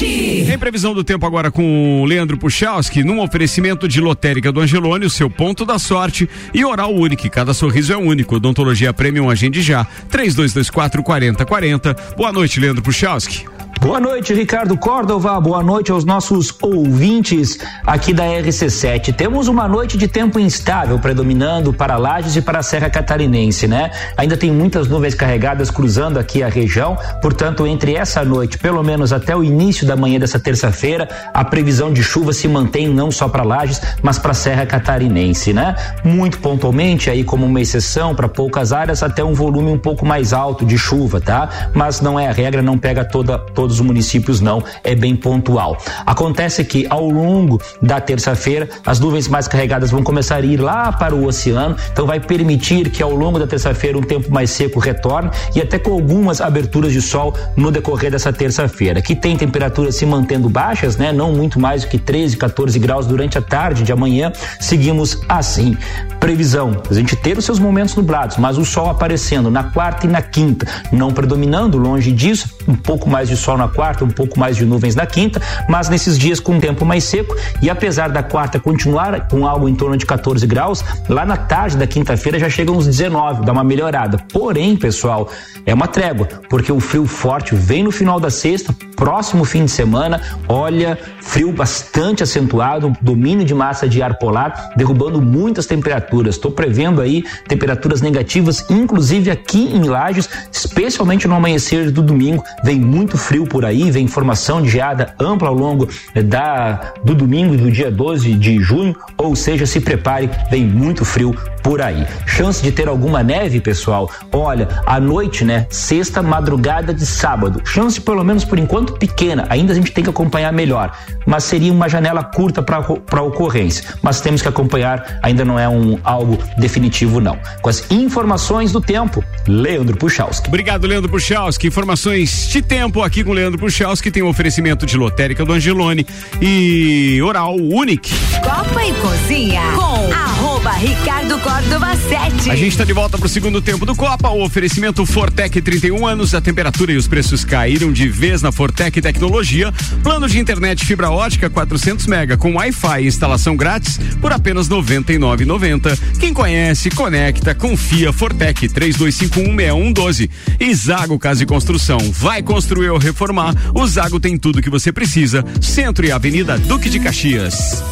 Em 0.00 0.58
previsão 0.58 0.94
do 0.94 1.04
tempo 1.04 1.26
agora 1.26 1.50
com 1.50 1.73
Leandro 2.06 2.36
Puchalski, 2.36 3.02
num 3.02 3.20
oferecimento 3.20 3.88
de 3.88 4.00
lotérica 4.00 4.52
do 4.52 4.60
Angelone, 4.60 5.06
o 5.06 5.10
seu 5.10 5.30
ponto 5.30 5.64
da 5.64 5.78
sorte 5.78 6.28
e 6.52 6.64
oral 6.64 6.94
único. 6.94 7.28
Cada 7.30 7.54
sorriso 7.54 7.92
é 7.92 7.96
único. 7.96 8.36
Odontologia 8.36 8.92
Premium 8.92 9.30
Agende 9.30 9.62
já. 9.62 9.84
3224 10.10 11.02
4040. 11.02 11.96
Boa 12.16 12.32
noite, 12.32 12.60
Leandro 12.60 12.82
Puchalski. 12.82 13.44
Boa 13.80 14.00
noite, 14.00 14.32
Ricardo 14.32 14.78
Córdova. 14.78 15.38
Boa 15.40 15.62
noite 15.62 15.92
aos 15.92 16.04
nossos 16.06 16.54
ouvintes 16.62 17.58
aqui 17.86 18.14
da 18.14 18.24
RC7. 18.24 19.14
Temos 19.14 19.46
uma 19.46 19.68
noite 19.68 19.98
de 19.98 20.08
tempo 20.08 20.38
instável 20.38 20.98
predominando 20.98 21.72
para 21.72 21.96
Lages 21.98 22.34
e 22.34 22.40
para 22.40 22.60
a 22.60 22.62
Serra 22.62 22.88
Catarinense, 22.88 23.68
né? 23.68 23.90
Ainda 24.16 24.38
tem 24.38 24.50
muitas 24.50 24.88
nuvens 24.88 25.14
carregadas 25.14 25.70
cruzando 25.70 26.18
aqui 26.18 26.42
a 26.42 26.48
região, 26.48 26.96
portanto, 27.20 27.66
entre 27.66 27.94
essa 27.94 28.24
noite, 28.24 28.56
pelo 28.56 28.82
menos 28.82 29.12
até 29.12 29.36
o 29.36 29.44
início 29.44 29.86
da 29.86 29.96
manhã 29.96 30.18
dessa 30.18 30.38
terça-feira, 30.38 31.06
a 31.32 31.44
previsão 31.44 31.92
de 31.92 32.02
chuva 32.02 32.32
se 32.32 32.48
mantém 32.48 32.88
não 32.88 33.10
só 33.10 33.28
para 33.28 33.42
Lages, 33.42 33.80
mas 34.02 34.18
para 34.18 34.30
a 34.30 34.34
Serra 34.34 34.64
Catarinense, 34.64 35.52
né? 35.52 35.74
Muito 36.02 36.38
pontualmente, 36.38 37.10
aí 37.10 37.22
como 37.22 37.44
uma 37.44 37.60
exceção 37.60 38.14
para 38.14 38.28
poucas 38.28 38.72
áreas, 38.72 39.02
até 39.02 39.22
um 39.22 39.34
volume 39.34 39.70
um 39.70 39.78
pouco 39.78 40.06
mais 40.06 40.32
alto 40.32 40.64
de 40.64 40.78
chuva, 40.78 41.20
tá? 41.20 41.70
Mas 41.74 42.00
não 42.00 42.18
é 42.18 42.28
a 42.28 42.32
regra, 42.32 42.62
não 42.62 42.78
pega 42.78 43.04
toda 43.04 43.38
toda 43.38 43.63
todos 43.64 43.80
os 43.80 43.86
municípios 43.86 44.42
não, 44.42 44.62
é 44.82 44.94
bem 44.94 45.16
pontual. 45.16 45.78
Acontece 46.04 46.62
que 46.66 46.86
ao 46.90 47.08
longo 47.08 47.58
da 47.80 47.98
terça-feira 47.98 48.68
as 48.84 49.00
nuvens 49.00 49.26
mais 49.26 49.48
carregadas 49.48 49.90
vão 49.90 50.02
começar 50.02 50.36
a 50.36 50.40
ir 50.42 50.60
lá 50.60 50.92
para 50.92 51.14
o 51.14 51.24
oceano, 51.24 51.74
então 51.90 52.06
vai 52.06 52.20
permitir 52.20 52.90
que 52.90 53.02
ao 53.02 53.14
longo 53.14 53.38
da 53.38 53.46
terça-feira 53.46 53.96
um 53.96 54.02
tempo 54.02 54.30
mais 54.30 54.50
seco 54.50 54.78
retorne 54.78 55.30
e 55.56 55.62
até 55.62 55.78
com 55.78 55.92
algumas 55.92 56.42
aberturas 56.42 56.92
de 56.92 57.00
sol 57.00 57.34
no 57.56 57.70
decorrer 57.70 58.10
dessa 58.10 58.30
terça-feira, 58.30 59.00
que 59.00 59.16
tem 59.16 59.34
temperaturas 59.34 59.94
se 59.94 60.04
mantendo 60.04 60.46
baixas, 60.50 60.98
né? 60.98 61.10
Não 61.10 61.32
muito 61.32 61.58
mais 61.58 61.84
do 61.84 61.88
que 61.88 61.96
13, 61.96 62.36
14 62.36 62.78
graus 62.78 63.06
durante 63.06 63.38
a 63.38 63.42
tarde 63.42 63.82
de 63.82 63.92
amanhã. 63.92 64.30
Seguimos 64.60 65.18
assim. 65.26 65.74
Previsão: 66.20 66.82
a 66.90 66.94
gente 66.94 67.16
ter 67.16 67.38
os 67.38 67.46
seus 67.46 67.58
momentos 67.58 67.94
nublados, 67.94 68.36
mas 68.36 68.58
o 68.58 68.64
sol 68.64 68.90
aparecendo 68.90 69.50
na 69.50 69.64
quarta 69.64 70.06
e 70.06 70.10
na 70.10 70.20
quinta, 70.20 70.66
não 70.92 71.12
predominando, 71.12 71.78
longe 71.78 72.12
disso, 72.12 72.53
um 72.66 72.74
pouco 72.74 73.08
mais 73.08 73.28
de 73.28 73.36
sol 73.36 73.56
na 73.56 73.68
quarta, 73.68 74.04
um 74.04 74.10
pouco 74.10 74.38
mais 74.38 74.56
de 74.56 74.64
nuvens 74.64 74.94
na 74.94 75.06
quinta, 75.06 75.40
mas 75.68 75.88
nesses 75.88 76.18
dias 76.18 76.40
com 76.40 76.54
um 76.54 76.60
tempo 76.60 76.84
mais 76.84 77.04
seco 77.04 77.34
e 77.62 77.70
apesar 77.70 78.10
da 78.10 78.22
quarta 78.22 78.58
continuar 78.58 79.28
com 79.28 79.46
algo 79.46 79.68
em 79.68 79.74
torno 79.74 79.96
de 79.96 80.06
14 80.06 80.46
graus, 80.46 80.84
lá 81.08 81.24
na 81.24 81.36
tarde 81.36 81.76
da 81.76 81.86
quinta-feira 81.86 82.38
já 82.38 82.48
chega 82.48 82.72
uns 82.72 82.86
19, 82.86 83.44
dá 83.44 83.52
uma 83.52 83.64
melhorada. 83.64 84.18
Porém, 84.32 84.76
pessoal, 84.76 85.28
é 85.66 85.72
uma 85.72 85.86
trégua, 85.86 86.26
porque 86.48 86.72
o 86.72 86.80
frio 86.80 87.06
forte 87.06 87.54
vem 87.54 87.82
no 87.82 87.90
final 87.90 88.18
da 88.20 88.30
sexta, 88.30 88.74
próximo 88.96 89.44
fim 89.44 89.64
de 89.64 89.70
semana, 89.70 90.20
olha, 90.48 90.98
frio 91.20 91.52
bastante 91.52 92.22
acentuado, 92.22 92.92
domínio 93.00 93.44
de 93.44 93.54
massa 93.54 93.88
de 93.88 94.02
ar 94.02 94.18
polar, 94.18 94.72
derrubando 94.76 95.20
muitas 95.20 95.66
temperaturas. 95.66 96.36
Estou 96.36 96.50
prevendo 96.50 97.00
aí 97.00 97.24
temperaturas 97.48 98.00
negativas, 98.00 98.64
inclusive 98.70 99.30
aqui 99.30 99.74
em 99.74 99.84
Lages, 99.84 100.28
especialmente 100.52 101.26
no 101.26 101.34
amanhecer 101.34 101.90
do 101.90 102.02
domingo. 102.02 102.42
Vem 102.62 102.78
muito 102.80 103.18
frio 103.18 103.46
por 103.46 103.64
aí, 103.64 103.90
vem 103.90 104.06
formação 104.06 104.62
de 104.62 104.68
geada 104.68 105.14
ampla 105.18 105.48
ao 105.48 105.54
longo 105.54 105.88
eh, 106.14 106.22
da, 106.22 106.92
do 107.04 107.14
domingo 107.14 107.56
do 107.56 107.70
dia 107.70 107.90
12 107.90 108.34
de 108.34 108.58
junho, 108.60 108.96
ou 109.16 109.34
seja, 109.34 109.66
se 109.66 109.80
prepare, 109.80 110.30
vem 110.50 110.64
muito 110.64 111.04
frio 111.04 111.34
por 111.64 111.80
aí. 111.80 112.06
Chance 112.26 112.62
de 112.62 112.70
ter 112.70 112.86
alguma 112.88 113.22
neve, 113.22 113.58
pessoal? 113.58 114.10
Olha, 114.30 114.68
à 114.86 115.00
noite, 115.00 115.44
né? 115.44 115.66
Sexta, 115.70 116.22
madrugada 116.22 116.92
de 116.92 117.06
sábado. 117.06 117.62
Chance, 117.64 118.00
pelo 118.00 118.22
menos 118.22 118.44
por 118.44 118.58
enquanto, 118.58 118.92
pequena. 118.92 119.46
Ainda 119.48 119.72
a 119.72 119.74
gente 119.74 119.90
tem 119.90 120.04
que 120.04 120.10
acompanhar 120.10 120.52
melhor. 120.52 120.92
Mas 121.26 121.44
seria 121.44 121.72
uma 121.72 121.88
janela 121.88 122.22
curta 122.22 122.62
para 122.62 123.22
ocorrência. 123.22 123.94
Mas 124.02 124.20
temos 124.20 124.42
que 124.42 124.48
acompanhar, 124.48 125.18
ainda 125.22 125.42
não 125.42 125.58
é 125.58 125.66
um 125.66 125.98
algo 126.04 126.38
definitivo, 126.58 127.18
não. 127.18 127.38
Com 127.62 127.70
as 127.70 127.90
informações 127.90 128.70
do 128.70 128.80
tempo, 128.80 129.24
Leandro 129.48 129.96
Puchalski. 129.96 130.48
Obrigado, 130.48 130.86
Leandro 130.86 131.10
Puchalski. 131.10 131.66
Informações 131.66 132.43
de 132.48 132.62
tempo 132.62 133.02
aqui 133.02 133.22
com 133.22 133.30
o 133.30 133.34
Leandro 133.34 133.58
Puchalski, 133.58 134.10
tem 134.10 134.22
um 134.22 134.28
oferecimento 134.28 134.86
de 134.86 134.96
lotérica 134.96 135.44
do 135.44 135.52
Angelone 135.52 136.06
e 136.40 137.20
Oral 137.22 137.56
Unique. 137.56 138.12
Copa 138.42 138.84
e 138.84 138.92
Cozinha 138.94 139.62
com 139.74 140.12
arroba 140.12 140.72
Ricardo 140.72 141.38
Córdova 141.40 141.94
7. 141.96 142.50
A 142.50 142.56
gente 142.56 142.72
está 142.72 142.84
de 142.84 142.92
volta 142.92 143.16
para 143.18 143.26
o 143.26 143.28
segundo 143.28 143.60
tempo 143.60 143.84
do 143.84 143.94
Copa. 143.94 144.30
O 144.30 144.42
oferecimento 144.44 145.04
Fortec 145.06 145.60
31 145.60 146.06
anos, 146.06 146.34
a 146.34 146.40
temperatura 146.40 146.92
e 146.92 146.96
os 146.96 147.06
preços 147.06 147.44
caíram 147.44 147.92
de 147.92 148.08
vez 148.08 148.42
na 148.42 148.50
Fortec 148.50 149.00
Tecnologia. 149.00 149.72
Plano 150.02 150.28
de 150.28 150.38
internet 150.38 150.84
fibra 150.84 151.10
ótica 151.10 151.50
400 151.50 152.06
mega 152.06 152.36
com 152.36 152.54
Wi-Fi 152.54 153.02
e 153.02 153.06
instalação 153.06 153.56
grátis 153.56 153.98
por 154.20 154.32
apenas 154.32 154.68
99,90. 154.68 155.98
Quem 156.18 156.32
conhece, 156.32 156.90
conecta, 156.90 157.54
confia. 157.54 158.12
Fortec 158.12 158.68
32516112. 158.68 160.30
E 160.58 160.74
Zago 160.74 161.18
Casa 161.18 161.42
e 161.42 161.46
Construção. 161.46 161.98
Vai 162.12 162.33
construir 162.42 162.90
ou 162.90 162.98
reformar? 162.98 163.54
O 163.74 163.86
Zago 163.86 164.20
tem 164.20 164.36
tudo 164.36 164.62
que 164.62 164.70
você 164.70 164.92
precisa. 164.92 165.44
Centro 165.60 166.06
e 166.06 166.12
Avenida 166.12 166.58
Duque 166.58 166.88
de 166.90 167.00
Caxias. 167.00 167.82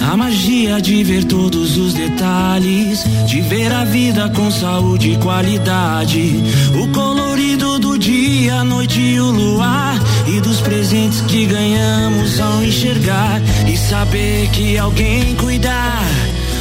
A 0.00 0.16
magia 0.16 0.80
de 0.80 1.02
ver 1.02 1.24
todos 1.24 1.76
os 1.76 1.94
detalhes, 1.94 3.04
de 3.26 3.40
ver 3.40 3.72
a 3.72 3.84
vida 3.84 4.28
com 4.28 4.50
saúde 4.50 5.12
e 5.12 5.16
qualidade. 5.16 6.42
O 6.80 6.88
colorido 6.92 7.78
do 7.78 7.98
dia, 7.98 8.56
a 8.56 8.64
noite 8.64 9.00
e 9.00 9.18
o 9.18 9.30
luar. 9.30 9.98
E 10.26 10.40
dos 10.40 10.60
presentes 10.60 11.22
que 11.22 11.46
ganhamos 11.46 12.38
ao 12.38 12.62
enxergar. 12.62 13.40
E 13.66 13.76
saber 13.76 14.48
que 14.50 14.76
alguém 14.78 15.34
cuidar 15.36 16.04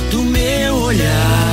do 0.09 0.23
meu 0.23 0.75
olhar. 0.75 1.52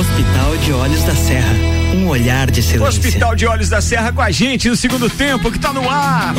Hospital 0.00 0.56
de 0.56 0.72
Olhos 0.72 1.02
da 1.02 1.14
Serra. 1.14 1.52
Um 1.94 2.08
olhar 2.08 2.50
de 2.50 2.60
excelência. 2.60 2.88
Hospital 2.88 3.36
de 3.36 3.46
Olhos 3.46 3.68
da 3.68 3.82
Serra 3.82 4.10
com 4.10 4.22
a 4.22 4.30
gente 4.30 4.66
no 4.70 4.74
segundo 4.74 5.10
tempo 5.10 5.52
que 5.52 5.58
tá 5.58 5.74
no 5.74 5.86
ar. 5.90 6.34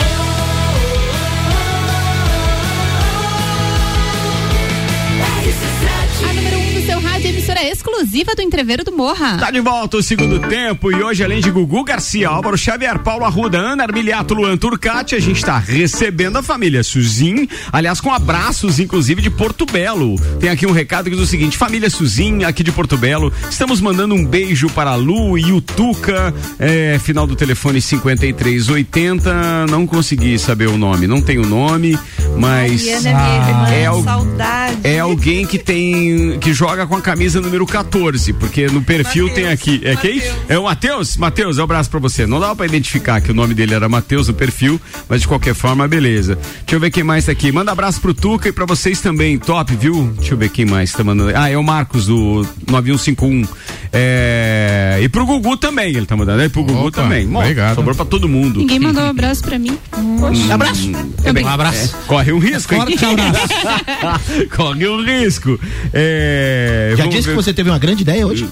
A 6.28 6.34
número 6.34 6.58
1 6.58 6.60
um 6.60 6.71
seu 6.92 7.00
rádio, 7.00 7.30
emissora 7.30 7.64
exclusiva 7.64 8.36
do 8.36 8.42
Entreveiro 8.42 8.84
do 8.84 8.92
Morra. 8.92 9.38
Tá 9.38 9.50
de 9.50 9.62
volta 9.62 9.96
o 9.96 10.04
segundo 10.04 10.40
tempo 10.40 10.92
e 10.92 11.02
hoje, 11.02 11.24
além 11.24 11.40
de 11.40 11.50
Gugu 11.50 11.86
Garcia, 11.86 12.28
Álvaro 12.28 12.58
Xavier, 12.58 13.00
Paulo 13.00 13.24
Arruda, 13.24 13.58
Ana 13.58 13.84
Armiliato, 13.84 14.34
Luan 14.34 14.58
Turcati, 14.58 15.16
a 15.16 15.20
gente 15.20 15.42
tá 15.42 15.58
recebendo 15.58 16.38
a 16.38 16.44
família 16.44 16.84
Suzin, 16.84 17.48
aliás, 17.72 18.02
com 18.02 18.12
abraços, 18.14 18.78
inclusive, 18.78 19.22
de 19.22 19.30
Porto 19.30 19.66
Belo. 19.66 20.20
Tem 20.42 20.50
aqui 20.50 20.68
um 20.68 20.72
recado 20.74 21.06
que 21.06 21.12
diz 21.16 21.22
o 21.24 21.28
seguinte: 21.28 21.58
família 21.58 21.90
Suzin, 21.90 22.44
aqui 22.44 22.62
de 22.62 22.74
Porto 22.74 22.98
Belo, 22.98 23.32
estamos 23.50 23.80
mandando 23.80 24.14
um 24.14 24.26
beijo 24.26 24.70
para 24.70 24.90
a 24.92 24.96
Lu 24.96 25.38
e 25.38 25.54
o 25.54 25.62
Tuca, 25.62 26.34
é, 26.60 27.00
final 27.02 27.26
do 27.26 27.38
telefone 27.38 27.80
5380. 27.80 29.68
Não 29.70 29.88
consegui 29.88 30.38
saber 30.38 30.68
o 30.68 30.78
nome, 30.78 31.08
não 31.08 31.22
tem 31.22 31.38
o 31.40 31.46
nome, 31.46 31.98
mas. 32.38 32.84
Mariana, 33.04 33.74
é, 33.74 33.86
al- 33.86 34.04
saudade. 34.04 34.78
é 34.84 35.00
alguém 35.00 35.46
que 35.46 35.58
tem 35.58 36.38
que 36.40 36.52
joga 36.54 36.81
com 36.88 36.96
a 36.96 37.02
camisa 37.02 37.40
número 37.42 37.66
14, 37.66 38.34
porque 38.34 38.68
no 38.68 38.82
perfil 38.82 39.30
tem 39.30 39.48
aqui. 39.48 39.82
É 39.84 39.96
quem? 39.96 40.22
É 40.48 40.58
o 40.58 40.64
Matheus? 40.64 41.18
Matheus, 41.18 41.58
um 41.58 41.64
abraço 41.64 41.90
pra 41.90 42.00
você. 42.00 42.26
Não 42.26 42.40
dava 42.40 42.56
pra 42.56 42.66
identificar 42.66 43.22
que 43.22 43.32
o 43.32 43.34
nome 43.34 43.54
dele 43.54 43.74
era 43.74 43.88
Matheus 43.90 44.28
no 44.28 44.34
perfil, 44.34 44.80
mas 45.08 45.22
de 45.22 45.28
qualquer 45.28 45.54
forma, 45.54 45.88
beleza. 45.88 46.36
Deixa 46.36 46.76
eu 46.76 46.80
ver 46.80 46.92
quem 46.92 47.04
mais 47.04 47.26
tá 47.26 47.32
aqui. 47.32 47.52
Manda 47.52 47.72
abraço 47.72 48.00
pro 48.02 48.14
Tuca 48.14 48.50
e 48.50 48.52
pra 48.52 48.66
vocês 48.66 49.02
também. 49.02 49.38
Top, 49.38 49.76
viu? 49.76 50.14
Deixa 50.18 50.34
eu 50.34 50.38
ver 50.38 50.50
quem 50.50 50.66
mais 50.66 50.92
tá 50.92 51.04
mandando. 51.04 51.32
Ah, 51.36 51.50
é 51.50 51.58
o 51.58 51.64
Marcos 51.64 52.08
do 52.08 52.46
9151. 52.70 53.48
É... 53.94 55.00
E 55.02 55.10
pro 55.10 55.26
Gugu 55.26 55.58
também, 55.58 55.96
ele 55.96 56.06
tá 56.06 56.16
mandando. 56.16 56.42
E 56.44 56.50
pro 56.50 56.64
Gugu 56.64 56.88
Opa, 56.88 57.02
também. 57.04 57.28
Bom, 57.28 57.40
obrigado. 57.40 57.76
Sobrou 57.76 57.96
pra 57.96 58.06
todo 58.06 58.28
mundo. 58.30 58.60
Ninguém 58.60 58.80
mandou 58.80 59.04
um 59.04 59.10
abraço 59.10 59.42
pra 59.44 59.58
mim. 59.60 59.78
Poxa. 60.20 60.54
Abraço. 60.54 60.92
É 61.24 61.34
bem, 61.34 61.44
Um 61.44 61.50
abraço. 61.50 61.96
é, 61.96 62.08
corre 62.08 62.32
um 62.32 62.40
risco. 62.40 62.74
hein? 62.74 62.82
Abraço. 62.82 64.48
corre 64.56 64.88
um 64.88 65.04
risco. 65.04 65.60
É, 65.94 66.94
Já 66.98 67.06
disse 67.08 67.28
ver- 67.28 67.30
que 67.30 67.36
você 67.44 67.54
teve 67.54 67.70
uma 67.70 67.80
grande 67.80 68.02
ideia 68.04 68.26
hoje? 68.26 68.48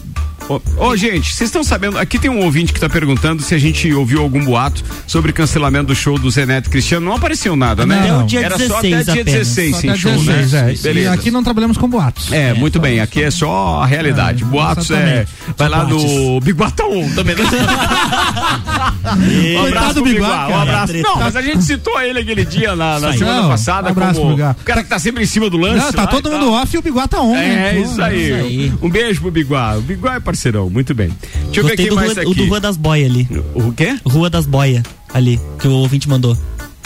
Ô, 0.50 0.60
ô, 0.78 0.96
gente, 0.96 1.32
vocês 1.34 1.48
estão 1.48 1.64
sabendo, 1.64 2.00
aqui 2.00 2.18
tem 2.18 2.30
um 2.30 2.44
ouvinte 2.44 2.74
que 2.74 2.80
tá 2.80 2.90
perguntando 2.90 3.44
se 3.44 3.54
a 3.54 3.58
gente 3.60 3.94
ouviu 3.94 4.20
algum 4.20 4.44
boato 4.44 4.84
sobre 5.06 5.32
cancelamento 5.32 5.88
do 5.88 5.96
show 5.96 6.18
do 6.18 6.28
Zé 6.32 6.44
Neto 6.44 6.68
e 6.68 6.70
Cristiano. 6.72 7.06
Não 7.06 7.16
apareceu 7.16 7.56
nada, 7.56 7.86
né? 7.86 8.00
Até 8.00 8.14
o 8.16 8.24
dia 8.24 8.40
Era 8.42 8.58
só 8.58 8.82
16 8.82 8.94
até 8.94 9.04
dia 9.14 9.22
apenas. 9.22 9.48
16 9.48 9.72
Só 9.76 9.82
sem 9.82 9.90
até 9.92 10.00
show, 10.00 10.12
16, 10.12 10.52
né? 10.52 10.60
é. 10.60 10.74
E 10.74 10.78
Beleza. 10.78 11.14
aqui 11.14 11.30
não 11.30 11.44
trabalhamos 11.44 11.78
com 11.78 11.88
boatos. 11.88 12.32
É, 12.32 12.54
muito 12.56 12.80
bem, 12.80 13.00
aqui 13.00 13.22
é 13.22 13.30
só 13.30 13.82
a 13.82 13.86
realidade. 13.86 14.44
Boatos 14.44 14.90
é. 14.90 15.28
Vai 15.56 15.70
lá 15.70 15.86
boatos. 15.86 16.04
no 16.04 16.40
Biguatão 16.40 16.90
também. 17.16 17.36
né? 17.36 17.44
um 19.60 19.68
abraço 19.68 20.04
Biguá, 20.04 20.48
um 20.48 20.62
abraço. 20.62 20.94
Não, 20.94 21.18
mas 21.18 21.36
a 21.36 21.42
gente 21.42 21.64
citou 21.64 22.02
ele 22.02 22.20
aquele 22.20 22.44
dia 22.44 22.76
na, 22.76 23.00
na 23.00 23.14
semana 23.14 23.42
Não, 23.42 23.50
passada 23.50 23.90
um 23.90 23.92
abraço 23.92 24.20
como 24.20 24.34
o 24.34 24.56
cara 24.66 24.84
que 24.84 24.90
tá 24.90 24.98
sempre 24.98 25.24
em 25.24 25.28
cima 25.28 25.50
do 25.50 25.58
lance. 25.58 25.86
Não, 25.86 25.92
tá 25.92 26.08
todo 26.08 26.28
e 26.28 26.32
mundo 26.32 26.52
off 26.54 26.76
e 26.76 26.80
o 26.80 26.82
Biguá 26.82 27.08
tá 27.08 27.22
on. 27.22 27.36
É, 27.36 27.80
isso 27.80 28.02
aí. 28.02 28.74
Um 28.82 28.90
beijo 28.90 29.22
pro 29.22 29.32
Biguá. 29.32 29.78
O 29.78 29.82
Biguá 29.82 30.16
é 30.16 30.20
parceirão, 30.40 30.70
muito 30.70 30.94
bem. 30.96 31.10
Deixa 31.46 31.60
eu 31.60 31.64
Gostei 31.64 31.76
ver 31.86 31.90
quem 31.90 31.96
mais 31.96 32.08
Rua, 32.14 32.16
tá 32.24 32.28
o 32.28 32.32
aqui. 32.32 32.42
do 32.42 32.48
Rua 32.48 32.60
das 32.62 32.78
Boias 32.78 33.12
ali. 33.12 33.28
O 33.54 33.72
quê? 33.74 33.98
Rua 34.06 34.30
das 34.30 34.46
Boias 34.46 34.84
ali, 35.14 35.40
que 35.60 35.68
o 35.68 35.72
ouvinte 35.72 36.08
mandou. 36.08 36.38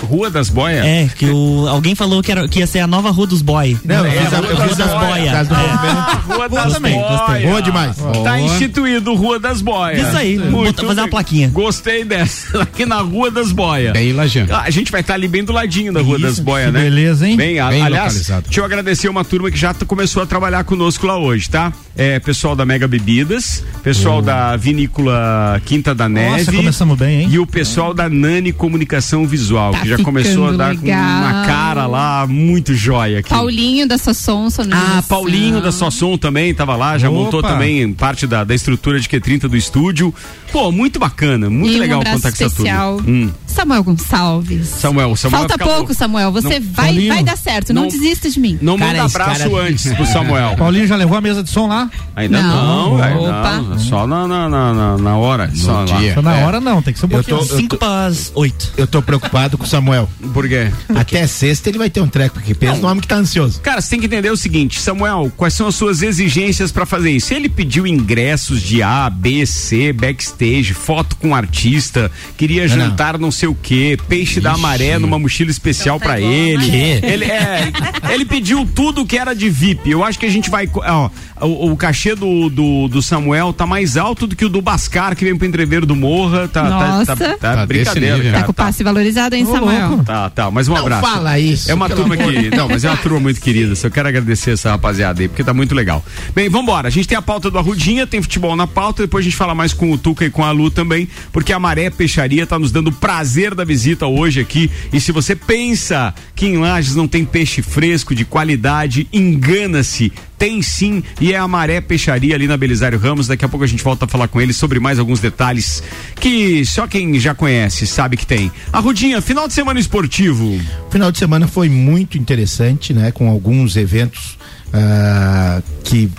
Rua 0.01 0.29
das 0.29 0.49
Boias? 0.49 0.85
É, 0.85 1.07
que 1.17 1.27
o, 1.27 1.65
alguém 1.69 1.95
falou 1.95 2.21
que, 2.21 2.29
era, 2.29 2.45
que 2.45 2.59
ia 2.59 2.67
ser 2.67 2.79
a 2.79 2.87
nova 2.87 3.09
Rua 3.09 3.25
dos 3.25 3.41
Boy. 3.41 3.77
Não, 3.85 4.05
é, 4.05 4.11
fiz 4.11 4.33
a- 4.33 4.37
Rua 4.37 4.53
das 4.53 4.77
das 4.77 5.47
do 5.47 5.53
É. 5.55 5.57
movimento. 5.57 6.27
Rua 6.27 6.49
das 6.49 6.77
Boias. 6.79 7.07
gostei. 7.19 7.45
Boa 7.47 7.61
demais. 7.61 7.95
Tá 7.95 8.03
Boa. 8.11 8.39
instituído 8.39 9.13
Rua 9.13 9.39
das 9.39 9.61
Boias. 9.61 10.05
Isso 10.07 10.17
aí, 10.17 10.37
Muito 10.37 10.85
fazer 10.85 10.99
uma 11.01 11.07
plaquinha. 11.07 11.47
Gostei 11.49 12.03
dessa. 12.03 12.63
Aqui 12.63 12.85
na 12.85 12.97
Rua 12.99 13.31
das 13.31 13.53
Boias. 13.53 13.93
Bem 13.93 14.11
Lajano. 14.11 14.53
Ah, 14.53 14.63
a 14.65 14.69
gente 14.71 14.91
vai 14.91 14.99
estar 14.99 15.13
ali 15.13 15.27
bem 15.29 15.43
do 15.45 15.53
ladinho 15.53 15.93
da 15.93 16.01
Rua 16.01 16.19
das 16.19 16.37
Boias, 16.37 16.73
né? 16.73 16.81
beleza, 16.81 17.25
hein? 17.25 17.37
Bem, 17.37 17.59
a- 17.59 17.69
Bem 17.69 17.81
aliás, 17.81 18.13
localizado. 18.13 18.43
deixa 18.43 18.59
eu 18.59 18.65
agradecer 18.65 19.07
uma 19.07 19.23
turma 19.23 19.49
que 19.49 19.57
já 19.57 19.73
começou 19.73 20.21
a 20.21 20.25
trabalhar 20.25 20.65
conosco 20.65 21.07
lá 21.07 21.17
hoje, 21.17 21.49
tá? 21.49 21.71
É, 21.95 22.19
pessoal 22.19 22.55
da 22.55 22.65
Mega 22.65 22.87
Bebidas, 22.87 23.63
pessoal 23.83 24.19
da 24.19 24.57
Vinícola 24.57 25.61
Quinta 25.63 25.93
da 25.93 26.09
Neve. 26.09 26.37
Nossa, 26.39 26.51
começamos 26.51 26.97
bem, 26.97 27.21
hein? 27.21 27.27
E 27.31 27.37
o 27.37 27.45
pessoal 27.45 27.93
da 27.93 28.09
Nani 28.09 28.51
Comunicação 28.51 29.27
Visual, 29.27 29.73
Tá 29.73 29.81
que 29.81 29.89
já 29.89 29.99
começou 29.99 30.47
a 30.47 30.51
dar 30.53 30.75
com 30.75 30.81
legal. 30.81 30.99
uma 30.99 31.45
cara 31.45 31.85
lá 31.85 32.25
muito 32.27 32.73
jóia 32.73 33.19
aqui. 33.19 33.29
Paulinho 33.29 33.87
da 33.87 33.99
sua 33.99 34.15
Sonsa. 34.15 34.67
Ah, 34.71 35.03
Paulinho 35.07 35.61
da 35.61 35.71
Sossom 35.71 36.17
também 36.17 36.51
tava 36.51 36.75
lá, 36.75 36.97
já 36.97 37.11
Opa. 37.11 37.19
montou 37.19 37.43
também 37.43 37.93
parte 37.93 38.25
da, 38.25 38.43
da 38.43 38.55
estrutura 38.55 38.99
de 38.99 39.07
Q30 39.07 39.41
do 39.47 39.55
estúdio. 39.55 40.11
Pô, 40.51 40.71
muito 40.71 40.97
bacana, 40.99 41.47
muito 41.47 41.75
e 41.75 41.79
legal 41.79 41.99
um 42.01 42.03
contar 42.03 42.21
com 42.21 42.27
essa 42.27 42.45
especial. 42.45 42.97
turma. 42.97 43.09
Hum. 43.11 43.29
Samuel 43.53 43.83
Gonçalves. 43.83 44.67
Samuel, 44.67 45.15
Samuel 45.15 45.47
Falta 45.47 45.57
pouco, 45.63 45.93
Samuel. 45.93 46.31
Você 46.31 46.59
Não. 46.59 46.67
vai, 46.71 46.85
Paulinho, 46.87 47.13
vai 47.13 47.23
dar 47.23 47.37
certo. 47.37 47.73
Não, 47.73 47.83
não- 47.83 47.89
desista 47.89 48.29
de 48.29 48.39
mim. 48.39 48.57
Não 48.61 48.77
Cara, 48.77 48.91
manda 48.91 49.05
abraço 49.05 49.49
cara- 49.49 49.63
antes 49.67 49.93
pro 49.93 50.05
Samuel. 50.05 50.55
Paulinho 50.57 50.87
já 50.87 50.95
levou 50.95 51.17
a 51.17 51.21
mesa 51.21 51.43
de 51.43 51.49
som 51.49 51.67
lá? 51.67 51.89
Ainda 52.15 52.41
Não. 52.41 52.89
não, 52.91 52.97
velho, 52.97 53.21
Opa. 53.23 53.51
não, 53.61 53.79
só 53.79 54.07
na, 54.07 54.27
na, 54.27 54.49
na, 54.49 54.73
na- 54.73 54.97
na 54.97 55.17
hora. 55.17 55.51
só 55.55 55.83
lá. 55.83 55.97
dia. 55.99 56.13
Só 56.15 56.21
na 56.21 56.37
É. 56.39 56.43
hora 56.45 56.59
não, 56.59 56.81
tem 56.81 56.93
que 56.93 56.99
ser 56.99 57.05
um 57.05 57.09
Eu 57.09 57.23
pouquinho. 57.23 57.37
tô- 57.37 57.53
eu 57.53 57.57
Cinco 57.57 57.77
para 57.77 58.05
as 58.07 58.31
oito. 58.35 58.71
Eu 58.77 58.87
tô 58.87 59.01
preocupado 59.01 59.57
com 59.57 59.63
o 59.63 59.67
Samuel. 59.67 60.09
Por 60.33 60.47
quê? 60.47 60.71
Até 60.95 61.25
sexta 61.27 61.69
ele 61.69 61.77
vai 61.77 61.89
ter 61.89 62.01
um 62.01 62.07
treco, 62.07 62.35
porque 62.35 62.53
pensa 62.53 62.81
no 62.81 62.87
homem 62.87 63.01
que 63.01 63.07
tá 63.07 63.15
ansioso. 63.15 63.59
Cara, 63.61 63.81
você 63.81 63.89
tem 63.91 63.99
que 63.99 64.05
entender 64.07 64.31
o 64.31 64.37
seguinte, 64.37 64.79
Samuel, 64.79 65.31
quais 65.37 65.53
são 65.53 65.67
as 65.67 65.75
suas 65.75 66.01
exigências 66.01 66.71
pra 66.71 66.85
fazer 66.85 67.11
isso? 67.11 67.33
Ele 67.33 67.49
pediu 67.49 67.85
ingressos 67.87 68.61
de 68.61 68.81
A, 68.81 69.09
B, 69.09 69.45
C, 69.45 69.93
backstage, 69.93 70.73
foto 70.73 71.15
com 71.17 71.35
artista, 71.35 72.11
queria 72.37 72.67
jantar 72.67 73.17
não 73.19 73.31
sei 73.31 73.42
o 73.47 73.55
quê, 73.55 73.97
peixe 74.07 74.39
da 74.39 74.57
maré 74.57 74.97
numa 74.99 75.17
mochila 75.19 75.51
especial 75.51 75.99
pra 75.99 76.19
ele. 76.19 76.69
Quê? 76.69 76.99
Ele 77.03 77.25
é, 77.25 77.71
ele 78.11 78.25
pediu 78.25 78.67
tudo 78.73 79.05
que 79.05 79.17
era 79.17 79.33
de 79.33 79.49
VIP. 79.49 79.89
Eu 79.91 80.03
acho 80.03 80.17
que 80.19 80.25
a 80.25 80.29
gente 80.29 80.49
vai, 80.49 80.69
ó, 80.75 81.09
o, 81.41 81.71
o 81.71 81.77
cachê 81.77 82.15
do, 82.15 82.49
do, 82.49 82.87
do 82.87 83.01
Samuel 83.01 83.51
tá 83.53 83.65
mais 83.65 83.97
alto 83.97 84.25
do 84.27 84.35
que 84.35 84.45
o 84.45 84.49
do 84.49 84.61
Bascar 84.61 85.15
que 85.15 85.25
vem 85.25 85.35
pro 85.35 85.47
entreveiro 85.47 85.85
do 85.85 85.95
Morra, 85.95 86.47
tá, 86.47 86.63
tá, 86.63 86.69
Nossa. 86.69 87.15
tá, 87.15 87.37
tá 87.37 87.53
Tá 87.53 87.65
brincadeira, 87.65 88.15
desse 88.17 88.17
nível. 88.17 88.31
Tá 88.31 88.31
cara. 88.31 88.43
com 88.45 88.51
o 88.51 88.53
Tá, 88.53 88.63
passe 88.65 88.83
valorizado, 88.83 89.35
hein, 89.35 89.45
Samuel? 89.45 90.03
tá, 90.05 90.29
tá, 90.29 90.51
mas 90.51 90.67
um 90.67 90.73
Não 90.73 90.81
abraço. 90.81 91.01
fala 91.07 91.39
isso, 91.39 91.69
É 91.69 91.73
uma 91.73 91.89
turma 91.89 92.15
amor 92.15 92.33
que. 92.33 92.49
Não, 92.55 92.67
mas 92.69 92.83
é 92.83 92.89
uma 92.89 92.97
turma 92.97 93.19
muito 93.19 93.41
querida. 93.41 93.75
Só 93.75 93.89
quero 93.89 94.07
agradecer 94.07 94.51
essa 94.51 94.71
rapaziada 94.71 95.21
aí, 95.21 95.27
porque 95.27 95.43
tá 95.43 95.53
muito 95.53 95.73
legal. 95.75 96.03
Bem, 96.35 96.49
vambora. 96.49 96.87
A 96.87 96.91
gente 96.91 97.07
tem 97.07 97.17
a 97.17 97.21
pauta 97.21 97.49
do 97.51 97.57
Arrudinha, 97.57 98.05
tem 98.07 98.21
futebol 98.21 98.55
na 98.55 98.67
pauta, 98.67 99.03
depois 99.03 99.23
a 99.23 99.27
gente 99.27 99.35
fala 99.37 99.53
mais 99.55 99.73
com 99.73 99.91
o 99.91 99.97
Tuca 99.97 100.25
e 100.25 100.29
com 100.29 100.43
a 100.43 100.51
Lu 100.51 100.69
também, 100.71 101.07
porque 101.31 101.51
a 101.51 101.59
Maré 101.59 101.89
Peixaria 101.89 102.45
tá 102.47 102.57
nos 102.57 102.71
dando 102.71 102.87
o 102.87 102.91
prazer 103.33 103.55
da 103.55 103.65
visita 103.65 104.05
hoje 104.05 104.39
aqui. 104.39 104.69
E 104.91 105.01
se 105.01 105.11
você 105.11 105.35
pensa 105.35 106.13
que 106.35 106.45
em 106.45 106.57
Lages 106.57 106.95
não 106.95 107.07
tem 107.07 107.25
peixe 107.25 107.63
fresco 107.63 108.13
de 108.13 108.23
qualidade, 108.23 109.07
engana-se. 109.11 110.13
Tem 110.37 110.61
sim, 110.61 111.01
e 111.19 111.33
é 111.33 111.37
a 111.37 111.47
Maré 111.47 111.81
Peixaria 111.81 112.35
ali 112.35 112.47
na 112.47 112.57
Belisário 112.57 112.99
Ramos. 112.99 113.27
Daqui 113.27 113.43
a 113.43 113.49
pouco 113.49 113.63
a 113.63 113.67
gente 113.67 113.83
volta 113.83 114.05
a 114.05 114.07
falar 114.07 114.27
com 114.27 114.39
ele 114.39 114.53
sobre 114.53 114.79
mais 114.79 114.99
alguns 114.99 115.19
detalhes 115.19 115.81
que 116.19 116.63
só 116.65 116.85
quem 116.85 117.19
já 117.19 117.33
conhece 117.33 117.87
sabe 117.87 118.17
que 118.17 118.25
tem. 118.25 118.51
Arrudinha, 118.71 119.19
final 119.19 119.47
de 119.47 119.53
semana 119.53 119.79
esportivo. 119.79 120.59
Final 120.91 121.11
de 121.11 121.17
semana 121.17 121.47
foi 121.47 121.69
muito 121.69 122.17
interessante, 122.17 122.93
né? 122.93 123.11
Com 123.11 123.29
alguns 123.29 123.75
eventos 123.77 124.37
ah, 124.71 125.61
que 125.83 126.11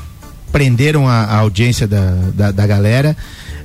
prenderam 0.50 1.06
a, 1.06 1.24
a 1.24 1.36
audiência 1.38 1.86
da, 1.86 2.10
da, 2.34 2.50
da 2.50 2.66
galera. 2.66 3.16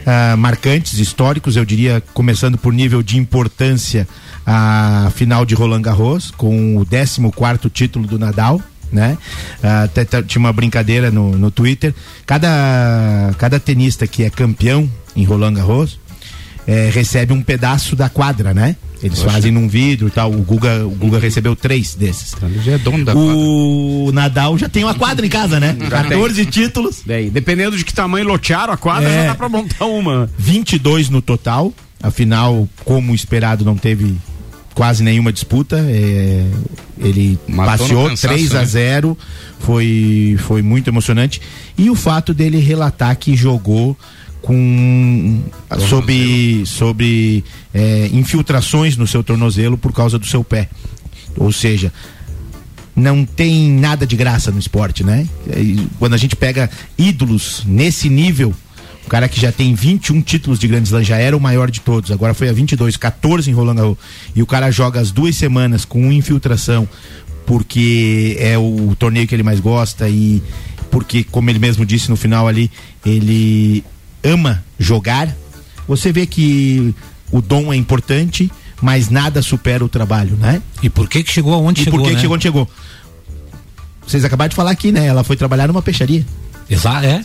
Ah, 0.06 0.36
marcantes, 0.38 1.00
históricos, 1.00 1.56
eu 1.56 1.66
diria, 1.66 2.02
começando 2.14 2.58
por 2.58 2.74
nível 2.74 3.04
de 3.04 3.18
importância, 3.18 4.08
a 4.45 5.12
final 5.16 5.45
de 5.45 5.56
Roland 5.56 5.82
Garros, 5.82 6.32
com 6.32 6.78
o 6.78 6.86
14 6.86 7.22
quarto 7.36 7.70
título 7.70 8.08
do 8.08 8.18
Nadal. 8.18 8.62
Né? 8.91 9.18
Ah, 9.62 9.84
até 9.84 10.06
tinha 10.24 10.39
uma 10.39 10.54
brincadeira 10.54 11.12
no, 11.12 11.38
no 11.38 11.52
Twitter. 11.52 11.93
Cada, 12.26 13.34
cada 13.38 13.60
tenista 13.60 14.08
que 14.08 14.24
é 14.24 14.30
campeão 14.30 14.89
em 15.16 15.24
Roland 15.24 15.54
Garros 15.54 16.00
eh, 16.70 16.89
recebe 16.93 17.34
um 17.34 17.41
pedaço 17.41 17.95
da 17.95 18.10
quadra, 18.10 18.54
né? 18.54 18.76
Eles 19.02 19.20
Poxa. 19.20 19.32
fazem 19.32 19.52
num 19.52 19.68
vidro 19.68 20.08
e 20.08 20.12
tal. 20.12 20.32
O 20.32 20.41
Guga, 20.41 20.86
o 20.86 20.89
Guga 20.91 21.20
recebeu 21.20 21.56
três 21.56 21.95
desses. 21.95 22.34
Ele 22.41 22.60
já 22.62 22.74
é 22.74 22.78
dono 22.78 23.06
da 23.06 23.14
O 23.16 24.12
Nadal 24.14 24.58
já 24.58 24.68
tem 24.68 24.84
uma 24.84 24.93
quadra 24.93 25.26
em 25.26 25.30
casa, 25.30 25.60
né? 25.60 25.76
Já 25.89 26.02
tem. 26.04 26.10
14 26.12 26.45
títulos. 26.45 27.02
Bem, 27.06 27.30
dependendo 27.30 27.78
de 27.78 27.86
que 27.86 27.93
tamanho 27.93 28.26
lotearam 28.28 28.74
a 28.74 28.78
quadra, 28.78 29.10
É. 29.10 29.22
já 29.24 29.28
dá 29.30 29.36
pra 29.36 29.47
montar 29.50 29.86
uma. 29.86 30.30
22 30.38 31.10
no 31.10 31.22
total. 31.22 31.74
Afinal, 32.02 32.68
como 32.86 33.14
esperado, 33.16 33.64
não 33.66 33.76
teve 33.76 34.16
quase 34.74 35.04
nenhuma 35.04 35.32
disputa. 35.34 35.78
É, 35.89 36.45
ele 36.97 37.38
Matou 37.47 37.78
passeou 37.88 38.10
cansaço, 38.10 38.28
3 38.34 38.56
a 38.56 38.60
né? 38.60 38.66
0 38.66 39.18
foi, 39.60 40.36
foi 40.39 40.62
muito 40.62 40.89
emocionante. 40.89 41.41
E 41.78 41.89
o 41.89 41.95
fato 41.95 42.34
dele 42.34 42.60
relatar 42.60 43.16
que 43.18 43.36
jogou 43.36 43.97
com 44.41 45.41
sobre, 45.87 46.65
sobre 46.65 47.43
é, 47.73 48.09
infiltrações 48.11 48.97
no 48.97 49.05
seu 49.05 49.23
tornozelo 49.23 49.77
por 49.77 49.93
causa 49.93 50.17
do 50.17 50.25
seu 50.25 50.43
pé. 50.43 50.69
Ou 51.37 51.51
seja, 51.51 51.91
não 52.95 53.25
tem 53.25 53.69
nada 53.71 54.05
de 54.05 54.15
graça 54.15 54.51
no 54.51 54.59
esporte, 54.59 55.03
né? 55.03 55.27
Quando 55.97 56.13
a 56.13 56.17
gente 56.17 56.35
pega 56.35 56.69
ídolos 56.97 57.63
nesse 57.65 58.09
nível, 58.09 58.53
o 59.05 59.09
cara 59.09 59.27
que 59.27 59.39
já 59.39 59.51
tem 59.51 59.73
21 59.73 60.21
títulos 60.21 60.59
de 60.59 60.67
Grand 60.67 60.83
Slam 60.83 61.03
já 61.03 61.17
era 61.17 61.35
o 61.35 61.39
maior 61.39 61.71
de 61.71 61.81
todos, 61.81 62.11
agora 62.11 62.33
foi 62.33 62.49
a 62.49 62.53
22, 62.53 62.97
14 62.97 63.49
em 63.49 63.53
Roland 63.53 63.75
Garros, 63.75 63.97
e 64.35 64.41
o 64.41 64.45
cara 64.45 64.69
joga 64.71 64.99
as 64.99 65.11
duas 65.11 65.35
semanas 65.35 65.85
com 65.85 66.11
infiltração 66.11 66.87
porque 67.45 68.37
é 68.39 68.55
o 68.59 68.95
torneio 68.97 69.27
que 69.27 69.33
ele 69.33 69.41
mais 69.41 69.59
gosta 69.59 70.07
e 70.07 70.43
porque, 70.91 71.23
como 71.23 71.49
ele 71.49 71.57
mesmo 71.57 71.85
disse 71.85 72.09
no 72.09 72.15
final 72.15 72.47
ali, 72.47 72.69
ele 73.05 73.83
ama 74.24 74.63
jogar. 74.80 75.34
Você 75.88 76.11
vê 76.11 76.26
que 76.26 76.93
o 77.32 77.41
dom 77.41 77.74
é 77.74 77.76
importante, 77.76 78.51
mas 78.82 79.09
nada 79.09 79.41
supera 79.41 79.84
o 79.84 79.89
trabalho, 79.89 80.36
né? 80.38 80.61
E 80.84 80.89
por 80.89 81.07
que 81.09 81.24
que 81.24 81.32
chegou 81.32 81.53
aonde 81.53 81.82
e 81.82 81.84
chegou, 81.86 81.99
por 81.99 82.03
que, 82.05 82.09
que 82.11 82.15
né? 82.15 82.22
chegou 82.22 82.36
onde 82.36 82.43
chegou? 82.43 82.67
Vocês 84.05 84.24
acabaram 84.26 84.49
de 84.49 84.55
falar 84.55 84.72
aqui, 84.72 84.91
né? 84.91 85.05
Ela 85.05 85.24
foi 85.24 85.36
trabalhar 85.36 85.67
numa 85.67 85.82
peixaria. 85.82 86.26
Exato, 86.70 87.05
é. 87.05 87.24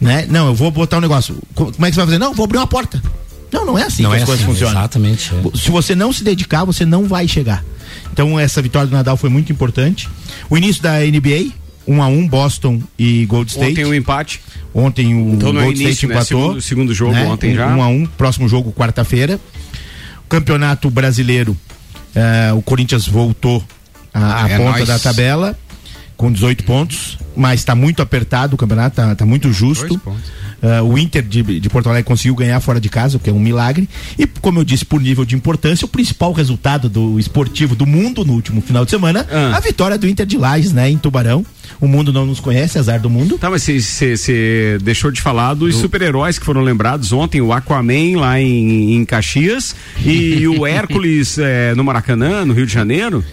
Né? 0.00 0.26
Não, 0.28 0.48
eu 0.48 0.54
vou 0.54 0.70
botar 0.70 0.98
um 0.98 1.00
negócio. 1.00 1.36
Co- 1.54 1.72
Como 1.72 1.86
é 1.86 1.88
que 1.90 1.94
você 1.94 2.00
vai 2.00 2.06
fazer? 2.06 2.18
Não, 2.18 2.34
vou 2.34 2.44
abrir 2.44 2.58
uma 2.58 2.66
porta. 2.66 3.02
Não, 3.50 3.64
não 3.64 3.78
é 3.78 3.84
assim 3.84 4.02
Não 4.02 4.10
que 4.10 4.16
é 4.16 4.20
as 4.20 4.24
coisas 4.26 4.44
assim, 4.44 4.52
funcionam. 4.52 4.78
exatamente, 4.80 5.32
é. 5.32 5.56
Se 5.56 5.70
você 5.70 5.94
não 5.94 6.12
se 6.12 6.22
dedicar, 6.24 6.64
você 6.64 6.84
não 6.84 7.06
vai 7.06 7.26
chegar. 7.28 7.64
Então 8.12 8.38
essa 8.38 8.60
vitória 8.60 8.88
do 8.88 8.92
Nadal 8.94 9.16
foi 9.16 9.30
muito 9.30 9.50
importante. 9.52 10.08
O 10.50 10.58
início 10.58 10.82
da 10.82 10.98
NBA, 11.00 11.52
1 11.86 12.02
a 12.02 12.06
1 12.08 12.28
Boston 12.28 12.82
e 12.98 13.24
Gold 13.26 13.50
State. 13.50 13.72
Ontem 13.72 13.84
um 13.84 13.94
empate. 13.94 14.40
Ontem 14.74 15.14
o 15.14 15.34
Então 15.34 15.50
é 15.50 15.62
Gold 15.64 15.80
início, 15.80 15.90
State 15.92 16.06
né? 16.06 16.14
empatou. 16.14 16.40
Segundo- 16.42 16.60
segundo 16.62 16.94
jogo 16.94 17.14
ontem 17.16 17.54
já. 17.54 17.66
1 17.68 17.82
a 17.82 17.88
1 17.88 18.06
próximo 18.06 18.48
jogo 18.48 18.72
quarta-feira. 18.72 19.38
Campeonato 20.28 20.90
brasileiro, 20.90 21.56
eh, 22.14 22.52
o 22.52 22.60
Corinthians 22.60 23.06
voltou 23.06 23.62
à, 24.12 24.48
É 24.48 24.56
ponta 24.56 24.70
nóis. 24.78 24.88
da 24.88 24.98
tabela 24.98 25.56
com 26.16 26.32
18 26.32 26.64
pontos, 26.64 27.16
mas 27.36 27.60
está 27.60 27.74
muito 27.76 28.02
apertado 28.02 28.54
o 28.54 28.56
campeonato, 28.58 28.96
tá, 28.96 29.14
tá 29.14 29.24
muito 29.26 29.52
justo. 29.52 30.00
Eh, 30.62 30.80
o 30.80 30.98
Inter 30.98 31.22
de, 31.22 31.60
de 31.60 31.68
Porto 31.68 31.88
Alegre 31.90 32.04
conseguiu 32.08 32.34
ganhar 32.34 32.58
fora 32.60 32.80
de 32.80 32.88
casa, 32.88 33.18
o 33.18 33.20
que 33.20 33.30
é 33.30 33.32
um 33.32 33.38
milagre. 33.38 33.88
E, 34.18 34.26
como 34.26 34.58
eu 34.58 34.64
disse, 34.64 34.84
por 34.84 35.00
nível 35.00 35.24
de 35.24 35.36
importância, 35.36 35.84
o 35.84 35.88
principal 35.88 36.32
resultado 36.32 36.88
do 36.88 37.20
esportivo 37.20 37.76
do 37.76 37.86
mundo 37.86 38.24
no 38.24 38.32
último 38.32 38.60
final 38.62 38.84
de 38.84 38.90
semana, 38.90 39.24
Ah. 39.30 39.56
a 39.56 39.60
vitória 39.60 39.96
do 39.98 40.08
Inter 40.08 40.26
de 40.26 40.36
Lages, 40.38 40.72
né, 40.72 40.90
em 40.90 40.96
Tubarão. 40.98 41.44
O 41.80 41.86
mundo 41.86 42.12
não 42.12 42.24
nos 42.24 42.40
conhece, 42.40 42.78
azar 42.78 43.00
do 43.00 43.10
mundo. 43.10 43.38
Tá, 43.38 43.50
mas 43.50 43.62
você 43.62 44.78
deixou 44.82 45.10
de 45.10 45.20
falar 45.20 45.54
dos 45.54 45.76
super-heróis 45.76 46.38
que 46.38 46.44
foram 46.44 46.62
lembrados 46.62 47.12
ontem, 47.12 47.40
o 47.40 47.52
Aquaman 47.52 48.18
lá 48.18 48.40
em, 48.40 48.94
em 48.94 49.04
Caxias 49.04 49.74
e 50.04 50.46
o 50.48 50.64
Hércules 50.66 51.38
eh, 51.38 51.74
no 51.76 51.84
Maracanã, 51.84 52.44
no 52.44 52.54
Rio 52.54 52.66
de 52.66 52.72
Janeiro. 52.72 53.24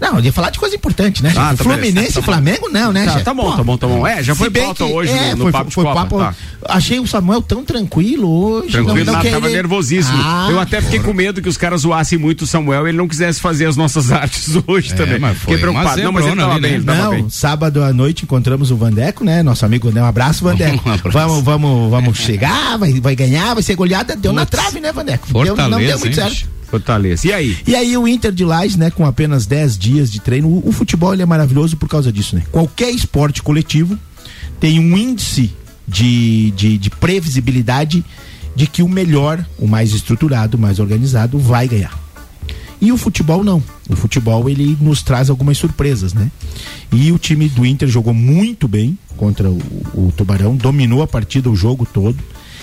Não, 0.00 0.18
eu 0.18 0.24
ia 0.24 0.32
falar 0.32 0.50
de 0.50 0.58
coisa 0.58 0.74
importante, 0.76 1.22
né? 1.22 1.32
Ah, 1.36 1.54
tá 1.56 1.64
Fluminense 1.64 2.14
tá 2.14 2.20
e 2.20 2.22
Flamengo, 2.22 2.68
não, 2.68 2.92
né, 2.92 3.04
Tá, 3.04 3.20
tá 3.20 3.34
bom, 3.34 3.50
Pô, 3.50 3.56
tá 3.56 3.64
bom, 3.64 3.76
tá 3.76 3.86
bom. 3.86 4.06
É, 4.06 4.22
já 4.22 4.34
foi 4.34 4.48
bem 4.48 4.64
pauta 4.64 4.84
que- 4.86 4.92
hoje 4.92 5.10
é, 5.12 5.30
no, 5.30 5.36
no 5.38 5.42
foi, 5.44 5.52
Papo 5.52 5.68
de 5.68 5.74
foi 5.74 5.84
Copa. 5.84 6.00
papo- 6.00 6.18
tá. 6.18 6.34
Achei 6.68 7.00
o 7.00 7.06
Samuel 7.06 7.42
tão 7.42 7.64
tranquilo 7.64 8.28
hoje. 8.28 8.70
Tranquilo, 8.72 9.04
não, 9.12 9.22
não 9.22 9.30
tava 9.30 9.48
nervosíssimo. 9.48 10.18
Ah, 10.20 10.48
eu 10.50 10.60
até 10.60 10.80
fiquei 10.80 11.00
com 11.00 11.12
medo 11.12 11.40
que 11.42 11.48
os 11.48 11.56
caras 11.56 11.82
zoassem 11.82 12.18
muito 12.18 12.42
o 12.42 12.46
Samuel 12.46 12.86
e 12.86 12.90
ele 12.90 12.98
não 12.98 13.08
quisesse 13.08 13.40
fazer 13.40 13.66
as 13.66 13.76
nossas 13.76 14.10
artes 14.12 14.50
hoje 14.66 14.92
É, 14.92 14.96
também. 14.96 15.18
mas 15.18 15.32
foi 15.38 15.40
fiquei 15.40 15.58
preocupado. 15.58 16.02
Não, 16.02 16.12
mas 16.12 16.26
ele 16.26 16.36
tava 16.36 16.52
ali, 16.52 16.60
bem, 16.60 16.70
né? 16.70 16.76
ele 16.76 16.84
tava 16.84 17.02
Não, 17.02 17.10
bem. 17.10 17.30
sábado 17.30 17.82
à 17.82 17.92
noite 17.92 18.24
encontramos 18.24 18.70
o 18.70 18.76
Vandeco, 18.76 19.24
né? 19.24 19.42
Nosso 19.42 19.64
amigo, 19.64 19.90
né? 19.90 20.02
Um 20.02 20.06
abraço, 20.06 20.44
Vandeco. 20.44 20.82
Vamos, 21.10 21.42
vamos, 21.44 21.90
vamos 21.90 22.18
chegar, 22.18 22.76
vai, 22.78 22.92
vai 23.00 23.14
ganhar, 23.16 23.54
vai 23.54 23.62
ser 23.62 23.74
goleada. 23.74 24.14
Deu 24.16 24.32
na 24.32 24.44
trave, 24.46 24.80
né, 24.80 24.92
Vandeco? 24.92 25.26
Deu, 25.44 25.56
não 25.56 25.78
deu 25.78 25.98
muito 25.98 26.06
hein, 26.06 26.12
certo. 26.14 26.57
Fortaleza. 26.70 27.26
E 27.26 27.32
aí? 27.32 27.56
E 27.66 27.74
aí 27.74 27.96
o 27.96 28.06
Inter 28.06 28.32
de 28.32 28.44
Lages, 28.44 28.76
né, 28.76 28.90
com 28.90 29.06
apenas 29.06 29.46
10 29.46 29.78
dias 29.78 30.12
de 30.12 30.20
treino, 30.20 30.48
o, 30.48 30.68
o 30.68 30.72
futebol 30.72 31.12
ele 31.12 31.22
é 31.22 31.26
maravilhoso 31.26 31.76
por 31.76 31.88
causa 31.88 32.12
disso, 32.12 32.36
né? 32.36 32.42
Qualquer 32.52 32.90
esporte 32.90 33.42
coletivo 33.42 33.98
tem 34.60 34.78
um 34.78 34.96
índice 34.96 35.52
de, 35.86 36.50
de, 36.52 36.78
de 36.78 36.90
previsibilidade 36.90 38.04
de 38.54 38.66
que 38.66 38.82
o 38.82 38.88
melhor, 38.88 39.44
o 39.58 39.66
mais 39.66 39.92
estruturado, 39.92 40.56
o 40.56 40.60
mais 40.60 40.78
organizado 40.78 41.38
vai 41.38 41.66
ganhar. 41.68 41.98
E 42.80 42.92
o 42.92 42.96
futebol 42.96 43.42
não. 43.42 43.62
O 43.88 43.96
futebol 43.96 44.48
ele 44.48 44.76
nos 44.80 45.02
traz 45.02 45.30
algumas 45.30 45.58
surpresas, 45.58 46.12
né? 46.12 46.30
E 46.92 47.10
o 47.10 47.18
time 47.18 47.48
do 47.48 47.66
Inter 47.66 47.88
jogou 47.88 48.14
muito 48.14 48.68
bem 48.68 48.96
contra 49.16 49.50
o, 49.50 49.58
o 49.94 50.12
Tubarão, 50.16 50.56
dominou 50.56 51.02
a 51.02 51.06
partida 51.06 51.50
o 51.50 51.56
jogo 51.56 51.86
todo. 51.86 52.18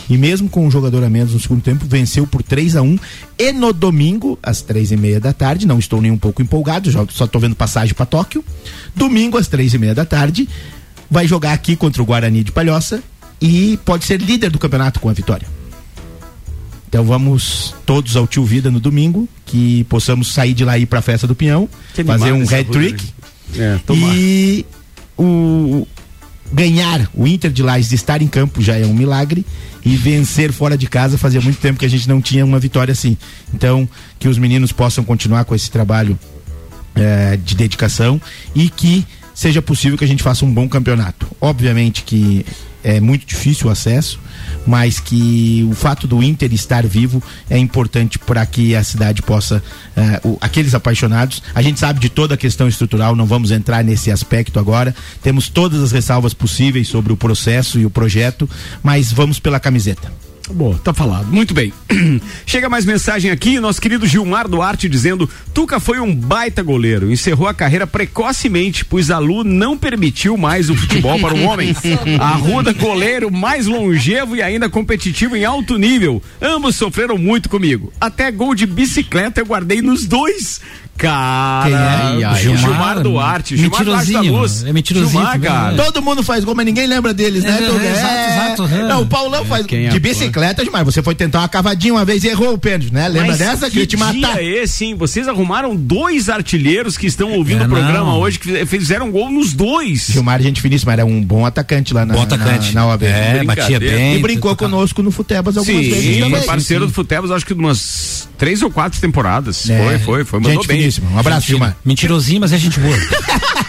E 0.10 0.18
mesmo 0.18 0.47
com 0.47 0.66
um 0.66 0.72
jogador 0.72 1.03
a 1.03 1.10
menos 1.10 1.34
no 1.34 1.39
segundo 1.39 1.62
tempo, 1.62 1.86
venceu 1.88 2.28
por 2.28 2.43
3 2.43 2.76
a 2.76 2.82
1 2.82 2.99
E 3.38 3.51
no 3.51 3.74
domingo, 3.74 4.38
às 4.41 4.62
três 4.62 4.91
e 4.91 4.97
meia 4.97 5.20
da 5.20 5.34
tarde, 5.34 5.66
não 5.66 5.80
estou 5.80 6.01
nem 6.01 6.12
um 6.12 6.18
pouco 6.18 6.41
empolgado, 6.41 6.91
só 7.12 7.26
estou 7.26 7.41
vendo 7.41 7.56
passagem 7.56 7.93
para 7.93 8.06
Tóquio. 8.06 8.43
Domingo, 8.95 9.38
às 9.38 9.47
três 9.47 9.74
e 9.74 9.78
meia 9.78 9.95
da 9.95 10.06
tarde, 10.06 10.47
vai 11.10 11.28
jogar 11.28 11.53
aqui 11.53 11.76
contra 11.76 12.01
o 12.01 12.06
Guarani 12.06 12.43
de 12.43 12.51
Palhoça 12.51 13.01
e 13.41 13.78
pode 13.84 14.06
ser 14.06 14.22
líder 14.22 14.49
do 14.49 14.60
campeonato 14.60 14.99
com 14.99 15.10
a 15.10 15.14
vitória. 15.14 15.47
Então 16.88 17.03
vamos 17.03 17.76
todos 17.86 18.16
ao 18.16 18.26
Tio 18.26 18.45
Vida 18.45 18.72
no 18.72 18.80
domingo, 18.80 19.28
que 19.45 19.84
possamos 19.86 20.32
sair 20.32 20.53
de 20.53 20.64
lá 20.64 20.78
e 20.78 20.84
ir 20.84 20.86
pra 20.86 21.01
festa 21.01 21.28
do 21.28 21.36
Pinhão, 21.36 21.68
Que 21.93 22.03
fazer 22.03 22.32
um 22.32 22.45
head 22.45 22.70
rua, 22.70 22.80
trick 22.80 23.03
É, 23.58 23.80
e 23.91 24.66
o 25.18 25.86
ganhar 26.52 27.10
o 27.14 27.28
Inter 27.28 27.52
de 27.52 27.64
Lages 27.64 27.91
estar 27.91 28.22
em 28.22 28.28
campo 28.28 28.62
já 28.62 28.78
é 28.78 28.86
um 28.86 28.93
milagre 28.93 29.46
e 29.84 29.96
vencer 29.96 30.52
fora 30.52 30.78
de 30.78 30.88
casa 30.88 31.18
fazia 31.18 31.41
muito 31.41 31.60
tempo 31.60 31.80
que 31.80 31.86
a 31.86 31.89
gente 31.89 32.08
não 32.08 32.22
tinha 32.22 32.46
uma 32.46 32.60
vitória 32.60 32.91
assim. 32.91 33.18
Então 33.54 33.88
que 34.20 34.28
os 34.28 34.38
meninos 34.38 34.72
possam 34.72 35.04
continuar 35.04 35.46
com 35.46 35.56
esse 35.56 35.70
trabalho 35.70 36.18
eh, 36.96 37.38
de 37.43 37.56
dedicação 37.56 38.22
e 38.54 38.70
que 38.70 39.06
seja 39.34 39.62
possível 39.62 39.98
que 39.98 40.06
a 40.06 40.08
gente 40.08 40.24
faça 40.24 40.46
um 40.46 40.54
bom 40.54 40.68
campeonato. 40.68 41.28
Obviamente 41.41 42.04
que 42.04 42.46
é 42.86 43.00
muito 43.02 43.26
difícil 43.26 43.68
o 43.68 43.72
acesso, 43.72 44.20
mas 44.68 45.00
que 45.00 45.68
o 45.70 45.74
fato 45.74 46.08
do 46.08 46.22
Inter 46.22 46.54
estar 46.54 46.86
vivo 46.86 47.22
é 47.50 47.58
importante 47.58 48.20
para 48.20 48.46
que 48.46 48.76
a 48.76 48.84
cidade 48.84 49.24
possa, 49.24 49.62
eh, 49.98 50.22
o- 50.24 50.38
aqueles 50.40 50.76
apaixonados, 50.76 51.42
a 51.56 51.62
gente 51.64 51.80
sabe 51.80 52.00
de 52.00 52.10
toda 52.10 52.36
a 52.36 52.38
questão 52.38 52.68
estrutural, 52.68 53.16
não 53.16 53.26
vamos 53.26 53.50
entrar 53.50 53.84
nesse 53.84 54.12
aspecto 54.12 54.60
agora, 54.60 54.94
temos 55.24 55.50
todas 55.50 55.82
as 55.82 55.92
ressalvas 55.92 56.34
possíveis 56.34 56.88
sobre 56.88 57.12
o 57.12 57.18
processo 57.18 57.80
e 57.80 57.86
o 57.86 57.90
projeto, 57.90 58.48
mas 58.84 59.12
vamos 59.12 59.40
pela 59.40 59.60
camiseta. 59.60 60.24
Boa, 60.52 60.78
tá 60.84 60.93
falado. 60.93 61.28
Muito 61.28 61.54
bem. 61.54 61.74
Chega 62.46 62.70
mais 62.70 62.86
mensagem 62.86 63.32
aqui, 63.32 63.60
nosso 63.60 63.82
querido 63.82 64.06
Gilmar 64.06 64.48
Duarte 64.48 64.88
dizendo: 64.88 65.30
Tuca 65.54 65.80
foi 65.80 66.00
um 66.00 66.14
baita 66.14 66.62
goleiro, 66.62 67.12
encerrou 67.12 67.48
a 67.48 67.54
carreira 67.54 67.88
precocemente, 67.88 68.86
pois 68.86 69.10
a 69.10 69.18
Lu 69.18 69.43
não 69.43 69.78
permitiu 69.78 70.38
mais 70.38 70.70
o 70.70 70.76
futebol 70.76 71.20
para 71.20 71.34
o 71.34 71.43
homem. 71.43 71.76
Arruda, 72.20 72.74
goleiro 72.74 73.32
mais 73.32 73.66
longevo 73.66 74.36
e 74.36 74.41
ainda 74.41 74.70
competitivo 74.70 75.36
em 75.36 75.46
alto 75.46 75.78
nível. 75.78 76.22
Ambos 76.41 76.76
sofreram 76.76 77.18
muito 77.18 77.50
comigo. 77.50 77.91
Até 78.00 78.32
gol 78.32 78.54
de 78.54 78.66
bicicleta 78.66 79.41
eu 79.41 79.46
guardei 79.46 79.82
nos 79.82 80.06
dois. 80.06 80.62
Cara, 80.98 81.66
Quem 81.66 81.74
é? 81.74 81.78
Ai, 81.78 82.24
ai, 82.24 82.41
Gilmar, 82.41 82.62
Gilmar, 82.62 83.00
Duarte, 83.02 83.58
Gilmar 83.58 83.84
Duarte 83.84 84.12
da 84.12 84.20
mentirosinho, 84.20 84.39
Luz. 84.41 84.64
é 84.64 84.72
mentirosinho 84.74 85.12
Gilmar, 85.12 85.39
cara. 85.41 85.76
Todo 85.76 86.02
mundo 86.02 86.24
faz 86.24 86.43
gol, 86.46 86.56
mas 86.56 86.66
ninguém 86.66 86.88
lembra 86.88 87.14
deles, 87.14 87.43
né? 87.43 87.52
É, 87.62 87.68
Tuca? 87.68 87.84
é, 87.84 87.91
exato, 87.91 88.64
exato, 88.64 88.76
é. 88.76 88.88
Não, 88.88 89.02
o 89.02 89.06
Paulão 89.06 89.43
faz 89.43 89.66
Quem 89.66 89.88
é, 89.88 89.89
de 89.89 90.00
bicicleta 90.00 90.64
demais. 90.64 90.86
Você 90.86 91.04
foi 91.04 91.14
tentar 91.14 91.39
uma 91.39 91.50
cavadinha 91.50 91.93
uma 91.93 92.06
vez 92.06 92.24
e 92.24 92.30
errou 92.30 92.54
o 92.54 92.58
pênalti, 92.58 92.93
né? 92.93 93.10
Lembra 93.10 93.28
Mas 93.28 93.39
dessa? 93.39 93.66
Que 93.66 93.72
Queria 93.72 93.88
te 93.88 93.98
matar. 93.98 94.41
é 94.41 94.64
hein? 94.64 94.96
Vocês 94.96 95.28
arrumaram 95.28 95.76
dois 95.76 96.30
artilheiros 96.30 96.98
que 96.98 97.08
estão 97.08 97.30
ouvindo 97.34 97.64
É, 97.64 97.66
o 97.66 97.70
programa 97.70 98.12
não. 98.12 98.20
hoje, 98.20 98.39
que 98.39 98.66
fizeram 98.66 99.12
gol 99.12 99.30
nos 99.30 99.52
dois. 99.54 100.08
Gilmar, 100.10 100.41
gente 100.41 100.62
finíssima, 100.62 100.93
era 100.93 101.06
um 101.06 101.22
bom 101.22 101.46
atacante 101.46 101.93
lá 101.93 102.06
na, 102.06 102.14
Bom 102.14 102.22
atacante. 102.22 102.74
na, 102.74 102.82
na 102.82 102.88
OAB. 102.88 103.04
É, 103.04 103.43
batia 103.43 103.80
bem, 103.82 104.16
E 104.16 104.22
brincou 104.22 104.56
conosco 104.56 105.04
no 105.04 105.12
Futebas 105.12 105.58
algumas 105.58 105.84
Sim, 105.86 105.91
vezes 105.91 106.20
também. 106.20 106.38
foi 106.39 106.48
parceiro 106.48 106.88
do 106.88 106.93
Futebas, 106.93 107.32
acho 107.32 107.46
que 107.46 107.54
de 107.54 107.60
umas 107.60 108.24
três 108.38 108.62
ou 108.62 108.70
quatro 108.72 109.00
temporadas. 109.00 109.70
É. 109.70 109.84
Foi, 109.84 110.00
foi, 110.00 110.26
foi. 110.26 110.40
Mandou 110.40 110.56
Gente 110.56 110.68
bem. 110.68 110.80
finíssima. 110.80 111.10
Um 111.12 111.20
abraço, 111.20 111.48
Gilmar. 111.48 111.76
Mentirosinho, 111.84 112.42
mas 112.42 112.54
é 112.54 112.58
gente 112.58 112.80
boa. 112.80 112.96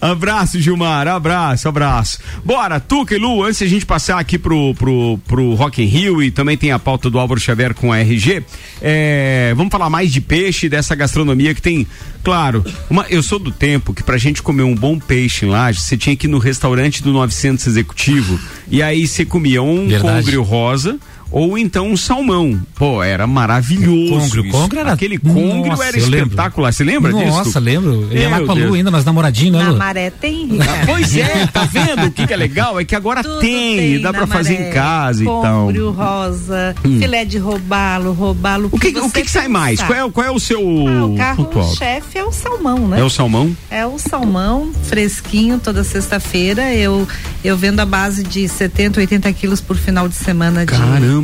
abraço, 0.00 0.60
Gilmar, 0.60 1.06
abraço, 1.08 1.68
abraço. 1.68 2.18
Bora, 2.44 2.80
Tuca 2.80 3.14
e 3.14 3.18
Lu, 3.18 3.42
antes 3.42 3.58
de 3.58 3.64
a 3.64 3.68
gente 3.68 3.86
passar 3.86 4.18
aqui 4.18 4.38
pro, 4.38 4.74
pro, 4.74 5.18
pro 5.26 5.54
Rock 5.54 5.82
in 5.82 5.86
Rio 5.86 6.22
e 6.22 6.30
também 6.30 6.56
tem 6.56 6.72
a 6.72 6.78
pauta 6.78 7.10
do 7.10 7.18
Álvaro 7.18 7.40
Xavier 7.40 7.74
com 7.74 7.92
a 7.92 7.98
RG, 7.98 8.42
é, 8.80 9.52
vamos 9.56 9.70
falar 9.70 9.90
mais 9.90 10.12
de 10.12 10.20
peixe, 10.20 10.68
dessa 10.68 10.94
gastronomia 10.94 11.54
que 11.54 11.62
tem, 11.62 11.86
claro, 12.22 12.64
uma, 12.88 13.06
eu 13.08 13.22
sou 13.22 13.38
do 13.38 13.50
tempo 13.50 13.92
que 13.94 14.02
pra 14.02 14.18
gente 14.18 14.42
comer 14.42 14.62
um 14.62 14.74
bom 14.74 14.98
peixe 14.98 15.44
em 15.44 15.48
Laje, 15.48 15.80
você 15.80 15.96
tinha 15.96 16.16
que 16.16 16.26
ir 16.26 16.30
no 16.30 16.38
restaurante 16.38 17.02
do 17.02 17.12
900 17.12 17.66
Executivo 17.66 18.38
e 18.68 18.82
aí 18.82 19.06
você 19.06 19.24
comia 19.24 19.62
um 19.62 19.88
Verdade. 19.88 20.24
congrio 20.24 20.42
rosa 20.42 20.98
ou 21.38 21.58
então 21.58 21.88
um 21.88 21.96
salmão. 21.96 22.58
Pô, 22.74 23.02
era 23.02 23.26
maravilhoso. 23.26 24.40
Isso. 24.40 24.50
congrio 24.52 24.80
era- 24.80 24.92
Aquele 24.92 25.18
congrio 25.18 25.66
Nossa, 25.66 25.84
era 25.84 25.98
espetacular. 25.98 26.72
Você 26.72 26.82
lembra 26.84 27.12
disso? 27.12 27.26
Nossa, 27.26 27.58
lembro. 27.58 28.08
Ia 28.12 28.28
lá 28.30 28.40
com 28.40 28.52
a 28.52 28.54
Lu 28.54 28.74
ainda, 28.74 28.90
nós 28.90 29.04
namoradinhos, 29.04 29.56
né, 29.58 29.64
Na 29.64 29.72
maré 29.74 30.10
tem, 30.10 30.48
Ah, 30.52 30.52
Ricardo. 30.62 30.86
Pois 30.86 31.16
é, 31.16 31.46
tá 31.48 31.64
vendo? 31.64 32.06
O 32.06 32.10
que, 32.10 32.26
que 32.26 32.32
é 32.32 32.36
legal 32.36 32.80
é 32.80 32.84
que 32.84 32.94
agora 32.94 33.22
tem, 33.22 33.76
tem 33.76 34.00
dá 34.00 34.12
pra 34.12 34.26
fazer 34.26 34.54
maré. 34.54 34.68
em 34.68 34.72
casa 34.72 35.22
e 35.22 35.26
tal. 35.26 35.70
Rosa, 35.92 36.74
Hum. 36.84 36.98
filé 36.98 37.24
de 37.24 37.38
robalo, 37.38 38.12
robalo. 38.12 38.68
O 38.72 38.78
que, 38.78 38.88
o 38.98 39.10
que, 39.10 39.22
que 39.22 39.30
sai 39.30 39.48
mais? 39.48 39.80
Qual 39.82 39.98
é, 40.06 40.10
qual 40.10 40.26
é 40.26 40.30
o 40.30 40.38
seu 40.40 40.60
Ah, 40.60 41.04
o 41.06 41.16
carro-chefe 41.16 42.18
é 42.18 42.24
o 42.24 42.32
salmão, 42.32 42.88
né? 42.88 43.00
É 43.00 43.04
o 43.04 43.10
salmão? 43.10 43.54
É 43.70 43.86
o 43.86 43.98
salmão 43.98 44.70
fresquinho 44.84 45.58
toda 45.58 45.84
sexta-feira. 45.84 46.72
Eu, 46.74 47.06
eu 47.44 47.56
vendo 47.56 47.80
a 47.80 47.86
base 47.86 48.22
de 48.22 48.48
70, 48.48 49.00
80 49.00 49.32
quilos 49.32 49.60
por 49.60 49.76
final 49.76 50.08
de 50.08 50.14
semana 50.14 50.64
de, 50.64 50.72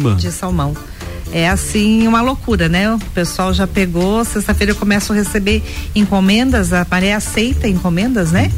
Caramba! 0.02 0.20
de 0.20 0.32
salmão. 0.32 0.76
É 1.32 1.48
assim 1.48 2.06
uma 2.06 2.20
loucura, 2.20 2.68
né? 2.68 2.92
O 2.92 2.98
pessoal 3.14 3.54
já 3.54 3.66
pegou. 3.66 4.22
Sexta-feira 4.24 4.72
eu 4.72 4.76
começo 4.76 5.12
a 5.12 5.16
receber 5.16 5.62
encomendas. 5.94 6.72
A 6.74 6.86
Maré 6.90 7.14
aceita 7.14 7.66
encomendas, 7.66 8.32
né? 8.32 8.50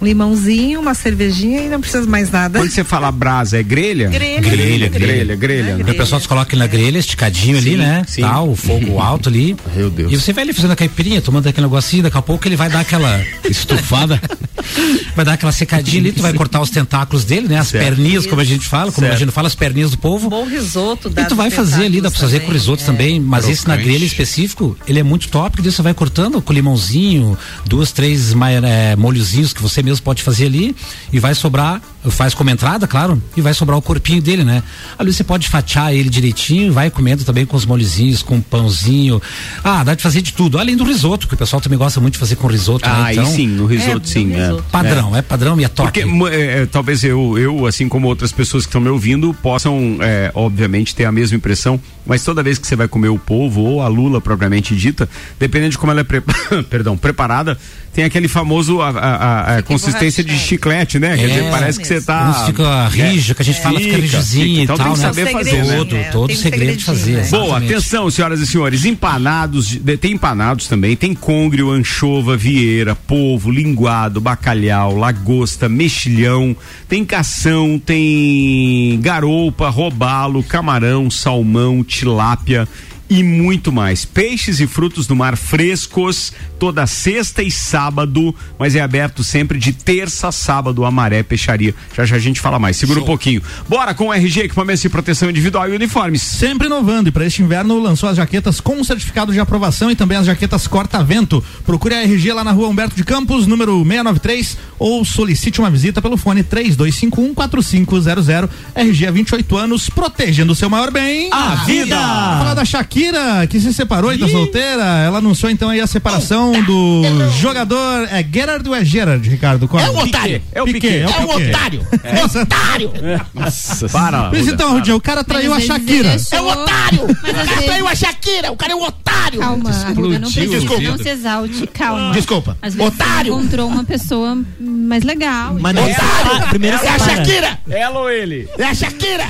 Um 0.01 0.05
limãozinho, 0.05 0.79
uma 0.79 0.93
cervejinha 0.95 1.61
e 1.61 1.69
não 1.69 1.79
precisa 1.79 2.05
mais 2.09 2.31
nada. 2.31 2.59
Quando 2.59 2.71
você 2.71 2.83
fala 2.83 3.11
brasa, 3.11 3.59
é 3.59 3.63
grelha? 3.63 4.09
Grelha. 4.09 4.41
Grelha, 4.41 4.89
grelha, 4.89 5.35
grelha. 5.35 5.77
O 5.77 5.95
pessoal 5.95 6.19
se 6.19 6.27
coloca 6.27 6.55
na 6.57 6.65
grelha, 6.65 6.97
esticadinho 6.97 7.57
ali, 7.57 7.77
né? 7.77 8.03
sim. 8.07 8.21
Tal, 8.21 8.49
o 8.49 8.55
fogo 8.55 8.97
alto 8.99 9.29
ali. 9.29 9.55
Meu 9.75 9.89
Deus. 9.89 10.11
E 10.11 10.15
você 10.19 10.33
vai 10.33 10.43
ali 10.43 10.53
fazendo 10.53 10.71
a 10.71 10.75
caipirinha, 10.75 11.21
tomando 11.21 11.47
aquele 11.47 11.67
negocinho, 11.67 12.03
daqui 12.03 12.17
a 12.17 12.21
pouco 12.21 12.47
ele 12.47 12.55
vai 12.55 12.69
dar 12.69 12.79
aquela 12.79 13.23
estufada. 13.49 14.19
vai 15.15 15.25
dar 15.25 15.33
aquela 15.33 15.51
secadinha 15.51 16.01
ali, 16.01 16.11
tu 16.11 16.21
vai 16.21 16.33
cortar 16.33 16.61
os 16.61 16.69
tentáculos 16.69 17.23
dele, 17.23 17.47
né? 17.47 17.57
As 17.59 17.67
Certo. 17.67 17.83
perninhas, 17.85 18.25
como 18.25 18.41
a 18.41 18.43
gente 18.43 18.65
fala, 18.65 18.91
como 18.91 19.05
Certo. 19.05 19.15
a 19.15 19.19
gente 19.19 19.31
fala, 19.31 19.47
as 19.47 19.55
perninhas 19.55 19.91
do 19.91 19.97
povo. 19.97 20.29
Bom 20.29 20.45
risoto 20.45 21.11
E 21.15 21.25
tu 21.25 21.35
vai 21.35 21.49
fazer 21.49 21.85
ali, 21.85 22.01
dá 22.01 22.09
pra 22.09 22.19
fazer 22.19 22.41
com 22.41 22.51
risoto 22.51 22.83
também, 22.83 23.19
mas 23.19 23.47
esse 23.47 23.67
na 23.67 23.75
Crocante. 23.75 23.89
grelha 23.89 24.05
específico, 24.05 24.77
ele 24.87 24.99
é 24.99 25.03
muito 25.03 25.27
top, 25.29 25.61
daí 25.61 25.71
você 25.71 25.81
vai 25.81 25.93
cortando 25.93 26.41
com 26.41 26.53
limãozinho, 26.53 27.37
duas, 27.65 27.91
três 27.91 28.33
é, 28.63 28.95
molhozinhos 28.95 29.53
que 29.53 29.61
você 29.61 29.81
mesmo 29.81 29.90
pode 29.99 30.23
fazer 30.23 30.45
ali, 30.45 30.75
e 31.11 31.19
vai 31.19 31.35
sobrar, 31.35 31.81
faz 32.09 32.33
como 32.33 32.49
entrada, 32.49 32.87
claro, 32.87 33.21
e 33.37 33.41
vai 33.41 33.53
sobrar 33.53 33.77
o 33.77 33.81
corpinho 33.81 34.21
dele, 34.21 34.43
né? 34.43 34.63
Ali 34.97 35.13
você 35.13 35.23
pode 35.23 35.47
fatiar 35.47 35.93
ele 35.93 36.09
direitinho, 36.09 36.73
vai 36.73 36.89
comendo 36.89 37.23
também 37.23 37.45
com 37.45 37.55
os 37.55 37.65
molhozinhos, 37.65 38.23
com 38.23 38.35
um 38.37 38.41
pãozinho. 38.41 39.21
Ah, 39.63 39.83
dá 39.83 39.93
de 39.93 40.01
fazer 40.01 40.21
de 40.21 40.33
tudo, 40.33 40.57
além 40.57 40.75
do 40.75 40.83
risoto, 40.83 41.27
que 41.27 41.33
o 41.33 41.37
pessoal 41.37 41.61
também 41.61 41.77
gosta 41.77 41.99
muito 41.99 42.13
de 42.13 42.19
fazer 42.19 42.35
com 42.37 42.47
risoto, 42.47 42.87
Ah, 42.89 42.93
né? 42.97 43.03
aí 43.09 43.17
Então, 43.17 43.25
sim, 43.31 43.47
no 43.47 43.65
risoto 43.65 44.07
sim. 44.07 44.33
é. 44.33 44.55
Padrão, 44.71 45.15
é. 45.15 45.21
padrão 45.21 45.59
e 45.59 45.63
é 45.63 45.67
top. 45.67 45.91
Porque 45.91 46.33
é, 46.35 46.61
é, 46.61 46.65
talvez 46.65 47.03
eu, 47.03 47.37
eu, 47.37 47.65
assim 47.67 47.87
como 47.87 48.07
outras 48.07 48.31
pessoas 48.31 48.63
que 48.65 48.69
estão 48.69 48.81
me 48.81 48.89
ouvindo, 48.89 49.33
possam, 49.35 49.97
é, 50.01 50.31
obviamente, 50.33 50.95
ter 50.95 51.05
a 51.05 51.11
mesma 51.11 51.37
impressão, 51.37 51.79
mas 52.05 52.23
toda 52.23 52.41
vez 52.41 52.57
que 52.57 52.65
você 52.65 52.75
vai 52.75 52.87
comer 52.87 53.09
o 53.09 53.19
polvo 53.19 53.61
ou 53.61 53.81
a 53.81 53.87
lula 53.87 54.19
propriamente 54.19 54.75
dita, 54.75 55.07
dependendo 55.39 55.71
de 55.71 55.77
como 55.77 55.91
ela 55.91 56.01
é 56.01 56.03
pre- 56.03 56.21
perdão, 56.69 56.97
preparada, 56.97 57.57
tem 57.93 58.05
aquele 58.05 58.27
famoso 58.27 58.81
a, 58.81 58.89
a- 58.89 59.15
a- 59.15 59.57
a 59.57 59.61
consistência 59.63 60.23
de 60.23 60.37
chiclete, 60.39 60.97
né? 60.97 61.15
Quer 61.17 61.23
É. 61.25 61.27
dizer, 61.27 61.51
parece 61.51 61.79
que 61.79 61.87
você 61.99 62.05
tá. 62.05 62.29
Uns 62.29 62.45
fica 62.47 62.87
rija, 62.87 63.35
que 63.35 63.41
a 63.41 63.45
gente 63.45 63.61
fala, 63.61 63.79
fica 63.79 63.97
rijozinho 63.97 64.45
e 64.59 64.63
então 64.63 64.77
tal, 64.77 64.85
tem 64.87 64.95
que 64.95 64.99
né? 65.01 65.05
saber 65.07 65.23
Tem 65.25 65.33
fazer, 65.33 65.63
né? 65.65 65.75
Todo, 65.77 65.95
todo 66.11 66.35
segredo 66.35 66.77
de 66.77 66.85
fazer. 66.85 67.27
Boa, 67.29 67.43
exatamente. 67.45 67.71
atenção, 67.73 68.09
senhoras 68.11 68.39
e 68.39 68.47
senhores. 68.47 68.85
Empanados, 68.85 69.67
de- 69.67 69.97
tem 69.97 70.13
empanados 70.13 70.67
também. 70.67 70.95
Tem 70.95 71.13
côngrio, 71.13 71.69
anchova, 71.69 72.37
vieira, 72.37 72.95
polvo, 72.95 73.51
linguado, 73.51 74.21
bacalhau, 74.21 74.95
lagosta, 74.95 75.67
mexilhão. 75.67 76.55
Tem 76.87 77.03
cação, 77.05 77.81
tem 77.83 78.99
garoupa, 79.01 79.69
robalo, 79.69 80.43
camarão, 80.43 81.09
salmão, 81.09 81.83
tilápia. 81.83 82.67
E 83.09 83.23
muito 83.23 83.73
mais. 83.73 84.05
Peixes 84.05 84.61
e 84.61 84.67
frutos 84.67 85.05
do 85.05 85.13
mar 85.15 85.35
frescos, 85.35 86.31
toda 86.61 86.85
sexta 86.85 87.41
e 87.41 87.49
sábado, 87.49 88.35
mas 88.59 88.75
é 88.75 88.81
aberto 88.81 89.23
sempre 89.23 89.57
de 89.57 89.73
terça 89.73 90.27
a 90.27 90.31
sábado, 90.31 90.85
a 90.85 90.91
Maré 90.91 91.23
Peixaria. 91.23 91.73
Já 91.97 92.05
já 92.05 92.17
a 92.17 92.19
gente 92.19 92.39
fala 92.39 92.59
mais. 92.59 92.77
Segura 92.77 92.99
um 92.99 93.03
pouquinho. 93.03 93.41
Bora 93.67 93.95
com 93.95 94.09
o 94.09 94.13
RG, 94.13 94.41
equipamentos 94.41 94.83
de 94.83 94.87
proteção 94.87 95.27
individual 95.27 95.67
e 95.67 95.75
uniformes. 95.75 96.21
Sempre 96.21 96.67
inovando 96.67 97.09
e 97.09 97.11
para 97.11 97.25
este 97.25 97.41
inverno 97.41 97.79
lançou 97.79 98.07
as 98.07 98.17
jaquetas 98.17 98.61
com 98.61 98.83
certificado 98.83 99.33
de 99.33 99.39
aprovação 99.39 99.89
e 99.89 99.95
também 99.95 100.19
as 100.19 100.27
jaquetas 100.27 100.67
corta-vento. 100.67 101.43
Procure 101.65 101.95
a 101.95 102.03
RG 102.03 102.31
lá 102.31 102.43
na 102.43 102.51
rua 102.51 102.67
Humberto 102.67 102.95
de 102.95 103.03
Campos, 103.03 103.47
número 103.47 103.83
693 103.83 104.55
ou 104.77 105.03
solicite 105.03 105.59
uma 105.59 105.71
visita 105.71 105.99
pelo 105.99 106.15
fone 106.15 106.43
3251-4500. 106.43 108.49
RG 108.75 109.07
há 109.07 109.11
28 109.11 109.57
anos, 109.57 109.89
protegendo 109.89 110.53
o 110.53 110.55
seu 110.55 110.69
maior 110.69 110.91
bem. 110.91 111.33
A 111.33 111.55
vida! 111.65 111.95
Falar 111.95 112.53
da 112.53 112.65
Shakira, 112.65 113.47
que 113.47 113.59
se 113.59 113.73
separou 113.73 114.13
e 114.13 114.19
tá 114.19 114.27
solteira. 114.27 114.99
Ela 114.99 115.17
anunciou 115.17 115.49
então 115.49 115.67
aí 115.67 115.81
a 115.81 115.87
separação 115.87 116.50
do 116.65 117.03
jogador. 117.39 118.07
É 118.11 118.23
Gerard 118.31 118.67
ou 118.67 118.75
é 118.75 118.83
Gerard, 118.83 119.27
Ricardo? 119.29 119.67
Qual? 119.67 119.83
É 119.83 119.89
um 119.89 119.97
otário. 119.99 120.41
É 120.53 120.61
o 120.61 120.65
Piquet. 120.65 121.01
É 121.01 121.07
um 121.07 121.27
Piquet. 121.27 121.49
otário. 121.49 121.87
É 122.03 122.25
otário. 122.41 122.91
Nossa, 123.33 123.89
para. 123.89 124.29
Mas 124.31 124.47
então, 124.47 124.73
Rudy, 124.73 124.91
o 124.93 125.01
cara 125.01 125.23
traiu 125.23 125.53
a 125.53 125.59
Shakira. 125.59 126.15
É 126.31 126.41
um 126.41 126.47
otário. 126.47 126.99
Mas 127.21 127.31
O 127.31 127.45
cara 127.49 127.61
traiu 127.63 127.87
a 127.87 127.95
Shakira. 127.95 128.51
O 128.51 128.57
cara 128.57 128.73
é 128.73 128.75
um 128.75 128.83
otário. 128.83 129.39
Calma, 129.39 129.69
Arruda, 129.69 130.19
não 130.19 130.31
precisa, 130.31 130.59
Desculpa. 130.59 130.81
não 130.83 130.97
se 130.97 131.09
exalte, 131.09 131.67
calma. 131.67 132.11
Desculpa. 132.13 132.57
Às 132.61 132.73
vezes 132.75 132.87
Otário. 132.93 133.33
você 133.33 133.39
encontrou 133.39 133.67
uma 133.69 133.83
pessoa 133.83 134.37
mais 134.59 135.03
legal. 135.03 135.55
Mas 135.59 135.75
não 135.75 135.85
separa- 135.85 136.47
primeiro 136.49 136.77
É 136.77 136.89
a. 136.89 136.99
Shakira. 136.99 137.59
Ela 137.69 137.99
ou 137.99 138.09
ele? 138.09 138.47
É 138.57 138.63
a 138.65 138.73
Shakira. 138.73 139.25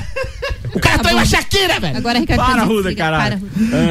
O 0.74 0.80
cara 0.80 1.00
traiu 1.00 1.20
a 1.20 1.26
Shakira, 1.26 1.80
velho. 1.80 1.98
Agora, 1.98 2.18
Ricardo, 2.20 2.40
Para, 2.46 2.64
Ruda, 2.64 2.96
caralho. 2.96 3.42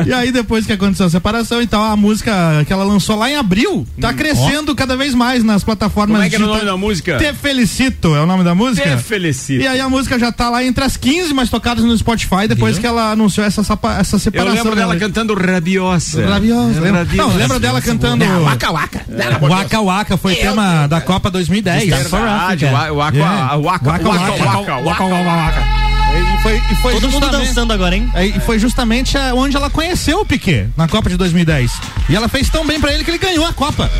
E 0.06 0.12
aí, 0.12 0.32
depois 0.32 0.66
que 0.66 0.72
aconteceu 0.72 1.06
a 1.06 1.10
separação, 1.10 1.60
então 1.60 1.82
a 1.84 1.94
música 1.94 2.32
que 2.66 2.72
ela 2.72 2.84
lançou 2.84 3.16
lá 3.20 3.30
em 3.30 3.36
abril 3.36 3.86
tá 4.00 4.12
crescendo 4.12 4.74
cada 4.74 4.96
vez 4.96 5.14
mais 5.14 5.44
nas 5.44 5.62
plataformas. 5.62 6.16
Como 6.16 6.26
é 6.26 6.28
que 6.28 6.34
era 6.36 6.44
o 6.44 6.48
nome 6.48 6.64
da 6.64 6.76
música? 6.76 7.18
Te 7.18 7.32
Felicito 7.34 8.14
é 8.16 8.20
o 8.20 8.26
nome 8.26 8.42
da 8.42 8.54
música? 8.54 8.96
Te 8.96 9.02
Felicito. 9.02 9.62
E 9.62 9.66
aí 9.66 9.78
a 9.80 9.88
música 9.88 10.18
já 10.18 10.32
tá 10.32 10.48
lá 10.50 10.64
entre 10.64 10.82
as 10.84 10.96
15 10.96 11.32
mais 11.34 11.50
tocadas 11.50 11.84
no 11.84 11.96
Spotify 11.96 12.48
depois 12.48 12.78
que 12.78 12.86
ela 12.86 13.12
anunciou 13.12 13.46
essa, 13.46 13.60
essa 13.60 14.16
Eu 14.16 14.18
separação. 14.20 14.54
lembro 14.56 14.74
dela 14.76 14.94
né? 14.94 15.00
cantando 15.00 15.34
Rabiosa. 15.34 16.26
Rabiosa. 16.26 16.80
lembra? 16.80 17.04
Não, 17.14 17.36
lembra 17.36 17.60
dela 17.60 17.80
cantando. 17.80 18.24
Não, 18.24 18.42
Waka 18.44 18.70
Waka. 18.70 18.98
De 19.06 19.14
Deus. 19.14 19.50
Waka 19.50 19.80
Waka 19.80 20.16
foi 20.16 20.34
tema 20.36 20.86
da 20.86 21.00
Copa 21.00 21.30
2010. 21.30 21.84
Verdade, 21.88 22.64
o 22.64 22.72
Waka- 22.72 22.92
o 22.92 22.96
Waka- 22.96 23.16
Yeah. 23.16 23.56
o 23.56 23.62
Waka- 23.62 23.90
Waka 23.90 24.08
Waka- 24.08 24.30
Waka. 24.32 24.76
Waka- 24.80 25.04
Waka 25.04 25.04
Waka. 25.04 25.80
E 26.10 26.39
foi, 26.42 26.56
e 26.70 26.74
foi 26.76 26.92
Todo 26.94 27.10
mundo 27.10 27.22
justamente- 27.24 27.48
dançando 27.48 27.72
agora, 27.72 27.94
hein? 27.96 28.10
É, 28.14 28.26
E 28.26 28.40
foi 28.40 28.58
justamente 28.58 29.16
a- 29.18 29.34
onde 29.34 29.56
ela 29.56 29.68
conheceu 29.70 30.20
o 30.20 30.24
Piquet, 30.24 30.68
na 30.76 30.88
Copa 30.88 31.08
de 31.10 31.16
2010. 31.16 31.72
E 32.08 32.16
ela 32.16 32.28
fez 32.28 32.48
tão 32.48 32.66
bem 32.66 32.80
pra 32.80 32.92
ele 32.92 33.04
que 33.04 33.10
ele 33.10 33.18
ganhou 33.18 33.46
a 33.46 33.52
Copa. 33.52 33.90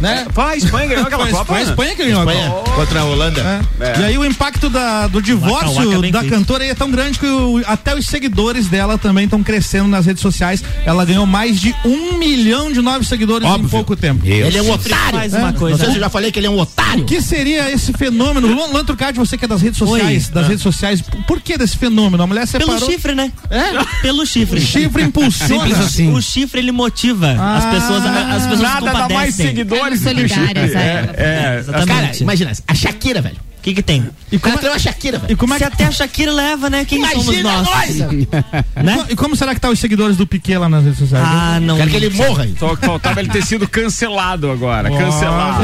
Né? 0.00 0.26
Foi 0.32 0.44
a 0.44 0.56
Espanha 0.56 0.88
ganhou 0.88 1.04
aquela 1.06 1.22
Foi- 1.22 1.30
Copa. 1.32 1.44
Foi 1.44 1.58
a 1.58 1.62
Espanha 1.62 1.94
que 1.94 2.02
ganhou 2.04 2.20
Espanha 2.22 2.46
a 2.48 2.50
Copa. 2.50 2.70
contra 2.72 3.00
a 3.00 3.04
Holanda. 3.04 3.64
É. 3.80 4.00
E 4.00 4.04
aí 4.04 4.18
o 4.18 4.24
impacto 4.24 4.68
da- 4.68 5.06
do 5.06 5.22
divórcio 5.22 5.68
Waka 5.74 5.86
Waka 5.86 5.98
bem 6.00 6.10
da 6.10 6.20
feito. 6.20 6.32
cantora 6.34 6.64
aí 6.64 6.70
é 6.70 6.74
tão 6.74 6.90
grande 6.90 7.20
que 7.20 7.26
o- 7.26 7.62
até 7.66 7.94
os 7.94 8.06
seguidores 8.06 8.66
dela 8.66 8.98
também 8.98 9.26
estão 9.26 9.44
crescendo 9.44 9.86
nas 9.88 10.04
redes 10.04 10.20
sociais. 10.20 10.64
Ela 10.84 11.04
ganhou 11.04 11.24
mais 11.24 11.60
de 11.60 11.72
um 11.84 12.18
milhão 12.18 12.72
de 12.72 12.80
novos 12.82 13.06
seguidores 13.06 13.46
em 13.48 13.68
pouco 13.68 13.94
tempo. 13.94 14.26
Ele 14.26 14.58
é 14.58 14.62
um 14.62 14.72
otário. 14.72 15.18
faz 15.20 15.34
uma 15.34 15.50
É. 15.50 15.52
coisa. 15.52 15.76
Não 15.76 15.84
sei 15.84 15.90
se 15.92 15.96
eu 15.98 16.00
já 16.00 16.10
falei 16.10 16.32
que 16.32 16.38
ele 16.40 16.46
é 16.48 16.50
um 16.50 16.58
otário. 16.58 17.04
O 17.04 17.06
que 17.06 17.22
seria 17.22 17.70
esse 17.70 17.92
fenômeno? 17.92 18.48
Luan 18.48 18.84
Turcati, 18.84 19.18
você 19.20 19.38
que 19.38 19.44
é 19.44 19.48
das 19.48 19.62
redes 19.62 19.78
sociais, 19.78 20.28
das 20.28 20.48
redes 20.48 20.62
sociais, 20.62 21.00
por 21.28 21.40
que 21.40 21.56
desse 21.56 21.76
fenômeno? 21.86 22.22
A 22.22 22.26
mulher 22.26 22.46
separou. 22.46 22.74
Pelo 22.78 22.90
chifre, 22.90 23.14
né? 23.14 23.32
É? 23.50 24.00
Pelo 24.02 24.24
chifre. 24.26 24.58
O 24.58 24.62
chifre 24.62 25.02
impulsiona. 25.02 25.64
Simples 25.66 25.80
assim. 25.80 26.12
O 26.12 26.22
chifre 26.22 26.60
ele 26.60 26.70
motiva 26.72 27.32
as 27.32 27.64
Ah. 27.64 27.70
pessoas, 27.72 28.06
a- 28.06 28.34
as 28.36 28.42
pessoas 28.44 28.60
Nada 28.60 28.78
se 28.78 28.84
dá 28.86 28.92
mais 28.92 29.08
compadecem. 29.08 29.46
seguidores 29.46 30.00
do 30.00 30.04
que 30.04 30.10
o 30.24 30.28
Solidárias, 30.28 30.70
Chifre. 30.70 30.78
é. 30.78 31.14
É, 31.16 31.58
Exatamente. 31.58 31.88
Cara, 31.88 32.16
imagina, 32.20 32.52
a 32.68 32.74
Shakira, 32.74 33.20
velho. 33.20 33.36
O 33.36 33.62
que 33.62 33.74
que 33.74 33.82
tem? 33.82 34.04
E 34.32 34.38
como, 34.40 34.58
traiu 34.58 34.74
a 34.74 34.78
Shakira, 34.78 35.18
velho. 35.20 35.32
e 35.32 35.36
como 35.36 35.54
é 35.54 35.58
Se 35.58 35.64
que, 35.64 35.72
até 35.72 35.84
a 35.84 35.90
Shakira 35.92 36.32
leva, 36.32 36.68
né? 36.68 36.84
Quem 36.84 36.98
somos 37.06 37.26
Imagina 37.26 37.62
nós? 37.62 37.68
nós. 37.68 38.08
Né? 38.84 39.06
e 39.10 39.14
como 39.14 39.36
será 39.36 39.54
que 39.54 39.60
tá 39.60 39.70
os 39.70 39.78
seguidores 39.78 40.16
do 40.16 40.26
Piquet 40.26 40.58
lá 40.58 40.68
nas 40.68 40.82
redes 40.82 40.98
sociais? 40.98 41.24
Ah, 41.28 41.60
não. 41.60 41.76
Quero 41.76 41.90
que 41.90 41.96
ele 41.96 42.10
morra 42.10 42.42
aí. 42.42 42.54
Só 42.58 42.74
que 42.74 42.84
faltava 42.84 43.20
ele 43.20 43.28
ter 43.28 43.44
sido 43.44 43.68
cancelado 43.68 44.50
agora. 44.50 44.90
Ó, 44.92 44.98
Cancelado. 44.98 45.62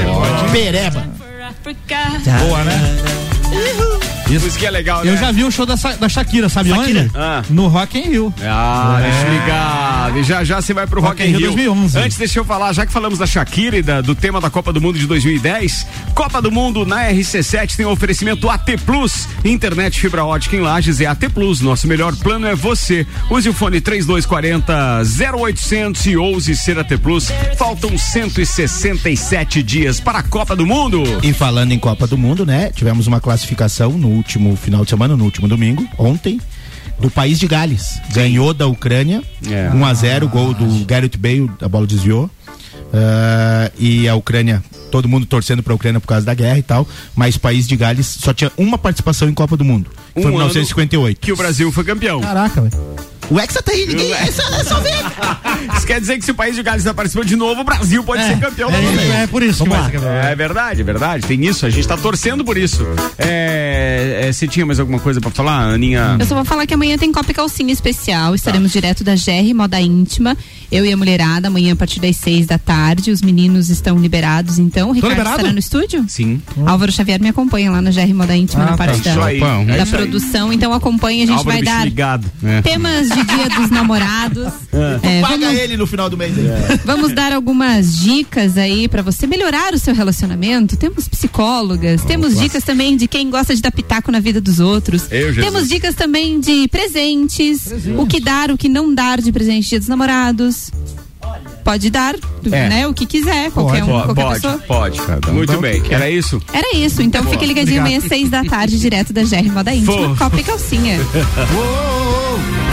Pereba. 0.52 1.06
Boa, 2.46 2.62
né? 2.64 2.96
Isso, 4.31 4.47
Isso 4.47 4.59
que 4.59 4.66
é 4.66 4.70
legal, 4.70 5.03
né? 5.05 5.11
Eu 5.12 5.16
já 5.16 5.33
vi 5.33 5.43
o 5.43 5.51
show 5.51 5.64
da, 5.64 5.74
da 5.74 6.09
Shakira, 6.09 6.49
sabe 6.51 6.68
Shakira? 6.68 7.01
onde? 7.01 7.11
Ah. 7.14 7.43
No 7.49 7.66
Rock 7.68 7.99
in 7.99 8.03
Rio. 8.11 8.35
Ah, 8.43 8.99
É. 9.01 9.11
deixa 9.11 9.29
ligado. 9.29 10.18
E 10.18 10.22
já 10.22 10.45
já 10.45 10.61
você 10.61 10.74
vai 10.74 10.87
pro 10.87 11.01
Rock, 11.01 11.22
Rock 11.22 11.31
in 11.31 11.35
in 11.35 11.39
Rio 11.39 11.55
Rio. 11.55 11.72
2011. 11.74 11.99
Antes, 11.99 12.18
deixa 12.18 12.39
eu 12.39 12.45
falar, 12.45 12.72
já 12.74 12.85
que 12.85 12.93
falamos 12.93 13.18
da 13.18 13.26
Shakira 13.26 13.79
e 13.79 13.83
da- 13.83 14.01
do 14.03 14.14
tema 14.14 14.39
da 14.41 14.51
Copa 14.51 14.70
do 14.72 14.81
Mundo 14.81 14.99
de 14.99 15.07
2010, 15.07 15.87
Copa 16.14 16.43
do 16.43 16.51
Mundo 16.53 16.85
na 16.85 17.09
RC7 17.11 17.74
tem 17.76 17.87
um 17.87 17.91
oferecimento 17.91 18.49
AT 18.51 18.76
Plus. 18.85 19.26
Internet 19.45 19.99
fibra 20.01 20.24
ótica 20.24 20.57
em 20.57 20.61
Lages 20.61 21.01
é 21.01 21.07
AT 21.07 21.29
Plus. 21.31 21.61
Nosso 21.62 21.87
melhor 21.87 22.14
plano 22.16 22.47
é 22.47 22.55
você. 22.55 23.07
Use 23.31 23.49
o 23.49 23.53
fone 23.55 23.81
3240 23.81 25.03
0800 25.05 26.05
e 26.07 26.16
ouse 26.16 26.55
ser 26.55 26.79
AT 26.79 26.97
Plus. 26.99 27.31
Faltam 27.57 27.97
167 27.97 29.62
dias 29.62 30.01
para 30.01 30.18
a 30.18 30.22
Copa 30.22 30.55
do 30.55 30.66
Mundo. 30.66 31.03
E 31.22 31.33
falando 31.33 31.72
em 31.72 31.79
Copa 31.79 32.07
do 32.07 32.18
Mundo, 32.18 32.45
né? 32.45 32.70
Tivemos 32.74 33.07
uma 33.07 33.20
classificação 33.20 33.93
no 33.93 34.17
último 34.18 34.54
final 34.56 34.84
de 34.84 34.90
semana, 34.90 35.16
no 35.16 35.24
último 35.24 35.48
domingo, 35.48 35.86
ontem, 35.96 36.40
do 37.00 37.10
país 37.10 37.38
de 37.38 37.46
Gales. 37.46 37.98
Ganhou 38.12 38.52
da 38.52 38.66
Ucrânia, 38.66 39.22
É. 39.48 39.70
1 39.72 39.84
a 39.86 39.94
0 39.94 40.28
gol 40.28 40.52
do 40.52 40.84
Gareth 40.84 41.16
Bale, 41.18 41.50
a 41.62 41.68
bola 41.68 41.86
desviou. 41.86 42.30
Ah, 42.92 43.70
e 43.78 44.08
a 44.08 44.14
Ucrânia, 44.14 44.62
todo 44.90 45.08
mundo 45.08 45.26
torcendo 45.26 45.62
pra 45.62 45.74
Ucrânia 45.74 46.00
por 46.00 46.06
causa 46.06 46.24
da 46.24 46.34
guerra 46.34 46.58
e 46.58 46.62
tal, 46.62 46.86
mas 47.14 47.36
o 47.36 47.40
país 47.40 47.66
de 47.68 47.76
Gales 47.76 48.06
só 48.06 48.32
tinha 48.32 48.50
uma 48.56 48.78
participação 48.78 49.28
em 49.28 49.34
Copa 49.34 49.56
do 49.56 49.64
Mundo. 49.64 49.90
Um 50.16 50.22
foi 50.22 50.32
em 50.32 50.34
ano 50.34 50.44
1958. 50.44 51.20
Que 51.20 51.32
o 51.32 51.36
Brasil 51.36 51.70
foi 51.70 51.84
campeão. 51.84 52.20
Caraca, 52.20 52.60
velho. 52.62 52.72
O 53.31 53.39
Hexa 53.39 53.62
tá 53.62 53.72
aí, 53.72 53.87
ninguém. 53.87 54.12
É 54.12 54.31
só, 54.31 54.43
é 54.43 54.64
só 54.64 54.81
ver. 54.81 54.95
Isso 55.76 55.87
quer 55.87 56.01
dizer 56.01 56.18
que 56.18 56.24
se 56.24 56.31
o 56.31 56.35
país 56.35 56.55
de 56.55 56.62
Gales 56.62 56.81
está 56.83 56.95
participando 56.95 57.26
de 57.26 57.37
novo, 57.37 57.61
o 57.61 57.64
Brasil 57.64 58.03
pode 58.03 58.22
É, 58.22 58.29
ser 58.29 58.39
campeão 58.41 58.70
é, 58.70 58.81
novamente. 58.81 59.11
é 59.11 59.26
por 59.26 59.43
isso 59.43 59.64
que 59.64 59.68
vai. 59.70 60.31
É 60.31 60.35
verdade, 60.35 60.81
é 60.81 60.85
verdade. 60.85 61.26
Tem 61.26 61.45
isso, 61.45 61.66
a 61.66 61.70
gente 61.70 61.87
tá 61.87 61.97
torcendo 61.97 62.45
por 62.45 62.57
isso. 62.57 62.87
É, 63.18 64.24
é, 64.29 64.33
você 64.33 64.47
tinha 64.49 64.64
mais 64.64 64.81
alguma 64.81 64.99
coisa 64.99 65.20
pra 65.20 65.31
falar, 65.31 65.64
Aninha? 65.74 66.16
Eu 66.18 66.26
só 66.26 66.35
vou 66.35 66.45
falar 66.45 66.66
que 66.66 66.72
amanhã 66.74 66.97
tem 66.97 67.12
Copa 67.12 67.31
e 67.31 67.35
Calcinha 67.35 67.72
especial. 67.72 68.35
Estaremos 68.35 68.72
direto 68.72 69.05
da 69.05 69.14
GR 69.14 69.55
Moda 69.55 69.81
Íntima. 69.81 70.37
Eu 70.70 70.85
e 70.85 70.93
a 70.93 70.97
mulherada, 70.97 71.49
amanhã 71.49 71.72
a 71.72 71.76
partir 71.76 72.01
das 72.01 72.16
seis 72.16 72.47
da 72.47 72.59
tarde. 72.59 73.11
Os 73.11 73.20
meninos 73.22 73.68
estão 73.70 73.99
liberados, 73.99 74.59
então. 74.59 74.91
O 74.91 74.93
Ricardo 74.93 75.12
liberado? 75.12 75.37
estará 75.37 75.53
no 75.53 75.59
estúdio? 75.59 76.05
Sim. 76.09 76.41
Álvaro 76.66 76.91
Xavier 76.93 77.20
me 77.20 77.29
acompanha 77.29 77.70
lá 77.70 77.81
na 77.83 77.91
GR 77.91 78.12
Moda 78.14 78.37
Íntima, 78.37 78.64
Ah, 78.64 78.70
na 78.72 78.76
parte 78.76 79.01
tá. 79.03 79.14
da, 79.14 79.24
aí, 79.26 79.41
da 79.41 79.74
é 79.74 79.85
produção. 79.85 80.53
Então 80.53 80.72
acompanha, 80.72 81.24
a 81.24 81.26
gente 81.26 81.39
Álvaro 81.39 81.57
vai 81.57 81.62
dar 81.64 81.85
ligado. 81.85 82.31
É. 82.45 82.62
temas 82.62 83.09
de 83.09 83.17
dia 83.24 83.48
dos 83.48 83.70
namorados. 83.70 84.52
É, 85.02 85.20
Paga 85.20 85.38
vamos- 85.38 85.58
ele 85.58 85.76
no 85.76 85.86
final 85.86 86.08
do 86.10 86.16
mês. 86.16 86.34
aí. 86.36 86.78
Vamos 86.84 87.12
dar 87.14 87.32
algumas 87.32 87.96
dicas 87.98 88.56
aí 88.56 88.88
pra 88.88 89.02
você 89.02 89.26
melhorar 89.26 89.74
o 89.74 89.78
seu 89.78 89.94
relacionamento. 89.94 90.76
Temos 90.76 91.08
psicólogas, 91.08 92.02
temos 92.04 92.38
dicas 92.38 92.64
também 92.64 92.96
de 92.96 93.06
quem 93.08 93.30
gosta 93.30 93.54
de 93.54 93.62
dar 93.62 93.70
pitaco 93.72 94.10
na 94.12 94.20
vida 94.20 94.40
dos 94.40 94.60
outros. 94.60 95.06
Eu, 95.10 95.34
temos 95.34 95.68
dicas 95.68 95.94
também 95.94 96.40
de 96.40 96.68
presentes, 96.68 97.66
o 97.96 98.06
que 98.06 98.20
dar, 98.20 98.50
o 98.50 98.58
que 98.58 98.68
não 98.68 98.94
dar 98.94 99.20
de 99.20 99.32
presente 99.32 99.68
dia 99.68 99.78
dos 99.78 99.88
namorados. 99.88 100.70
Pode 101.64 101.90
dar, 101.90 102.14
É. 102.50 102.68
né? 102.68 102.86
O 102.86 102.94
que 102.94 103.04
quiser, 103.04 103.50
qualquer 103.50 103.84
um, 103.84 103.86
pode, 103.88 104.04
qualquer 104.06 104.22
pode, 104.22 104.40
pessoa. 104.40 104.58
pode. 104.66 105.00
um 105.28 105.34
Muito 105.34 105.60
bem. 105.60 105.82
Era 105.90 106.08
isso? 106.08 106.40
Era 106.50 106.74
isso, 106.74 107.02
então 107.02 107.22
Boa. 107.22 107.32
fique 107.34 107.44
ligadinho 107.44 107.80
Obrigado. 107.82 107.98
amanhã, 107.98 108.08
seis 108.08 108.30
da 108.30 108.42
tarde, 108.42 108.78
direto 108.78 109.12
da 109.12 109.22
GR 109.22 109.52
Moda 109.52 109.74
Íntima, 109.74 109.92
Fofo. 109.92 110.16
Copa 110.16 110.40
e 110.40 110.44
Calcinha. 110.44 110.98
Agora 111.36 112.67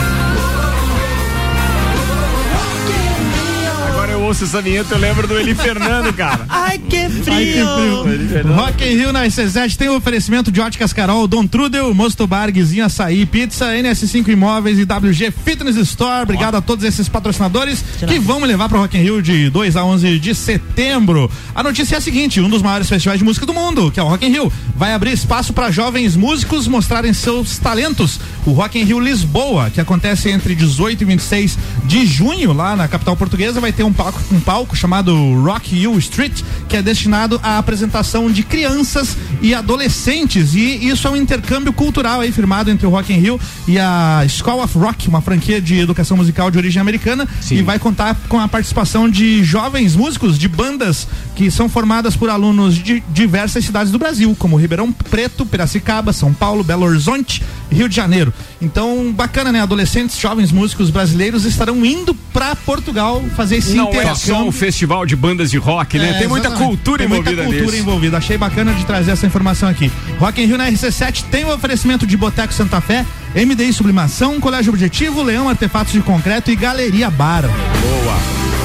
ouço 4.26 4.44
essa 4.44 4.62
vinheta, 4.62 4.96
eu 4.96 5.00
lembro 5.00 5.28
do 5.28 5.38
Eli 5.38 5.54
Fernando, 5.56 6.12
cara. 6.14 6.46
Ai, 6.50 6.80
que 6.80 6.98
Ai, 6.98 7.10
que 7.10 7.24
frio. 7.24 8.54
Rock 8.56 8.84
in 8.84 8.98
Rio 8.98 9.14
na 9.14 9.26
RC7 9.26 9.76
tem 9.76 9.90
o 9.90 9.96
oferecimento 9.96 10.52
de 10.52 10.60
óticas 10.60 10.92
Carol, 10.92 11.28
Dom 11.28 11.46
Trudel, 11.46 11.94
Mosto 11.94 12.26
Bar, 12.26 12.52
Guizinho 12.52 12.86
Açaí, 12.86 13.26
Pizza, 13.26 13.66
NS5 13.68 14.28
Imóveis 14.30 14.80
e 14.80 14.84
WG 14.84 15.32
Fitness 15.44 15.76
Store. 15.78 16.24
Obrigado 16.24 16.56
a 16.56 16.62
todos 16.62 16.84
esses 16.84 17.08
patrocinadores 17.08 17.84
que 18.08 18.20
vão 18.20 18.40
me 18.40 18.48
levar 18.48 18.68
para 18.68 18.78
o 18.78 18.82
Rock 18.82 18.98
in 18.98 19.02
Rio 19.02 19.22
de 19.22 19.50
2 19.50 19.76
a 19.76 19.86
11 19.86 20.20
de 20.20 20.34
setembro. 20.34 21.30
A 21.54 21.62
notícia 21.62 21.96
é 21.96 21.98
a 21.98 22.02
seguinte, 22.02 22.42
um 22.42 22.50
dos 22.50 22.62
maiores 22.62 22.90
festivais 22.90 23.20
de 23.20 23.26
música 23.26 23.46
do 23.46 23.54
mundo, 23.54 23.92
que 23.92 24.00
é 24.00 24.04
o 24.04 24.08
Rock 24.08 24.26
in 24.26 24.32
Rio, 24.32 24.52
vai 24.76 24.94
abrir 24.94 25.12
espaço 25.12 25.54
para 25.54 25.72
jovens 25.72 26.16
músicos 26.16 26.68
mostrarem 26.68 27.14
seus 27.14 27.58
talentos. 27.58 28.20
O 28.46 28.52
Rock 28.52 28.80
in 28.80 28.84
Rio 28.84 29.00
Lisboa, 29.00 29.72
que 29.72 29.82
acontece 29.82 30.30
entre 30.30 30.54
18 30.54 31.02
e 31.02 31.06
26 31.06 31.58
de 31.86 32.06
junho, 32.06 32.54
lá 32.54 32.76
na 32.76 32.88
capital 32.88 33.16
portuguesa, 33.16 33.60
vai 33.60 33.74
ter 33.74 33.84
um 33.84 33.92
palco, 33.92 34.22
um 34.32 34.40
palco 34.40 34.76
chamado 34.76 35.16
Rock 35.42 35.76
You 35.76 35.98
Street, 35.98 36.44
que 36.70 36.78
é 36.78 36.82
destinado 36.82 37.40
à 37.42 37.58
apresentação 37.58 38.30
de 38.30 38.44
crianças 38.44 39.18
e 39.42 39.56
adolescentes. 39.56 40.54
E 40.54 40.88
isso 40.88 41.08
é 41.08 41.12
um 41.12 41.16
intercâmbio 41.16 41.74
cultural 41.74 42.22
aí 42.22 42.32
firmado 42.32 42.70
entre 42.70 42.86
o 42.86 42.92
Rock 42.92 43.12
in 43.12 43.18
Rio 43.18 43.40
e 43.68 43.80
a 43.80 44.24
School 44.30 44.64
of 44.64 44.78
Rock, 44.78 45.08
uma 45.08 45.22
franquia 45.22 45.60
de 45.60 45.80
educação 45.80 46.16
musical 46.16 46.52
de 46.52 46.60
origem 46.60 46.80
americana, 46.80 47.28
e 47.50 47.64
vai 47.64 47.80
contar 47.80 48.16
com 48.30 48.40
a 48.40 48.48
participação 48.48 49.10
de 49.10 49.44
jovens 49.44 49.96
músicos 49.96 50.38
de 50.38 50.48
bandas 50.48 51.08
que 51.36 51.50
são 51.50 51.68
formadas 51.68 52.16
por 52.16 52.30
alunos 52.30 52.76
de 52.76 53.04
diversas 53.10 53.66
cidades 53.66 53.92
do 53.92 53.98
Brasil, 53.98 54.36
como 54.38 54.56
Ribeirão 54.56 54.92
Preto, 54.92 55.48
Piracicaba, 55.48 56.14
São 56.14 56.32
Paulo, 56.32 56.64
Belo 56.64 56.86
Horizonte 56.86 57.42
Rio 57.72 57.90
de 57.90 57.96
Janeiro. 57.96 58.34
Então, 58.62 59.12
bacana, 59.12 59.52
né? 59.52 59.62
Adolescentes, 59.62 60.18
jovens 60.20 60.52
músicos 60.52 60.90
brasileiros 60.90 61.46
estarão 61.46 61.86
indo 61.86 62.14
para 62.34 62.56
Portugal 62.56 63.24
fazer 63.36 63.58
esse 63.58 63.74
Não 63.76 63.88
é 63.88 63.90
intercâmbio. 63.90 64.16
só 64.18 64.44
um 64.44 64.52
festival 64.52 65.06
de 65.06 65.16
bandas 65.16 65.50
de 65.52 65.58
rock, 65.58 65.98
né? 65.98 66.12
É, 66.12 66.14
Tem 66.20 66.28
muita 66.28 66.52
cultura 66.52 67.00
Tem 67.00 67.08
envolvida 67.08 67.44
muita 67.44 67.58
cultura 67.58 67.78
envolvida. 67.78 68.18
Achei 68.18 68.38
bacana 68.38 68.74
de 68.74 68.86
trazer 68.86 69.12
essa 69.12 69.26
informação 69.26 69.68
aqui. 69.70 69.92
Rock 70.20 70.42
in 70.42 70.46
Rio 70.46 70.58
na 70.58 70.70
RC7 70.70 71.26
tem 71.32 71.44
o 71.46 71.54
oferecimento 71.54 72.06
de 72.08 72.16
Boteco 72.16 72.54
Santa 72.54 72.80
Fé, 72.82 73.06
MDI 73.36 73.74
Sublimação, 73.74 74.40
Colégio 74.40 74.72
Objetivo, 74.72 75.22
Leão 75.24 75.50
Artefatos 75.50 75.94
de 75.94 76.02
Concreto 76.02 76.52
e 76.52 76.56
Galeria 76.56 77.10
Bar. 77.10 77.44
Boa. 77.44 78.65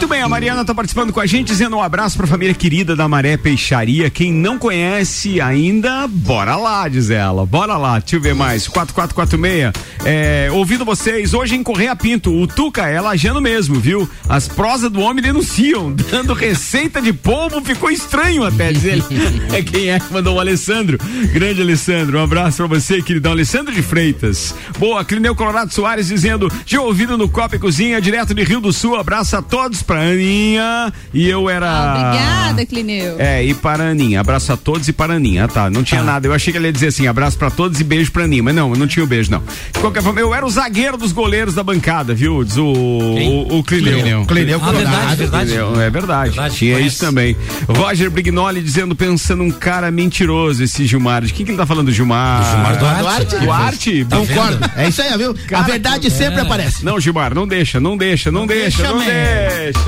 Muito 0.00 0.08
bem, 0.08 0.22
a 0.22 0.28
Mariana 0.30 0.62
está 0.62 0.74
participando 0.74 1.12
com 1.12 1.20
a 1.20 1.26
gente, 1.26 1.48
dizendo 1.48 1.76
um 1.76 1.82
abraço 1.82 2.16
para 2.16 2.24
a 2.24 2.28
família 2.28 2.54
querida 2.54 2.96
da 2.96 3.06
Maré 3.06 3.36
Peixaria. 3.36 4.08
Quem 4.08 4.32
não 4.32 4.58
conhece 4.58 5.42
ainda, 5.42 6.08
bora 6.08 6.56
lá, 6.56 6.88
diz 6.88 7.10
ela. 7.10 7.44
Bora 7.44 7.76
lá, 7.76 7.98
deixa 7.98 8.16
eu 8.16 8.20
ver 8.22 8.34
mais. 8.34 8.66
4446. 8.66 9.74
É, 10.02 10.48
ouvindo 10.52 10.86
vocês, 10.86 11.34
hoje 11.34 11.54
em 11.54 11.62
Correia 11.62 11.94
Pinto, 11.94 12.34
o 12.34 12.46
Tuca 12.46 12.88
é 12.88 12.98
lajando 12.98 13.42
mesmo, 13.42 13.78
viu? 13.78 14.08
As 14.26 14.48
prosas 14.48 14.90
do 14.90 15.00
homem 15.00 15.22
denunciam, 15.22 15.92
dando 16.10 16.32
receita 16.32 17.02
de 17.02 17.12
polvo, 17.12 17.62
ficou 17.62 17.90
estranho 17.90 18.42
até, 18.42 18.72
diz 18.72 18.84
ele. 18.84 19.04
é 19.52 19.60
quem 19.60 19.90
é 19.90 20.00
que 20.00 20.10
mandou 20.10 20.36
o 20.36 20.40
Alessandro. 20.40 20.96
Grande 21.30 21.60
Alessandro, 21.60 22.18
um 22.18 22.22
abraço 22.22 22.56
pra 22.56 22.78
você, 22.78 23.02
queridão. 23.02 23.32
Alessandro 23.32 23.74
de 23.74 23.82
Freitas. 23.82 24.54
Boa, 24.78 25.04
Clineu 25.04 25.34
Colorado 25.34 25.74
Soares 25.74 26.08
dizendo, 26.08 26.50
já 26.64 26.80
ouvido 26.80 27.18
no 27.18 27.28
Copa 27.28 27.56
e 27.56 27.58
Cozinha, 27.58 28.00
direto 28.00 28.32
de 28.32 28.42
Rio 28.42 28.62
do 28.62 28.72
Sul, 28.72 28.96
abraço 28.96 29.36
a 29.36 29.42
todos 29.42 29.82
pra 29.90 30.02
Aninha. 30.02 30.92
E 31.12 31.28
eu 31.28 31.50
era. 31.50 31.66
Obrigada, 31.68 32.64
Clineu. 32.66 33.16
É, 33.18 33.42
e 33.44 33.52
para 33.52 33.90
Aninha. 33.90 34.20
Abraço 34.20 34.52
a 34.52 34.56
todos 34.56 34.86
e 34.86 34.92
para 34.92 35.14
Aninha. 35.14 35.44
Ah, 35.46 35.48
tá. 35.48 35.68
Não 35.68 35.82
tinha 35.82 36.00
nada. 36.04 36.28
Eu 36.28 36.32
achei 36.32 36.52
que 36.52 36.58
ele 36.58 36.66
ia 36.68 36.72
dizer 36.72 36.86
assim: 36.88 37.08
abraço 37.08 37.36
para 37.36 37.50
todos 37.50 37.80
e 37.80 37.84
beijo 37.84 38.12
para 38.12 38.22
Aninha. 38.22 38.40
Mas 38.42 38.54
não, 38.54 38.70
não 38.70 38.86
tinha 38.86 39.02
o 39.02 39.06
beijo, 39.06 39.32
não. 39.32 39.42
De 39.72 39.80
qualquer 39.80 40.00
forma, 40.02 40.20
eu 40.20 40.32
era 40.32 40.46
o 40.46 40.50
zagueiro 40.50 40.96
dos 40.96 41.10
goleiros 41.10 41.54
da 41.56 41.64
bancada, 41.64 42.14
viu? 42.14 42.44
Diz 42.44 42.56
o, 42.56 42.64
o, 42.66 43.58
o 43.58 43.64
Clineu. 43.64 43.98
Clineu. 43.98 44.26
Clineu 44.26 44.60
Ah, 44.62 44.70
verdade, 44.72 45.16
verdade. 45.16 45.46
Clineu, 45.50 45.80
É 45.80 45.90
verdade. 45.90 46.32
tinha 46.54 46.74
conhece. 46.76 46.86
isso 46.94 47.00
também. 47.04 47.36
Roger 47.68 48.10
Brignoli 48.10 48.62
dizendo, 48.62 48.94
pensando 48.94 49.42
um 49.42 49.50
cara 49.50 49.90
mentiroso, 49.90 50.62
esse 50.62 50.86
Gilmar. 50.86 51.24
De 51.24 51.32
quem 51.32 51.44
que 51.44 51.50
ele 51.50 51.58
tá 51.58 51.66
falando, 51.66 51.90
Gilmar? 51.90 52.44
Gilmar 52.44 52.78
Duarte. 52.78 53.00
Duarte? 53.02 53.38
Duarte? 53.44 54.04
Tá 54.04 54.16
Concordo. 54.18 54.70
É 54.76 54.88
isso 54.88 55.02
aí, 55.02 55.18
viu? 55.18 55.34
a 55.52 55.62
verdade 55.62 56.10
sempre 56.10 56.40
aparece. 56.40 56.84
Não, 56.84 57.00
Gilmar, 57.00 57.34
não 57.34 57.46
deixa, 57.48 57.80
não 57.80 57.96
deixa, 57.96 58.30
não, 58.30 58.46
deixa, 58.46 58.82
deixa 58.82 58.92
não 58.92 58.98
mesmo. 58.98 59.10
deixa. 59.10 59.79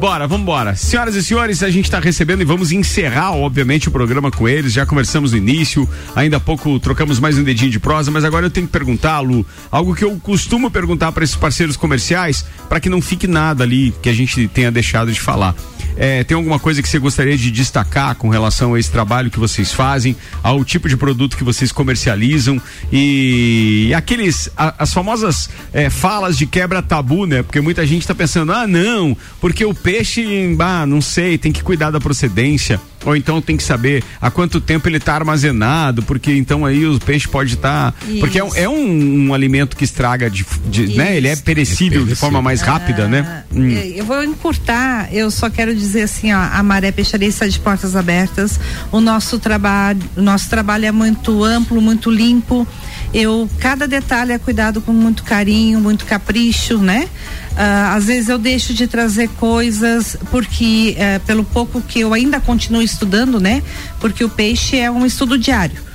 Bora, 0.00 0.28
vambora. 0.28 0.76
Senhoras 0.76 1.16
e 1.16 1.22
senhores, 1.24 1.60
a 1.60 1.70
gente 1.70 1.90
tá 1.90 1.98
recebendo 1.98 2.40
e 2.40 2.44
vamos 2.44 2.70
encerrar, 2.70 3.32
obviamente, 3.32 3.88
o 3.88 3.90
programa 3.90 4.30
com 4.30 4.48
eles. 4.48 4.72
Já 4.72 4.86
conversamos 4.86 5.32
no 5.32 5.38
início, 5.38 5.88
ainda 6.14 6.36
há 6.36 6.40
pouco 6.40 6.78
trocamos 6.78 7.18
mais 7.18 7.36
um 7.36 7.42
dedinho 7.42 7.70
de 7.70 7.80
prosa, 7.80 8.08
mas 8.08 8.24
agora 8.24 8.46
eu 8.46 8.50
tenho 8.50 8.66
que 8.66 8.72
perguntar, 8.72 9.18
Lu, 9.20 9.44
algo 9.72 9.96
que 9.96 10.04
eu 10.04 10.16
costumo 10.20 10.70
perguntar 10.70 11.10
para 11.10 11.24
esses 11.24 11.34
parceiros 11.34 11.76
comerciais, 11.76 12.44
para 12.68 12.78
que 12.78 12.88
não 12.88 13.02
fique 13.02 13.26
nada 13.26 13.64
ali 13.64 13.92
que 14.00 14.08
a 14.08 14.14
gente 14.14 14.46
tenha 14.46 14.70
deixado 14.70 15.10
de 15.10 15.20
falar. 15.20 15.54
É, 15.98 16.22
tem 16.22 16.36
alguma 16.36 16.58
coisa 16.60 16.80
que 16.80 16.88
você 16.88 16.98
gostaria 16.98 17.36
de 17.36 17.50
destacar 17.50 18.14
com 18.14 18.28
relação 18.28 18.74
a 18.74 18.78
esse 18.78 18.90
trabalho 18.90 19.30
que 19.30 19.38
vocês 19.38 19.72
fazem, 19.72 20.14
ao 20.42 20.64
tipo 20.64 20.88
de 20.88 20.96
produto 20.96 21.36
que 21.36 21.42
vocês 21.42 21.72
comercializam 21.72 22.60
e, 22.92 23.92
aqueles, 23.96 24.48
a- 24.56 24.74
as 24.78 24.92
famosas 24.92 25.48
é, 25.72 25.90
falas 25.90 26.36
de 26.38 26.46
quebra 26.46 26.80
tabu, 26.82 27.26
né? 27.26 27.42
Porque 27.42 27.60
muita 27.60 27.86
gente 27.86 28.06
tá 28.06 28.14
pensando, 28.14 28.52
ah, 28.52 28.66
não, 28.66 29.16
porque 29.40 29.64
o 29.64 29.74
peixe, 29.74 30.54
ah, 30.60 30.86
não 30.86 31.00
sei, 31.00 31.36
tem 31.36 31.50
que 31.52 31.62
cuidar 31.62 31.90
da 31.90 32.00
procedência. 32.00 32.80
Ou 33.06 33.14
então 33.14 33.40
tem 33.40 33.56
que 33.56 33.62
saber 33.62 34.02
há 34.20 34.28
quanto 34.28 34.60
tempo 34.60 34.88
ele 34.88 34.96
está 34.96 35.14
armazenado, 35.14 36.02
porque 36.02 36.32
então 36.32 36.66
aí 36.66 36.84
o 36.84 36.98
peixe 36.98 37.28
pode 37.28 37.54
estar. 37.54 37.94
porque 38.20 38.38
é, 38.38 38.44
um- 38.44 38.54
é 38.56 38.68
um, 38.68 39.28
um 39.28 39.34
alimento 39.34 39.76
que 39.76 39.84
estraga 39.84 40.28
de, 40.28 40.44
de- 40.68 40.96
né? 40.96 41.16
Ele 41.16 41.28
é 41.28 41.36
perecível 41.36 42.04
de 42.04 42.14
forma 42.16 42.42
mais 42.42 42.60
rápida, 42.60 43.06
né? 43.06 43.44
Hum. 43.54 43.70
É, 43.70 43.86
Eu 44.00 44.04
vou 44.04 44.22
encurtar, 44.22 45.08
eu 45.12 45.30
só 45.30 45.48
quero 45.48 45.74
dizer 45.74 45.87
assim, 45.96 46.32
ó, 46.32 46.38
a 46.38 46.62
Maré 46.62 46.92
Peixaria 46.92 47.28
está 47.28 47.46
de 47.46 47.58
portas 47.58 47.96
abertas. 47.96 48.58
O 48.90 49.00
nosso 49.00 49.38
trabalho, 49.38 50.00
o 50.16 50.22
nosso 50.22 50.48
trabalho 50.48 50.86
é 50.86 50.92
muito 50.92 51.44
amplo, 51.44 51.80
muito 51.80 52.10
limpo. 52.10 52.66
Eu 53.12 53.48
cada 53.58 53.88
detalhe 53.88 54.32
é 54.32 54.38
cuidado 54.38 54.80
com 54.80 54.92
muito 54.92 55.22
carinho, 55.22 55.80
muito 55.80 56.04
capricho, 56.04 56.78
né? 56.78 57.08
Ah, 57.56 57.94
às 57.94 58.06
vezes 58.06 58.28
eu 58.28 58.38
deixo 58.38 58.74
de 58.74 58.86
trazer 58.86 59.28
coisas 59.30 60.16
porque 60.30 60.94
eh, 60.98 61.18
pelo 61.20 61.42
pouco 61.42 61.80
que 61.80 62.00
eu 62.00 62.12
ainda 62.12 62.40
continuo 62.40 62.82
estudando, 62.82 63.40
né? 63.40 63.62
Porque 63.98 64.22
o 64.22 64.28
peixe 64.28 64.78
é 64.78 64.90
um 64.90 65.04
estudo 65.06 65.38
diário. 65.38 65.88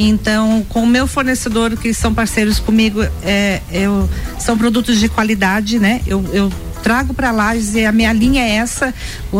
Então, 0.00 0.64
com 0.68 0.84
o 0.84 0.86
meu 0.86 1.08
fornecedor, 1.08 1.76
que 1.76 1.92
são 1.92 2.14
parceiros 2.14 2.60
comigo, 2.60 3.02
é, 3.20 3.60
eu, 3.72 4.08
são 4.38 4.56
produtos 4.56 5.00
de 5.00 5.08
qualidade, 5.08 5.80
né? 5.80 6.00
Eu, 6.06 6.24
eu 6.32 6.52
trago 6.84 7.12
para 7.12 7.32
lá 7.32 7.56
e 7.56 7.84
a 7.84 7.90
minha 7.90 8.12
linha 8.12 8.40
é 8.42 8.50
essa, 8.50 8.94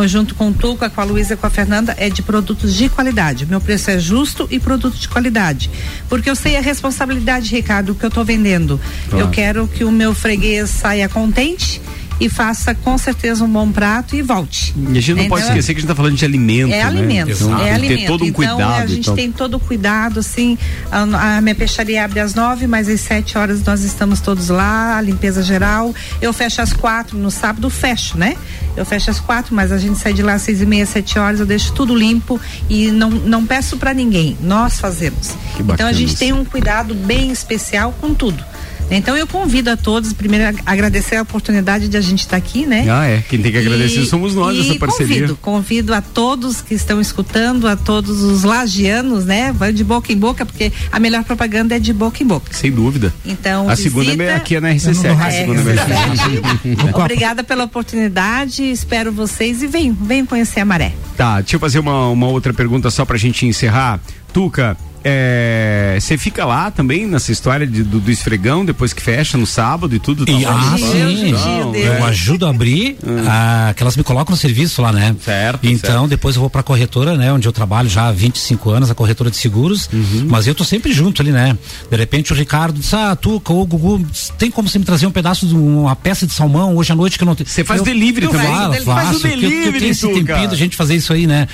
junto 0.06 0.34
com 0.34 0.48
o 0.48 0.52
Tuca, 0.52 0.90
com 0.90 1.00
a 1.00 1.04
Luísa 1.04 1.34
e 1.34 1.36
com 1.36 1.46
a 1.46 1.50
Fernanda, 1.50 1.94
é 1.96 2.10
de 2.10 2.22
produtos 2.22 2.74
de 2.74 2.88
qualidade. 2.88 3.46
Meu 3.46 3.60
preço 3.60 3.88
é 3.92 4.00
justo 4.00 4.48
e 4.50 4.58
produto 4.58 4.96
de 4.96 5.08
qualidade. 5.08 5.70
Porque 6.08 6.28
eu 6.28 6.34
sei 6.34 6.56
a 6.56 6.60
responsabilidade, 6.60 7.54
Ricardo, 7.54 7.94
que 7.94 8.04
eu 8.04 8.08
estou 8.08 8.24
vendendo. 8.24 8.80
Claro. 9.08 9.24
Eu 9.24 9.30
quero 9.30 9.68
que 9.68 9.84
o 9.84 9.92
meu 9.92 10.12
freguês 10.12 10.70
saia 10.70 11.08
contente 11.08 11.80
e 12.20 12.28
faça 12.28 12.74
com 12.74 12.96
certeza 12.98 13.44
um 13.44 13.48
bom 13.48 13.70
prato 13.70 14.16
e 14.16 14.22
volte. 14.22 14.74
E 14.76 14.98
a 14.98 15.00
gente 15.00 15.14
não 15.14 15.18
Então, 15.24 15.28
pode 15.30 15.42
esquecer 15.46 15.72
que 15.74 15.78
a 15.78 15.80
gente 15.80 15.88
tá 15.88 15.94
falando 15.94 16.16
de 16.16 16.24
alimento, 16.24 16.72
é 16.72 16.78
né? 16.78 16.82
alimento, 16.82 17.30
Então, 17.30 17.58
é 17.58 17.72
alimento. 17.72 18.00
ter 18.00 18.06
todo 18.06 18.22
um 18.22 18.26
então, 18.26 18.34
cuidado. 18.34 18.82
a 18.82 18.86
gente 18.86 19.00
então. 19.00 19.14
tem 19.14 19.30
todo 19.32 19.54
o 19.54 19.60
cuidado, 19.60 20.20
assim. 20.20 20.58
A, 20.90 21.36
a 21.36 21.40
minha 21.40 21.54
peixaria 21.54 22.04
abre 22.04 22.20
às 22.20 22.34
nove, 22.34 22.66
mas 22.66 22.88
às 22.88 23.00
sete 23.00 23.38
horas 23.38 23.62
nós 23.64 23.82
estamos 23.82 24.20
todos 24.20 24.48
lá, 24.48 24.96
a 24.96 25.00
limpeza 25.00 25.42
geral. 25.42 25.94
Eu 26.20 26.32
fecho 26.32 26.60
às 26.60 26.72
quatro, 26.72 27.16
no 27.16 27.30
sábado 27.30 27.70
fecho, 27.70 28.18
né? 28.18 28.36
Eu 28.76 28.84
fecho 28.84 29.10
às 29.10 29.18
quatro, 29.20 29.54
mas 29.54 29.72
a 29.72 29.78
gente 29.78 29.98
sai 29.98 30.12
de 30.12 30.22
lá 30.22 30.34
às 30.34 30.42
seis 30.42 30.60
e 30.60 30.66
meia, 30.66 30.86
sete 30.86 31.18
horas, 31.18 31.40
eu 31.40 31.46
deixo 31.46 31.72
tudo 31.72 31.94
limpo 31.94 32.40
e 32.68 32.90
não, 32.90 33.10
não 33.10 33.46
peço 33.46 33.76
para 33.76 33.92
ninguém. 33.94 34.36
Nós 34.40 34.78
fazemos. 34.78 35.34
Então 35.58 35.86
a 35.86 35.92
gente 35.92 36.16
tem 36.16 36.32
um 36.32 36.44
cuidado 36.44 36.94
bem 36.94 37.30
especial 37.30 37.92
com 38.00 38.14
tudo. 38.14 38.42
Então 38.90 39.16
eu 39.16 39.26
convido 39.26 39.70
a 39.70 39.76
todos, 39.76 40.12
primeiro 40.12 40.46
ag- 40.48 40.62
agradecer 40.64 41.16
a 41.16 41.22
oportunidade 41.22 41.88
de 41.88 41.96
a 41.96 42.00
gente 42.00 42.20
estar 42.20 42.36
aqui, 42.36 42.64
né? 42.66 42.86
Ah, 42.88 43.06
é. 43.06 43.22
Quem 43.28 43.40
tem 43.42 43.52
que 43.52 43.58
agradecer 43.58 44.00
E- 44.00 44.06
somos 44.06 44.34
nós, 44.34 44.56
e 44.56 44.60
essa 44.70 44.78
parceria. 44.78 45.14
Convido, 45.16 45.36
convido 45.36 45.94
a 45.94 46.00
todos 46.00 46.60
que 46.62 46.74
estão 46.74 47.00
escutando, 47.00 47.68
a 47.68 47.76
todos 47.76 48.22
os 48.22 48.44
lagianos, 48.44 49.24
né? 49.26 49.52
Vai 49.52 49.72
de 49.72 49.84
boca 49.84 50.12
em 50.12 50.16
boca, 50.16 50.46
porque 50.46 50.72
a 50.90 50.98
melhor 50.98 51.22
propaganda 51.24 51.76
é 51.76 51.78
de 51.78 51.92
boca 51.92 52.22
em 52.22 52.26
boca. 52.26 52.52
Sem 52.52 52.70
dúvida. 52.72 53.12
Então, 53.26 53.68
a 53.68 53.76
segunda 53.76 54.04
visita- 54.06 54.22
é 54.24 54.34
aqui 54.34 54.56
é 54.56 54.60
na 54.60 54.70
RC7. 54.70 55.04
É, 55.04 55.10
a 55.10 55.30
segunda 55.30 55.60
é 55.60 55.74
RC7. 55.74 56.94
Obrigada 56.98 57.44
pela 57.44 57.64
oportunidade, 57.64 58.62
espero 58.62 59.12
vocês 59.12 59.62
e 59.62 59.66
venham, 59.66 59.94
venham 60.00 60.24
conhecer 60.26 60.60
a 60.60 60.64
Maré. 60.64 60.92
Tá, 61.16 61.40
deixa 61.40 61.56
eu 61.56 61.60
fazer 61.60 61.78
uma, 61.78 62.08
uma 62.08 62.28
outra 62.28 62.54
pergunta 62.54 62.90
só 62.90 63.04
pra 63.04 63.16
gente 63.18 63.44
encerrar. 63.46 64.00
Tuca, 64.32 64.76
é, 65.04 65.98
você 66.00 66.16
fica 66.18 66.44
lá 66.44 66.70
também 66.70 67.06
nessa 67.06 67.30
história 67.32 67.66
de- 67.66 67.82
do, 67.82 68.00
do 68.00 68.10
esfregão 68.10 68.64
depois 68.64 68.92
que 68.92 69.02
fecha 69.02 69.36
no 69.38 69.46
sábado 69.46 69.94
e 69.94 69.98
tudo? 69.98 70.24
tá 70.26 70.32
E, 70.32 70.44
ah, 70.44 70.52
Não, 70.52 70.78
sim. 70.78 71.32
não, 71.32 71.74
eu 71.74 71.92
é. 71.94 72.02
ajudo 72.02 72.46
a 72.46 72.50
abrir, 72.50 72.96
ah, 73.26 73.72
que 73.76 73.82
elas 73.82 73.96
me 73.96 74.02
colocam 74.02 74.30
no 74.32 74.36
serviço 74.36 74.82
lá, 74.82 74.92
né? 74.92 75.14
Certo. 75.24 75.60
Então, 75.66 76.08
depois 76.08 76.36
eu 76.36 76.40
vou 76.40 76.50
pra 76.50 76.62
corretora, 76.62 77.16
né? 77.16 77.32
Onde 77.32 77.46
eu 77.48 77.52
trabalho 77.52 77.88
já 77.88 78.08
há 78.08 78.12
25 78.12 78.70
anos, 78.70 78.90
a 78.90 78.94
corretora 78.94 79.30
de 79.30 79.36
seguros. 79.36 79.88
Uhum. 79.92 80.26
Mas 80.28 80.46
eu 80.46 80.54
tô 80.54 80.64
sempre 80.64 80.92
junto 80.92 81.22
ali, 81.22 81.30
né? 81.32 81.56
De 81.90 81.96
repente 81.96 82.32
o 82.32 82.36
Ricardo 82.36 82.78
disse: 82.80 82.94
Ah, 82.94 83.16
tu, 83.16 83.36
o 83.44 83.66
Gugu, 83.66 84.04
tem 84.38 84.50
como 84.50 84.68
você 84.68 84.78
me 84.78 84.84
trazer 84.84 85.06
um 85.06 85.10
pedaço 85.10 85.46
de 85.46 85.54
uma 85.54 85.94
peça 85.96 86.26
de 86.26 86.32
salmão 86.32 86.76
hoje 86.76 86.92
à 86.92 86.94
noite 86.94 87.16
que 87.18 87.24
eu 87.24 87.26
não 87.26 87.34
tenho. 87.34 87.48
Você 87.48 87.64
faz 87.64 87.80
Eu- 87.80 87.84
delivery 87.84 88.26
eu 88.26 88.32
também? 88.32 88.48
Ele 88.76 88.84
faz 88.84 89.06
faço, 89.08 89.18
o 89.18 89.20
porque 89.20 89.36
eu- 89.36 89.40
delivery, 89.50 89.78
tenho 89.78 89.90
esse 89.90 90.06
tempinho 90.08 90.48
da 90.48 90.56
gente 90.56 90.76
fazer 90.76 90.94
isso 90.96 91.12
aí, 91.12 91.26
né? 91.26 91.48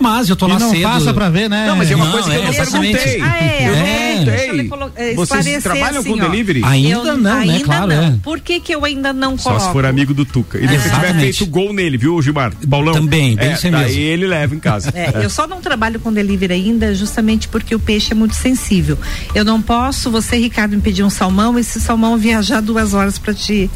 Mas 0.00 0.28
eu 0.28 0.36
tô 0.36 0.46
E 0.48 0.52
lá 0.52 0.58
não 0.58 0.70
cedo. 0.70 0.82
faça 0.82 1.14
pra 1.14 1.28
ver, 1.28 1.48
né? 1.48 1.66
Não, 1.66 1.76
mas 1.76 1.90
é 1.90 1.96
uma 1.96 2.10
coisa 2.10 2.28
que 2.30 2.36
eu 2.36 2.42
é, 2.42 2.52
não 2.92 2.98
exatamente. 3.00 3.18
perguntei. 3.18 3.22
Ah, 3.22 3.44
é, 3.44 3.68
eu 3.68 3.74
é, 3.74 4.08
perguntei. 4.08 4.24
deixa 4.36 4.46
eu 4.46 4.54
lhe 4.56 4.68
colo- 4.68 4.92
eh, 4.96 5.14
Vocês 5.14 5.46
esclarecer 5.46 5.62
trabalham 5.62 6.00
assim, 6.00 6.10
com 6.16 6.24
ó. 6.24 6.28
delivery? 6.28 6.62
Ainda 6.64 6.88
Eu- 6.88 7.04
não, 7.04 7.16
né? 7.18 7.52
ainda 7.52 7.64
Claro, 7.64 7.86
não. 7.88 8.02
é. 8.04 8.14
Por 8.22 8.40
que 8.40 8.60
que 8.60 8.74
eu 8.74 8.84
ainda 8.84 9.12
não 9.12 9.36
Só 9.38 9.50
coloco? 9.50 9.66
se 9.66 9.72
for 9.72 9.84
amigo 9.86 10.14
do 10.14 10.24
Tuca. 10.24 10.58
E 10.58 10.62
depois 10.62 10.82
tiver 10.82 10.94
Exatamente. 10.96 11.36
feito 11.38 11.46
gol 11.50 11.72
nele, 11.72 11.96
viu, 11.96 12.20
Gilmar? 12.22 12.52
Paulão? 12.68 12.94
Também, 12.94 13.36
bem 13.36 13.48
é, 13.48 13.52
isso 13.54 13.66
aí 13.66 13.72
daí 13.72 13.84
mesmo. 13.86 14.00
ele 14.02 14.26
leva 14.26 14.54
em 14.54 14.58
casa. 14.60 14.90
É, 14.94 15.24
eu 15.24 15.30
só 15.30 15.46
não 15.46 15.60
trabalho 15.60 15.98
com 16.00 16.12
delivery 16.12 16.52
ainda 16.54 16.94
justamente 16.94 17.48
porque 17.48 17.74
o 17.74 17.78
peixe 17.80 18.12
é 18.12 18.14
muito 18.14 18.34
sensível. 18.34 18.98
Eu 19.34 19.44
não 19.44 19.60
posso, 19.62 20.10
você, 20.10 20.36
Ricardo, 20.36 20.74
me 20.76 20.82
pedir 20.82 21.02
um 21.02 21.10
salmão 21.10 21.56
e 21.58 21.60
esse 21.60 21.80
salmão 21.80 22.16
viajar 22.16 22.60
duas 22.60 22.94
horas 22.94 23.18
para 23.18 23.34
te 23.34 23.70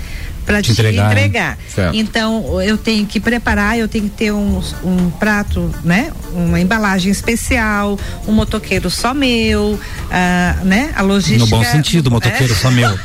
para 0.44 0.60
Te 0.60 0.66
te, 0.66 0.72
entregar, 0.72 1.04
né? 1.06 1.12
entregar. 1.12 1.58
Certo. 1.74 1.96
Então 1.96 2.60
eu 2.62 2.76
tenho 2.76 3.06
que 3.06 3.20
preparar, 3.20 3.78
eu 3.78 3.88
tenho 3.88 4.04
que 4.04 4.10
ter 4.16 4.32
um, 4.32 4.62
um 4.84 5.10
prato, 5.10 5.72
né? 5.84 6.12
Uma 6.32 6.60
embalagem 6.60 7.10
especial, 7.10 7.98
um 8.26 8.32
motoqueiro 8.32 8.90
só 8.90 9.14
meu, 9.14 9.78
ah, 10.10 10.56
né? 10.64 10.92
A 10.96 11.02
logística. 11.02 11.44
No 11.44 11.46
bom 11.46 11.64
sentido, 11.64 12.10
motoqueiro 12.10 12.52
é. 12.52 12.56
só 12.56 12.70
meu. 12.70 12.92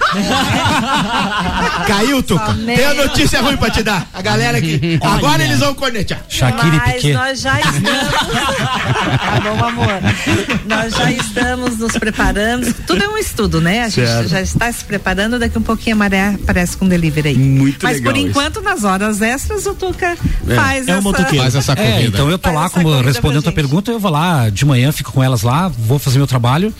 Caiu, 1.87 2.21
Tuca. 2.23 2.53
Tem 2.53 2.85
a 2.85 2.93
notícia 2.93 3.41
ruim 3.41 3.57
pra 3.57 3.69
te 3.69 3.83
dar. 3.83 4.07
A 4.13 4.21
galera 4.21 4.57
aqui. 4.57 4.99
Agora 5.01 5.43
eles 5.43 5.59
vão 5.59 5.73
cornetear. 5.73 6.21
Shakira 6.27 6.75
e 6.75 6.79
Mas 6.79 6.93
Piquet. 6.93 7.13
nós 7.13 7.41
já 7.41 7.59
estamos. 7.59 7.87
tá 9.17 9.39
bom, 9.43 9.65
amor. 9.65 9.87
Nós 10.65 10.93
já 10.93 11.11
estamos 11.11 11.77
nos 11.77 11.93
preparando. 11.93 12.73
Tudo 12.85 13.03
é 13.03 13.07
um 13.07 13.17
estudo, 13.17 13.61
né? 13.61 13.83
A 13.83 13.89
gente 13.89 14.07
Certo. 14.07 14.29
já 14.29 14.41
está 14.41 14.71
se 14.71 14.83
preparando. 14.83 15.39
Daqui 15.39 15.57
um 15.57 15.61
pouquinho 15.63 15.95
a 15.95 15.99
maré 15.99 16.35
aparece 16.35 16.77
com 16.77 16.87
delivery 16.87 17.26
aí. 17.27 17.37
Muito 17.37 17.83
Mas 17.83 17.97
legal 17.97 18.13
por 18.13 18.19
isso. 18.19 18.27
enquanto, 18.29 18.61
nas 18.61 18.83
horas 18.83 19.21
extras, 19.21 19.65
o 19.65 19.73
Tuca 19.73 20.17
faz 20.55 20.87
É 20.87 20.91
essa. 20.91 21.01
motoqueiro. 21.01 21.37
Faz 21.43 21.55
essa 21.55 21.73
É, 21.73 21.75
corrida. 21.75 22.07
então 22.07 22.29
eu 22.29 22.37
tô 22.37 22.49
Faz 22.49 22.55
lá 22.55 22.69
como 22.69 23.01
respondendo 23.01 23.47
a 23.47 23.51
pergunta, 23.51 23.91
eu 23.91 23.99
vou 23.99 24.11
lá 24.11 24.49
de 24.49 24.65
manhã, 24.65 24.91
fico 24.91 25.11
com 25.11 25.23
elas 25.23 25.41
lá, 25.41 25.67
vou 25.67 25.99
fazer 25.99 26.17
meu 26.17 26.27
trabalho 26.27 26.73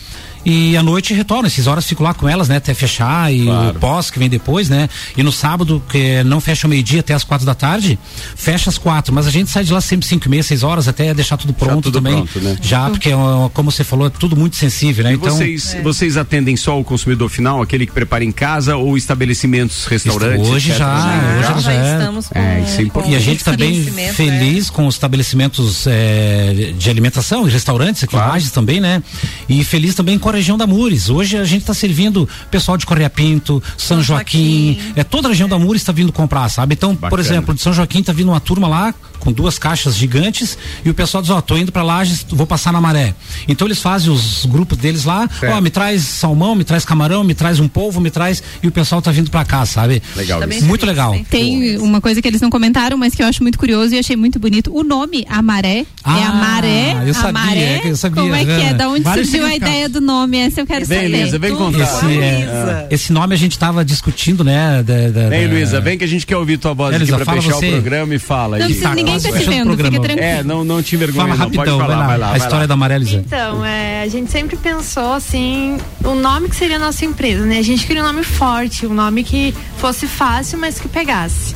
e 0.44 0.76
à 0.76 0.82
noite 0.82 1.14
retorno. 1.14 1.46
Essas 1.46 1.66
horas 1.66 1.86
fico 1.86 2.02
lá 2.02 2.14
com 2.14 2.28
elas, 2.28 2.48
né, 2.48 2.56
até 2.56 2.74
fechar 2.74 3.32
e 3.32 3.44
Claro. 3.44 3.76
o 3.76 3.80
pós 3.80 4.10
que 4.10 4.18
vem 4.18 4.28
depois, 4.28 4.68
né? 4.68 4.88
E 5.16 5.22
no 5.22 5.32
sábado, 5.32 5.82
que 5.88 6.22
não 6.24 6.40
fecha 6.40 6.66
o 6.66 6.70
meio-dia 6.70 7.00
até 7.00 7.14
as 7.14 7.24
quatro 7.24 7.46
da 7.46 7.54
tarde, 7.54 7.98
fecha 8.36 8.70
às 8.70 8.78
quatro, 8.78 9.12
mas 9.14 9.26
a 9.26 9.30
gente 9.30 9.50
sai 9.50 9.64
de 9.64 9.72
lá 9.72 9.80
sempre 9.80 10.06
cinco 10.06 10.26
e 10.26 10.28
meia, 10.30 10.42
seis 10.42 10.62
horas 10.62 10.88
até 10.88 11.12
deixar 11.14 11.36
tudo 11.36 11.52
pronto 11.52 11.82
tudo 11.84 11.94
também. 11.98 12.14
pronto, 12.24 12.40
né? 12.40 12.56
Já, 12.60 12.88
porque 12.90 13.12
ó, 13.12 13.48
como 13.50 13.70
você 13.70 13.84
falou, 13.84 14.06
é 14.06 14.10
tudo 14.10 14.36
muito 14.36 14.56
sensível, 14.56 15.04
né? 15.04 15.12
E 15.12 15.14
Então, 15.14 15.30
vocês, 15.34 15.76
vocês 15.82 16.16
atendem 16.16 16.56
só 16.56 16.78
o 16.78 16.84
consumidor 16.84 17.28
final, 17.28 17.60
aquele 17.62 17.86
que 17.86 17.92
prepara 17.92 18.24
em 18.24 18.32
casa 18.32 18.76
ou 18.76 18.96
estabelecimentos, 18.96 19.86
restaurantes? 19.86 20.48
Hoje 20.48 20.68
etc? 20.70 20.78
já, 20.78 21.54
hoje 21.54 21.62
já, 21.64 21.72
é. 21.72 21.92
estamos 21.98 22.28
com, 22.28 22.38
É, 22.38 22.60
isso 22.60 22.80
é 22.80 22.84
importante. 22.84 23.12
E 23.12 23.16
a 23.16 23.20
gente 23.20 23.44
tá 23.44 23.52
bem 23.56 23.72
estabelecimento, 23.78 24.14
feliz 24.14 24.70
com 24.70 24.86
os 24.86 24.94
estabelecimentos 24.94 25.86
eh, 25.86 26.74
de 26.78 26.90
alimentação 26.90 27.46
e 27.46 27.50
restaurantes 27.50 28.04
aqui 28.04 28.14
em 28.16 28.18
Lages 28.18 28.50
também, 28.50 28.80
né? 28.80 29.02
E 29.48 29.64
feliz 29.64 29.94
também 29.94 30.18
com 30.18 30.27
a 30.34 30.36
região 30.36 30.56
da 30.58 30.66
Mures. 30.66 31.08
Hoje 31.08 31.36
a 31.36 31.44
gente 31.44 31.64
tá 31.64 31.74
servindo 31.74 32.28
pessoal 32.50 32.76
de 32.76 32.86
Correia 32.86 33.10
Pinto, 33.10 33.62
São 33.76 34.02
Joaquim, 34.02 34.78
é 34.96 35.04
toda 35.04 35.28
a 35.28 35.30
região 35.30 35.48
da 35.48 35.58
Mures 35.58 35.82
está 35.82 35.92
vindo 35.92 36.12
comprar, 36.12 36.48
sabe? 36.48 36.74
Então, 36.74 36.94
por 36.94 37.02
Bacana. 37.02 37.22
exemplo, 37.22 37.54
de 37.54 37.60
São 37.60 37.72
Joaquim 37.72 38.02
tá 38.02 38.12
vindo 38.12 38.28
uma 38.28 38.40
turma 38.40 38.68
lá 38.68 38.94
com 39.18 39.32
duas 39.32 39.58
caixas 39.58 39.96
gigantes 39.96 40.56
e 40.84 40.90
o 40.90 40.94
pessoal 40.94 41.22
diz, 41.22 41.30
ó, 41.30 41.40
tô 41.40 41.56
indo 41.56 41.70
para 41.72 41.82
Lages, 41.82 42.24
vou 42.28 42.46
passar 42.46 42.72
na 42.72 42.80
maré. 42.80 43.14
Então 43.46 43.66
eles 43.66 43.80
fazem 43.80 44.10
os 44.12 44.46
grupos 44.46 44.78
deles 44.78 45.04
lá, 45.04 45.28
ó, 45.52 45.60
me 45.60 45.70
traz 45.70 46.02
salmão, 46.02 46.54
me 46.54 46.64
traz 46.64 46.84
camarão, 46.84 47.22
me 47.24 47.34
traz 47.34 47.60
um 47.60 47.68
polvo, 47.68 48.00
me 48.00 48.10
traz 48.10 48.42
e 48.62 48.68
o 48.68 48.72
pessoal 48.72 49.00
tá 49.02 49.10
vindo 49.10 49.30
para 49.30 49.44
cá, 49.44 49.64
sabe? 49.66 50.02
Legal. 50.16 50.42
Isso. 50.48 50.64
Muito 50.64 50.86
legal. 50.86 51.12
bem 51.12 51.24
Tem 51.24 51.78
uma 51.78 52.00
coisa 52.00 52.20
que 52.22 52.28
eles 52.28 52.40
não 52.40 52.50
comentaram, 52.50 52.96
mas 52.96 53.14
que 53.14 53.22
eu 53.22 53.26
acho 53.26 53.42
muito 53.42 53.58
curioso 53.58 53.94
e 53.94 53.98
achei 53.98 54.16
muito 54.16 54.38
bonito. 54.38 54.70
O 54.74 54.82
nome 54.82 55.24
Amaré 55.28 55.80
é 55.80 55.86
Ah, 56.04 56.28
a 56.28 56.32
maré. 56.34 57.02
eu 57.06 57.14
sabia, 57.14 57.28
Amaré. 57.42 57.80
eu 57.84 57.96
sabia, 57.96 58.22
Como 58.22 58.34
é 58.34 58.44
que 58.44 58.50
é? 58.50 58.62
é. 58.68 58.74
Da 58.74 58.88
onde 58.88 59.02
Vários 59.02 59.28
surgiu 59.28 59.46
a 59.46 59.54
ideia 59.54 59.88
do 59.88 60.00
nome? 60.00 60.38
Essa 60.38 60.60
eu 60.60 60.66
quero 60.66 60.84
Vem, 60.86 61.02
saber. 61.02 61.16
Luísa, 61.22 61.38
vem 61.38 61.54
contar. 61.54 61.78
Esse, 61.82 62.18
é, 62.18 62.86
esse 62.90 63.12
nome 63.12 63.34
a 63.34 63.38
gente 63.38 63.58
tava 63.58 63.84
discutindo, 63.84 64.42
né? 64.44 64.82
Da, 64.82 65.08
da, 65.10 65.28
Vem, 65.28 65.46
da- 65.48 65.54
Luísa, 65.54 65.80
vem 65.80 65.98
que 65.98 66.04
a 66.04 66.08
gente 66.08 66.26
quer 66.26 66.36
ouvir 66.36 66.58
tua 66.58 66.74
voz 66.74 66.94
É, 66.94 66.96
aqui 66.96 67.06
pra 67.06 67.24
fechar 67.34 67.54
você. 67.54 67.68
o 67.68 67.72
programa 67.72 68.14
e 68.14 68.18
fala. 68.18 68.58
Não 68.58 68.66
aí. 68.66 68.72
precisa 68.72 68.88
tá 68.88 68.94
te 69.16 69.32
fechando 69.32 69.72
o 69.72 69.76
vendo, 69.76 69.76
fica 69.76 69.90
tranquilo. 70.00 70.20
É, 70.20 70.42
não, 70.42 70.64
não 70.64 70.82
te 70.82 70.96
vergonha, 70.96 71.24
Fala 71.24 71.36
não. 71.36 71.44
rapidão, 71.44 71.78
Pode 71.78 71.78
falar, 71.78 71.86
vai 71.86 71.96
lá. 71.96 72.06
vai 72.06 72.18
lá. 72.18 72.26
a 72.26 72.30
vai 72.30 72.38
história 72.38 72.58
lá. 72.60 72.66
da 72.66 72.76
Maria 72.76 72.96
Elisa. 72.96 73.16
Então, 73.16 73.64
é, 73.64 74.02
a 74.02 74.08
gente 74.08 74.30
sempre 74.30 74.56
pensou 74.56 75.12
assim, 75.12 75.78
o 76.04 76.14
nome 76.14 76.48
que 76.48 76.56
seria 76.56 76.76
a 76.76 76.78
nossa 76.78 77.04
empresa, 77.04 77.44
né? 77.46 77.58
A 77.58 77.62
gente 77.62 77.86
queria 77.86 78.02
um 78.02 78.06
nome 78.06 78.22
forte, 78.24 78.86
um 78.86 78.94
nome 78.94 79.22
que 79.24 79.54
fosse 79.78 80.06
fácil, 80.06 80.58
mas 80.58 80.78
que 80.78 80.88
pegasse. 80.88 81.54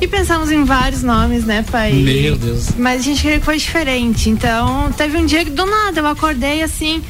E 0.00 0.06
pensamos 0.06 0.50
em 0.50 0.62
vários 0.64 1.02
nomes, 1.02 1.44
né, 1.44 1.64
pai? 1.70 1.92
Meu 1.92 2.36
Deus. 2.36 2.70
Mas 2.76 3.00
a 3.00 3.04
gente 3.04 3.22
queria 3.22 3.38
que 3.38 3.44
fosse 3.44 3.58
diferente. 3.60 4.28
Então, 4.28 4.92
teve 4.92 5.16
um 5.16 5.24
dia 5.24 5.44
que 5.44 5.50
do 5.50 5.64
nada 5.64 6.00
eu 6.00 6.06
acordei 6.06 6.62
assim, 6.62 7.02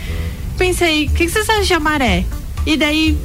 pensei, 0.56 1.06
o 1.06 1.10
que, 1.10 1.26
que 1.26 1.30
vocês 1.30 1.48
acham 1.50 1.62
de 1.64 1.74
amaré? 1.74 2.24
E 2.64 2.76
daí 2.76 3.16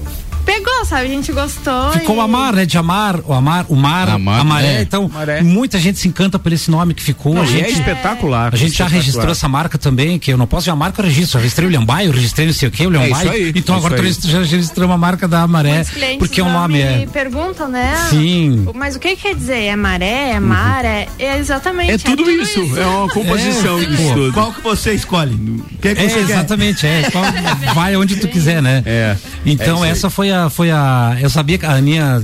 pegou, 0.54 0.86
sabe? 0.86 1.06
A 1.06 1.10
gente 1.10 1.32
gostou. 1.32 1.92
Ficou 1.94 2.16
e... 2.16 2.20
o 2.20 2.22
amar, 2.22 2.54
né? 2.54 2.66
De 2.66 2.78
amar, 2.78 3.20
o 3.26 3.34
amar, 3.34 3.66
o 3.70 3.76
mar, 3.76 4.10
Amar, 4.10 4.40
a 4.40 4.44
maré. 4.44 4.78
é. 4.78 4.82
Então, 4.82 5.10
Maré. 5.14 5.42
muita 5.42 5.80
gente 5.80 6.00
se 6.00 6.08
encanta 6.08 6.38
por 6.40 6.52
esse 6.52 6.70
nome 6.70 6.94
que 6.94 7.04
ficou. 7.04 7.34
Não, 7.34 7.42
a 7.42 7.46
e 7.46 7.48
gente, 7.48 7.66
é 7.66 7.70
espetacular. 7.72 8.54
A 8.54 8.58
gente 8.58 8.78
já 8.78 8.88
registrou 8.88 9.32
essa 9.32 9.48
marca 9.48 9.78
também, 9.78 10.18
que 10.20 10.32
eu 10.34 10.38
não 10.38 10.48
posso 10.48 10.66
ver 10.66 10.72
a 10.72 10.76
marca, 10.76 11.02
eu 11.02 11.06
registro. 11.06 11.38
Eu 11.38 11.42
registrei 11.44 11.68
o 11.70 11.72
Lhambai, 11.72 12.08
eu 12.08 12.12
registrei 12.12 12.46
não 12.48 12.54
sei 12.54 12.68
o 12.70 12.72
que, 12.72 12.86
o 12.86 12.90
Lhambai. 12.90 13.12
isso 13.12 13.30
aí, 13.32 13.54
então 13.56 13.76
é 13.76 13.78
agora 13.78 14.02
isso 14.08 14.30
já 14.30 14.40
registramos 14.40 14.94
a 14.96 14.98
marca 14.98 15.28
da 15.28 15.48
Maré. 15.48 15.74
Muitos 15.76 15.92
clientes 15.92 16.18
Porque 16.18 16.42
o 16.42 16.46
já 16.46 16.52
nome 16.54 16.74
me 16.76 17.04
é. 17.04 17.08
perguntam, 17.08 17.68
né? 17.70 17.96
Sim. 18.10 18.68
Mas 18.76 18.96
o 18.96 19.00
que 19.00 19.16
quer 19.16 19.36
dizer? 19.36 19.64
É 19.66 19.76
maré? 19.76 20.32
É 20.32 20.40
mar? 20.40 20.84
É, 20.86 21.08
é 21.20 21.38
exatamente. 21.38 21.92
É 21.92 21.98
tudo 21.98 22.30
isso, 22.30 22.78
é 22.78 22.86
uma 22.86 23.08
composição 23.10 23.80
É, 23.80 23.86
disso 23.86 24.14
tudo. 24.14 24.34
Qual 24.34 24.54
que 24.54 24.62
você 24.62 24.94
escolhe? 24.94 25.34
O 25.34 25.64
que, 25.82 25.96
que 25.96 26.02
É, 26.02 26.10
você 26.10 26.16
quer? 26.16 26.32
exatamente, 26.32 26.86
é. 26.86 27.10
Qual- 27.12 27.24
vai 27.74 27.96
onde 27.96 28.16
tu 28.18 28.28
quiser, 28.28 28.62
né? 28.62 28.84
É. 28.86 29.16
Então 29.46 29.84
É 29.84 29.90
isso 29.90 30.00
essa 30.02 30.10
foi 30.10 30.32
a, 30.32 30.41
foi 30.50 30.72
a. 30.72 31.18
Eu 31.20 31.30
sabia 31.30 31.58
que 31.58 31.66
a 31.66 31.72
Aninha 31.72 32.22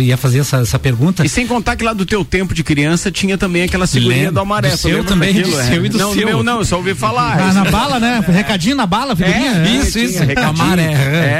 ia 0.00 0.16
fazer 0.16 0.40
essa, 0.40 0.58
essa 0.58 0.78
pergunta. 0.78 1.24
E 1.24 1.28
sem 1.28 1.46
contar 1.46 1.76
que 1.76 1.84
lá 1.84 1.92
do 1.92 2.04
teu 2.06 2.24
tempo 2.24 2.54
de 2.54 2.62
criança 2.62 3.10
tinha 3.10 3.36
também 3.36 3.62
aquela 3.62 3.86
Lembro. 3.94 4.32
do 4.32 4.40
Amaré. 4.40 4.70
Do 4.70 4.76
seu 4.76 5.04
também, 5.04 5.34
daquilo, 5.34 5.52
do 5.54 5.60
é? 5.60 5.64
seu 5.64 5.84
e 5.84 5.88
do 5.88 5.98
não, 5.98 6.14
seu. 6.14 6.26
meu 6.26 6.42
não, 6.42 6.58
eu 6.58 6.64
só 6.64 6.76
ouvi 6.76 6.94
falar. 6.94 7.38
Ah, 7.40 7.52
na 7.52 7.64
bala, 7.64 7.98
né? 7.98 8.22
Recadinho 8.26 8.76
na 8.76 8.86
bala, 8.86 9.14
figurinha. 9.16 9.50
É, 9.66 9.70
Isso, 9.76 9.98
isso. 9.98 10.18
Amaré. 10.44 10.92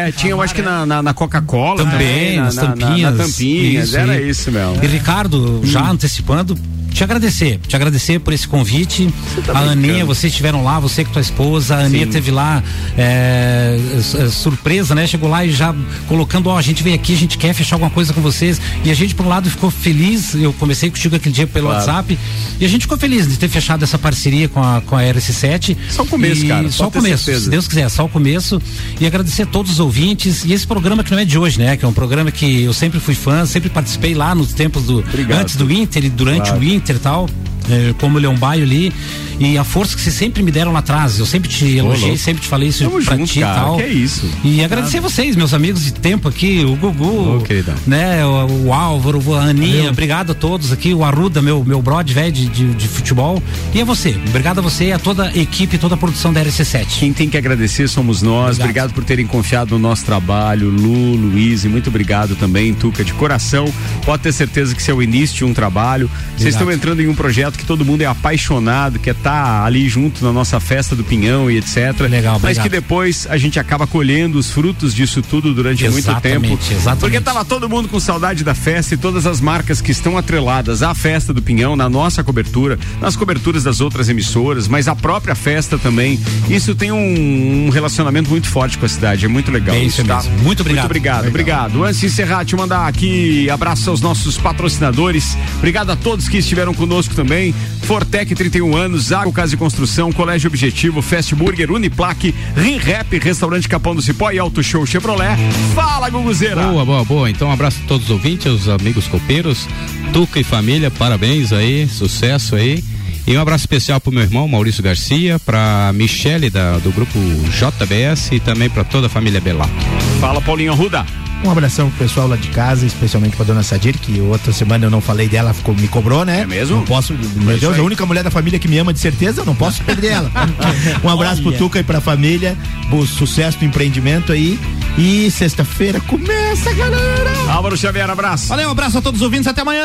É, 0.08 0.12
tinha, 0.16 0.32
eu 0.32 0.42
acho 0.42 0.54
que 0.54 0.62
na, 0.62 0.84
na, 0.84 1.02
na 1.02 1.14
Coca-Cola 1.14 1.84
Também, 1.84 2.36
na, 2.36 2.44
nas 2.44 2.56
na- 2.56 2.62
na- 2.62 2.68
tampinhas. 2.76 3.16
Na, 3.16 3.24
tampinhas, 3.24 3.88
Isso 3.88 3.96
era 3.96 4.12
aí. 4.12 4.28
isso, 4.28 4.50
meu. 4.52 4.78
E 4.82 4.86
Ricardo, 4.86 5.60
já 5.64 5.88
antecipando, 5.88 6.58
te 6.92 7.04
agradecer, 7.04 7.60
te 7.66 7.76
agradecer 7.76 8.18
por 8.18 8.32
esse 8.32 8.46
convite. 8.48 9.12
tá 9.46 9.52
a 9.52 9.58
Aninha, 9.58 9.76
brincando. 9.76 10.06
vocês 10.06 10.32
estiveram 10.32 10.64
lá, 10.64 10.80
você 10.80 11.04
com 11.04 11.12
tua 11.12 11.22
esposa, 11.22 11.76
a 11.76 11.78
Aninha 11.80 12.06
Sim. 12.06 12.12
teve 12.12 12.30
lá 12.30 12.62
é, 12.96 13.78
é, 14.18 14.28
surpresa, 14.28 14.94
né? 14.94 15.06
Chegou 15.06 15.28
lá 15.28 15.44
e 15.44 15.50
já 15.50 15.74
colocando, 16.06 16.48
ó, 16.48 16.56
a 16.58 16.62
gente 16.62 16.82
veio 16.82 16.94
aqui, 16.96 17.14
a 17.14 17.16
gente 17.16 17.36
quer 17.38 17.52
fechar 17.54 17.76
alguma 17.76 17.90
coisa 17.90 18.12
com 18.12 18.20
vocês. 18.20 18.60
E 18.84 18.90
a 18.90 18.94
gente, 18.94 19.14
por 19.14 19.26
um 19.26 19.28
lado, 19.28 19.50
ficou 19.50 19.70
feliz. 19.70 20.34
Eu 20.34 20.52
comecei 20.52 20.90
contigo 20.90 21.16
aquele 21.16 21.34
dia 21.34 21.46
pelo 21.46 21.66
Claro. 21.68 21.80
WhatsApp. 21.86 22.18
E 22.60 22.64
a 22.64 22.68
gente 22.68 22.82
ficou 22.82 22.96
feliz 22.98 23.28
de 23.28 23.36
ter 23.38 23.48
fechado 23.48 23.82
essa 23.82 23.98
parceria 23.98 24.48
com 24.48 24.62
a, 24.62 24.80
com 24.80 24.96
a 24.96 25.02
RC7. 25.02 25.76
Só 25.90 26.02
o 26.02 26.06
começo, 26.06 26.44
E 26.44 26.48
cara, 26.48 26.70
Só 26.70 26.86
o 26.88 26.90
começo. 26.90 27.24
certeza. 27.24 27.44
Se 27.44 27.50
Deus 27.50 27.66
quiser, 27.68 27.88
só 27.88 28.04
o 28.04 28.08
começo. 28.08 28.60
E 29.00 29.06
agradecer 29.06 29.42
a 29.42 29.46
todos 29.46 29.72
os 29.72 29.80
ouvintes. 29.80 30.44
E 30.44 30.52
esse 30.52 30.66
programa 30.66 31.02
que 31.02 31.10
não 31.10 31.18
é 31.18 31.24
de 31.24 31.38
hoje, 31.38 31.58
né? 31.58 31.76
Que 31.76 31.84
é 31.84 31.88
um 31.88 31.92
programa 31.92 32.30
que 32.30 32.62
eu 32.62 32.72
sempre 32.72 33.00
fui 33.00 33.14
fã, 33.14 33.44
sempre 33.46 33.68
participei 33.68 34.14
lá 34.14 34.34
nos 34.34 34.52
tempos 34.52 34.84
do. 34.84 35.04
antes 35.38 35.56
do 35.56 35.70
Inter 35.70 36.04
e 36.04 36.08
durante 36.10 36.48
Claro. 36.50 36.60
o 36.60 36.64
Inter 36.64 36.96
e 36.96 36.98
tal. 36.98 37.28
Eh, 37.70 37.94
como 37.98 38.16
o 38.16 38.20
Leão 38.20 38.34
Baio 38.36 38.62
ali. 38.62 38.92
E 39.40 39.56
a 39.56 39.62
força 39.62 39.94
que 39.94 40.02
vocês 40.02 40.14
sempre 40.16 40.42
me 40.42 40.50
deram 40.50 40.72
lá 40.72 40.80
atrás. 40.80 41.18
Eu 41.18 41.26
sempre 41.26 41.48
te 41.48 41.76
elogiei, 41.76 42.16
sempre 42.16 42.42
te 42.42 42.48
falei 42.48 42.70
isso 42.70 42.82
Tamo 42.82 43.04
pra 43.04 43.16
junto, 43.16 43.30
ti 43.32 43.38
cara, 43.40 43.60
e 43.60 43.62
tal. 43.64 43.76
que 43.76 43.82
é 43.82 43.88
isso. 43.88 44.28
E 44.42 44.64
agradecer 44.64 45.00
vocês, 45.00 45.36
meus 45.36 45.54
amigos 45.54 45.84
de 45.84 45.92
tempo 45.92 46.26
aqui, 46.28 46.64
o 46.64 46.74
Gugu, 46.74 47.40
queridão. 47.46 47.74
né, 47.86 48.24
o, 48.26 48.66
o 48.66 48.72
Álvaro, 48.72 49.34
a 49.36 49.42
Aninha, 49.44 49.76
Valeu. 49.76 49.90
obrigado 49.92 50.32
a 50.32 50.34
todos 50.34 50.72
aqui, 50.72 50.92
o 50.92 51.04
Arruda, 51.04 51.40
meu, 51.40 51.62
meu 51.64 51.80
brother 51.80 52.12
velho 52.14 52.32
de, 52.32 52.46
de, 52.48 52.74
de 52.74 52.88
futebol. 52.88 53.40
E 53.72 53.80
a 53.80 53.84
você, 53.84 54.16
obrigado 54.28 54.58
a 54.58 54.62
você 54.62 54.86
e 54.86 54.92
a 54.92 54.98
toda 54.98 55.28
a 55.28 55.36
equipe, 55.36 55.78
toda 55.78 55.94
a 55.94 55.98
produção 55.98 56.32
da 56.32 56.42
RC7. 56.44 56.86
Quem 56.98 57.12
tem 57.12 57.28
que 57.28 57.36
agradecer 57.36 57.86
somos 57.88 58.22
nós. 58.22 58.58
Obrigado, 58.58 58.92
por 58.92 59.04
terem 59.04 59.26
confiado 59.26 59.70
no 59.70 59.78
nosso 59.78 60.04
trabalho. 60.04 60.68
Lu, 60.68 61.14
Luiz, 61.14 61.64
e 61.64 61.68
muito 61.68 61.88
obrigado 61.90 62.34
também, 62.34 62.74
Tuca, 62.74 63.04
de 63.04 63.12
coração. 63.12 63.72
Pode 64.04 64.22
ter 64.24 64.32
certeza 64.32 64.74
que 64.74 64.80
esse 64.80 64.90
é 64.90 64.94
o 64.94 65.00
início 65.02 65.36
de 65.36 65.44
um 65.44 65.54
trabalho. 65.54 66.10
Vocês 66.36 66.54
estão 66.54 66.70
entrando 66.72 67.00
em 67.02 67.06
um 67.08 67.14
projeto 67.14 67.57
que 67.58 67.64
todo 67.66 67.84
mundo 67.84 68.00
é 68.02 68.06
apaixonado, 68.06 68.98
quer 68.98 69.14
estar 69.14 69.64
ali 69.64 69.88
junto 69.88 70.24
na 70.24 70.32
nossa 70.32 70.58
festa 70.60 70.94
do 70.96 71.04
Pinhão 71.04 71.50
e 71.50 71.58
etc. 71.58 72.00
Legal, 72.08 72.34
Mas 72.34 72.42
obrigado. 72.58 72.62
que 72.62 72.68
depois 72.68 73.26
a 73.28 73.36
gente 73.36 73.58
acaba 73.58 73.86
colhendo 73.86 74.38
os 74.38 74.50
frutos 74.50 74.94
disso 74.94 75.20
tudo 75.20 75.52
durante 75.52 75.82
muito 75.88 75.98
Exatamente, 75.98 76.48
tempo. 76.56 76.72
exatamente. 76.72 77.00
Porque 77.00 77.20
tava 77.20 77.44
todo 77.44 77.68
mundo 77.68 77.88
com 77.88 77.98
saudade 78.00 78.44
da 78.44 78.54
festa 78.54 78.94
e 78.94 78.96
todas 78.96 79.26
as 79.26 79.40
marcas 79.40 79.80
que 79.80 79.90
estão 79.90 80.16
atreladas 80.16 80.82
à 80.82 80.94
festa 80.94 81.34
do 81.34 81.42
Pinhão, 81.42 81.74
na 81.76 81.88
nossa 81.88 82.22
cobertura, 82.24 82.78
nas 83.00 83.16
coberturas 83.16 83.64
das 83.64 83.80
outras 83.80 84.08
emissoras, 84.08 84.68
mas 84.68 84.88
a 84.88 84.94
própria 84.94 85.34
festa 85.34 85.76
também. 85.78 86.18
Isso 86.48 86.74
tem 86.74 86.92
um, 86.92 87.66
um 87.66 87.70
relacionamento 87.70 88.30
muito 88.30 88.48
forte 88.48 88.78
com 88.78 88.86
a 88.86 88.88
cidade. 88.88 89.24
É 89.24 89.28
muito 89.28 89.50
legal. 89.50 89.74
É 89.74 89.82
isso 89.82 90.04
tá? 90.04 90.16
mesmo. 90.16 90.38
Muito 90.38 90.60
obrigado. 90.60 90.84
Muito 90.84 90.90
obrigado, 90.90 91.28
obrigado. 91.28 91.84
Antes 91.84 92.00
de 92.00 92.06
encerrar, 92.06 92.44
te 92.44 92.54
mandar 92.56 92.86
aqui 92.86 93.50
abraço 93.50 93.90
aos 93.90 94.00
nossos 94.00 94.36
patrocinadores. 94.38 95.36
Obrigado 95.58 95.90
a 95.90 95.96
todos 95.96 96.28
que 96.28 96.38
estiveram 96.38 96.72
conosco 96.74 97.14
também. 97.14 97.37
Fortec 97.82 98.34
31 98.34 98.76
anos, 98.76 99.12
Água 99.12 99.32
Casa 99.32 99.50
de 99.50 99.56
Construção, 99.56 100.12
Colégio 100.12 100.48
Objetivo, 100.48 101.00
Fast 101.00 101.34
Burger, 101.34 101.70
Uniplaque, 101.70 102.34
Rinrap, 102.56 103.12
Restaurante 103.18 103.68
Capão 103.68 103.94
do 103.94 104.02
Cipó 104.02 104.30
e 104.30 104.38
Auto 104.38 104.62
Show 104.62 104.84
Chevrolet. 104.84 105.36
Fala, 105.74 106.10
Guguzeira! 106.10 106.66
Boa, 106.66 106.84
boa, 106.84 107.04
boa. 107.04 107.30
Então, 107.30 107.48
um 107.48 107.52
abraço 107.52 107.80
a 107.84 107.88
todos 107.88 108.04
os 108.04 108.10
ouvintes, 108.10 108.46
os 108.46 108.68
amigos 108.68 109.06
copeiros, 109.06 109.66
Tuca 110.12 110.38
e 110.38 110.44
família, 110.44 110.90
parabéns 110.90 111.52
aí, 111.52 111.88
sucesso 111.88 112.56
aí. 112.56 112.82
E 113.26 113.36
um 113.36 113.40
abraço 113.40 113.64
especial 113.64 114.00
pro 114.00 114.10
meu 114.10 114.22
irmão 114.22 114.48
Maurício 114.48 114.82
Garcia, 114.82 115.38
pra 115.38 115.92
Michele 115.94 116.48
da, 116.48 116.78
do 116.78 116.90
grupo 116.90 117.18
JBS 117.50 118.32
e 118.32 118.40
também 118.40 118.70
pra 118.70 118.84
toda 118.84 119.06
a 119.06 119.10
família 119.10 119.38
Belac. 119.38 119.70
Fala, 120.18 120.40
Paulinho 120.40 120.72
Arruda. 120.72 121.04
Um 121.44 121.50
abração 121.50 121.88
pro 121.90 122.00
pessoal 122.00 122.26
lá 122.26 122.36
de 122.36 122.48
casa, 122.48 122.84
especialmente 122.84 123.36
pra 123.36 123.44
dona 123.44 123.62
Sadir, 123.62 123.96
que 123.98 124.20
outra 124.20 124.52
semana 124.52 124.86
eu 124.86 124.90
não 124.90 125.00
falei 125.00 125.28
dela, 125.28 125.54
ficou, 125.54 125.74
me 125.74 125.86
cobrou, 125.86 126.24
né? 126.24 126.40
É 126.40 126.46
mesmo? 126.46 126.78
Não 126.78 126.84
posso, 126.84 127.12
meu 127.14 127.52
isso 127.52 127.60
Deus, 127.60 127.74
aí. 127.74 127.80
a 127.80 127.82
única 127.84 128.04
mulher 128.04 128.24
da 128.24 128.30
família 128.30 128.58
que 128.58 128.66
me 128.66 128.76
ama 128.76 128.92
de 128.92 128.98
certeza, 128.98 129.42
eu 129.42 129.44
não 129.44 129.54
posso 129.54 129.82
perder 129.84 130.08
ela. 130.08 130.30
um 131.02 131.08
abraço 131.08 131.40
pro 131.40 131.50
Olha. 131.50 131.58
Tuca 131.58 131.78
e 131.78 131.82
pra 131.84 132.00
família, 132.00 132.56
bom 132.90 133.06
sucesso 133.06 133.58
no 133.60 133.68
empreendimento 133.68 134.32
aí. 134.32 134.58
E 134.96 135.30
sexta-feira 135.30 136.00
começa, 136.00 136.72
galera! 136.74 137.30
Álvaro 137.52 137.76
Xavier, 137.76 138.10
abraço. 138.10 138.48
Valeu, 138.48 138.68
um 138.68 138.72
abraço 138.72 138.98
a 138.98 139.00
todos 139.00 139.20
os 139.20 139.24
ouvintes, 139.24 139.46
até 139.46 139.60
amanhã. 139.60 139.84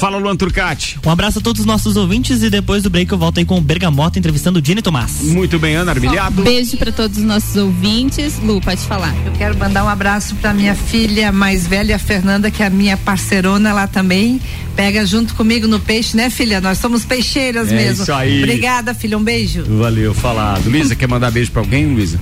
Fala, 0.00 0.16
Luan 0.16 0.36
Turcati. 0.36 0.98
Um 1.04 1.10
abraço 1.10 1.38
a 1.38 1.42
todos 1.42 1.60
os 1.60 1.66
nossos 1.66 1.96
ouvintes 1.96 2.42
e 2.42 2.48
depois 2.48 2.82
do 2.82 2.88
break 2.88 3.12
eu 3.12 3.18
volto 3.18 3.38
aí 3.38 3.44
com 3.44 3.58
o 3.58 3.60
Bergamota 3.60 4.18
entrevistando 4.18 4.58
o 4.58 4.62
Dini 4.62 4.80
Tomás. 4.80 5.20
Muito 5.20 5.58
bem, 5.58 5.74
Ana 5.74 5.92
Armilhado. 5.92 6.42
Beijo 6.42 6.78
pra 6.78 6.90
todos 6.90 7.18
os 7.18 7.24
nossos 7.24 7.54
ouvintes. 7.56 8.40
Lu, 8.42 8.58
pode 8.58 8.80
falar. 8.80 9.14
Eu 9.26 9.32
quero 9.32 9.56
mandar 9.58 9.84
um 9.84 9.88
abraço 9.88 10.34
para 10.36 10.54
minha 10.54 10.74
filha 10.74 10.93
mais 11.32 11.66
velha, 11.66 11.96
a 11.96 11.98
Fernanda, 11.98 12.50
que 12.52 12.62
é 12.62 12.66
a 12.66 12.70
minha 12.70 12.96
parceirona 12.96 13.72
lá 13.72 13.86
também. 13.88 14.40
Pega 14.76 15.04
junto 15.04 15.34
comigo 15.34 15.66
no 15.66 15.80
peixe, 15.80 16.16
né, 16.16 16.30
filha? 16.30 16.60
Nós 16.60 16.78
somos 16.78 17.04
peixeiras 17.04 17.70
É 17.72 17.74
mesmo. 17.74 18.04
isso 18.04 18.12
aí. 18.12 18.38
Obrigada, 18.38 18.94
filha. 18.94 19.18
Um 19.18 19.22
beijo. 19.22 19.64
Valeu, 19.64 20.14
falado. 20.14 20.68
Luísa, 20.70 20.94
quer 20.94 21.08
mandar 21.08 21.32
beijo 21.32 21.50
pra 21.50 21.62
alguém, 21.62 21.92
Luísa? 21.94 22.18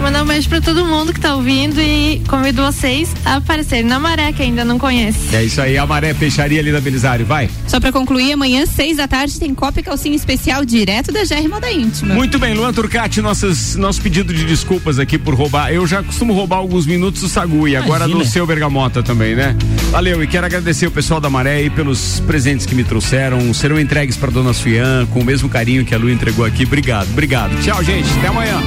Mandar 0.00 0.22
um 0.22 0.26
beijo 0.26 0.48
pra 0.48 0.60
todo 0.60 0.84
mundo 0.84 1.12
que 1.12 1.20
tá 1.20 1.34
ouvindo 1.34 1.80
e 1.80 2.22
convido 2.28 2.62
vocês 2.62 3.12
a 3.24 3.36
aparecerem 3.36 3.84
na 3.84 3.98
Maré, 3.98 4.32
que 4.32 4.42
ainda 4.42 4.64
não 4.64 4.78
conhece. 4.78 5.34
É 5.34 5.44
isso 5.44 5.60
aí, 5.60 5.76
a 5.78 5.86
Maré 5.86 6.14
Peixaria 6.14 6.60
ali 6.60 6.72
da 6.72 6.80
Belisário, 6.80 7.24
vai. 7.24 7.48
Só 7.66 7.80
pra 7.80 7.92
concluir, 7.92 8.32
amanhã, 8.32 8.64
seis 8.66 8.96
da 8.96 9.08
tarde, 9.08 9.38
tem 9.38 9.54
Copa 9.54 9.80
e 9.80 9.82
Calcinha 9.82 10.16
Especial 10.16 10.64
direto 10.64 11.12
da 11.12 11.24
GR 11.24 11.48
Moda 11.48 11.70
Íntima. 11.70 12.14
Muito 12.14 12.38
bem, 12.38 12.54
Luan 12.54 12.72
Turcati, 12.72 13.20
nossas, 13.20 13.76
nosso 13.76 14.00
pedido 14.00 14.32
de 14.32 14.44
desculpas 14.44 14.98
aqui 14.98 15.18
por 15.18 15.34
roubar. 15.34 15.72
Eu 15.72 15.86
já 15.86 16.02
costumo 16.02 16.32
roubar 16.32 16.56
alguns 16.56 16.86
minutos 16.86 17.20
do 17.20 17.28
Sagu 17.28 17.68
e 17.68 17.76
agora 17.76 18.06
do 18.06 18.24
seu 18.24 18.46
Bergamota 18.46 19.02
também, 19.02 19.34
né? 19.34 19.56
Valeu, 19.90 20.22
e 20.22 20.26
quero 20.26 20.46
agradecer 20.46 20.86
o 20.86 20.90
pessoal 20.90 21.20
da 21.20 21.30
Maré 21.30 21.56
aí 21.56 21.70
pelos 21.70 22.20
presentes 22.20 22.66
que 22.66 22.74
me 22.74 22.84
trouxeram. 22.84 23.52
Serão 23.54 23.78
entregues 23.78 24.16
para 24.16 24.30
Dona 24.30 24.52
Suian 24.52 25.06
com 25.06 25.20
o 25.20 25.24
mesmo 25.24 25.48
carinho 25.48 25.84
que 25.84 25.94
a 25.94 25.98
Lu 25.98 26.10
entregou 26.10 26.44
aqui. 26.44 26.64
Obrigado, 26.64 27.08
obrigado. 27.10 27.60
Tchau, 27.62 27.82
gente. 27.82 28.08
Até 28.18 28.28
amanhã. 28.28 28.60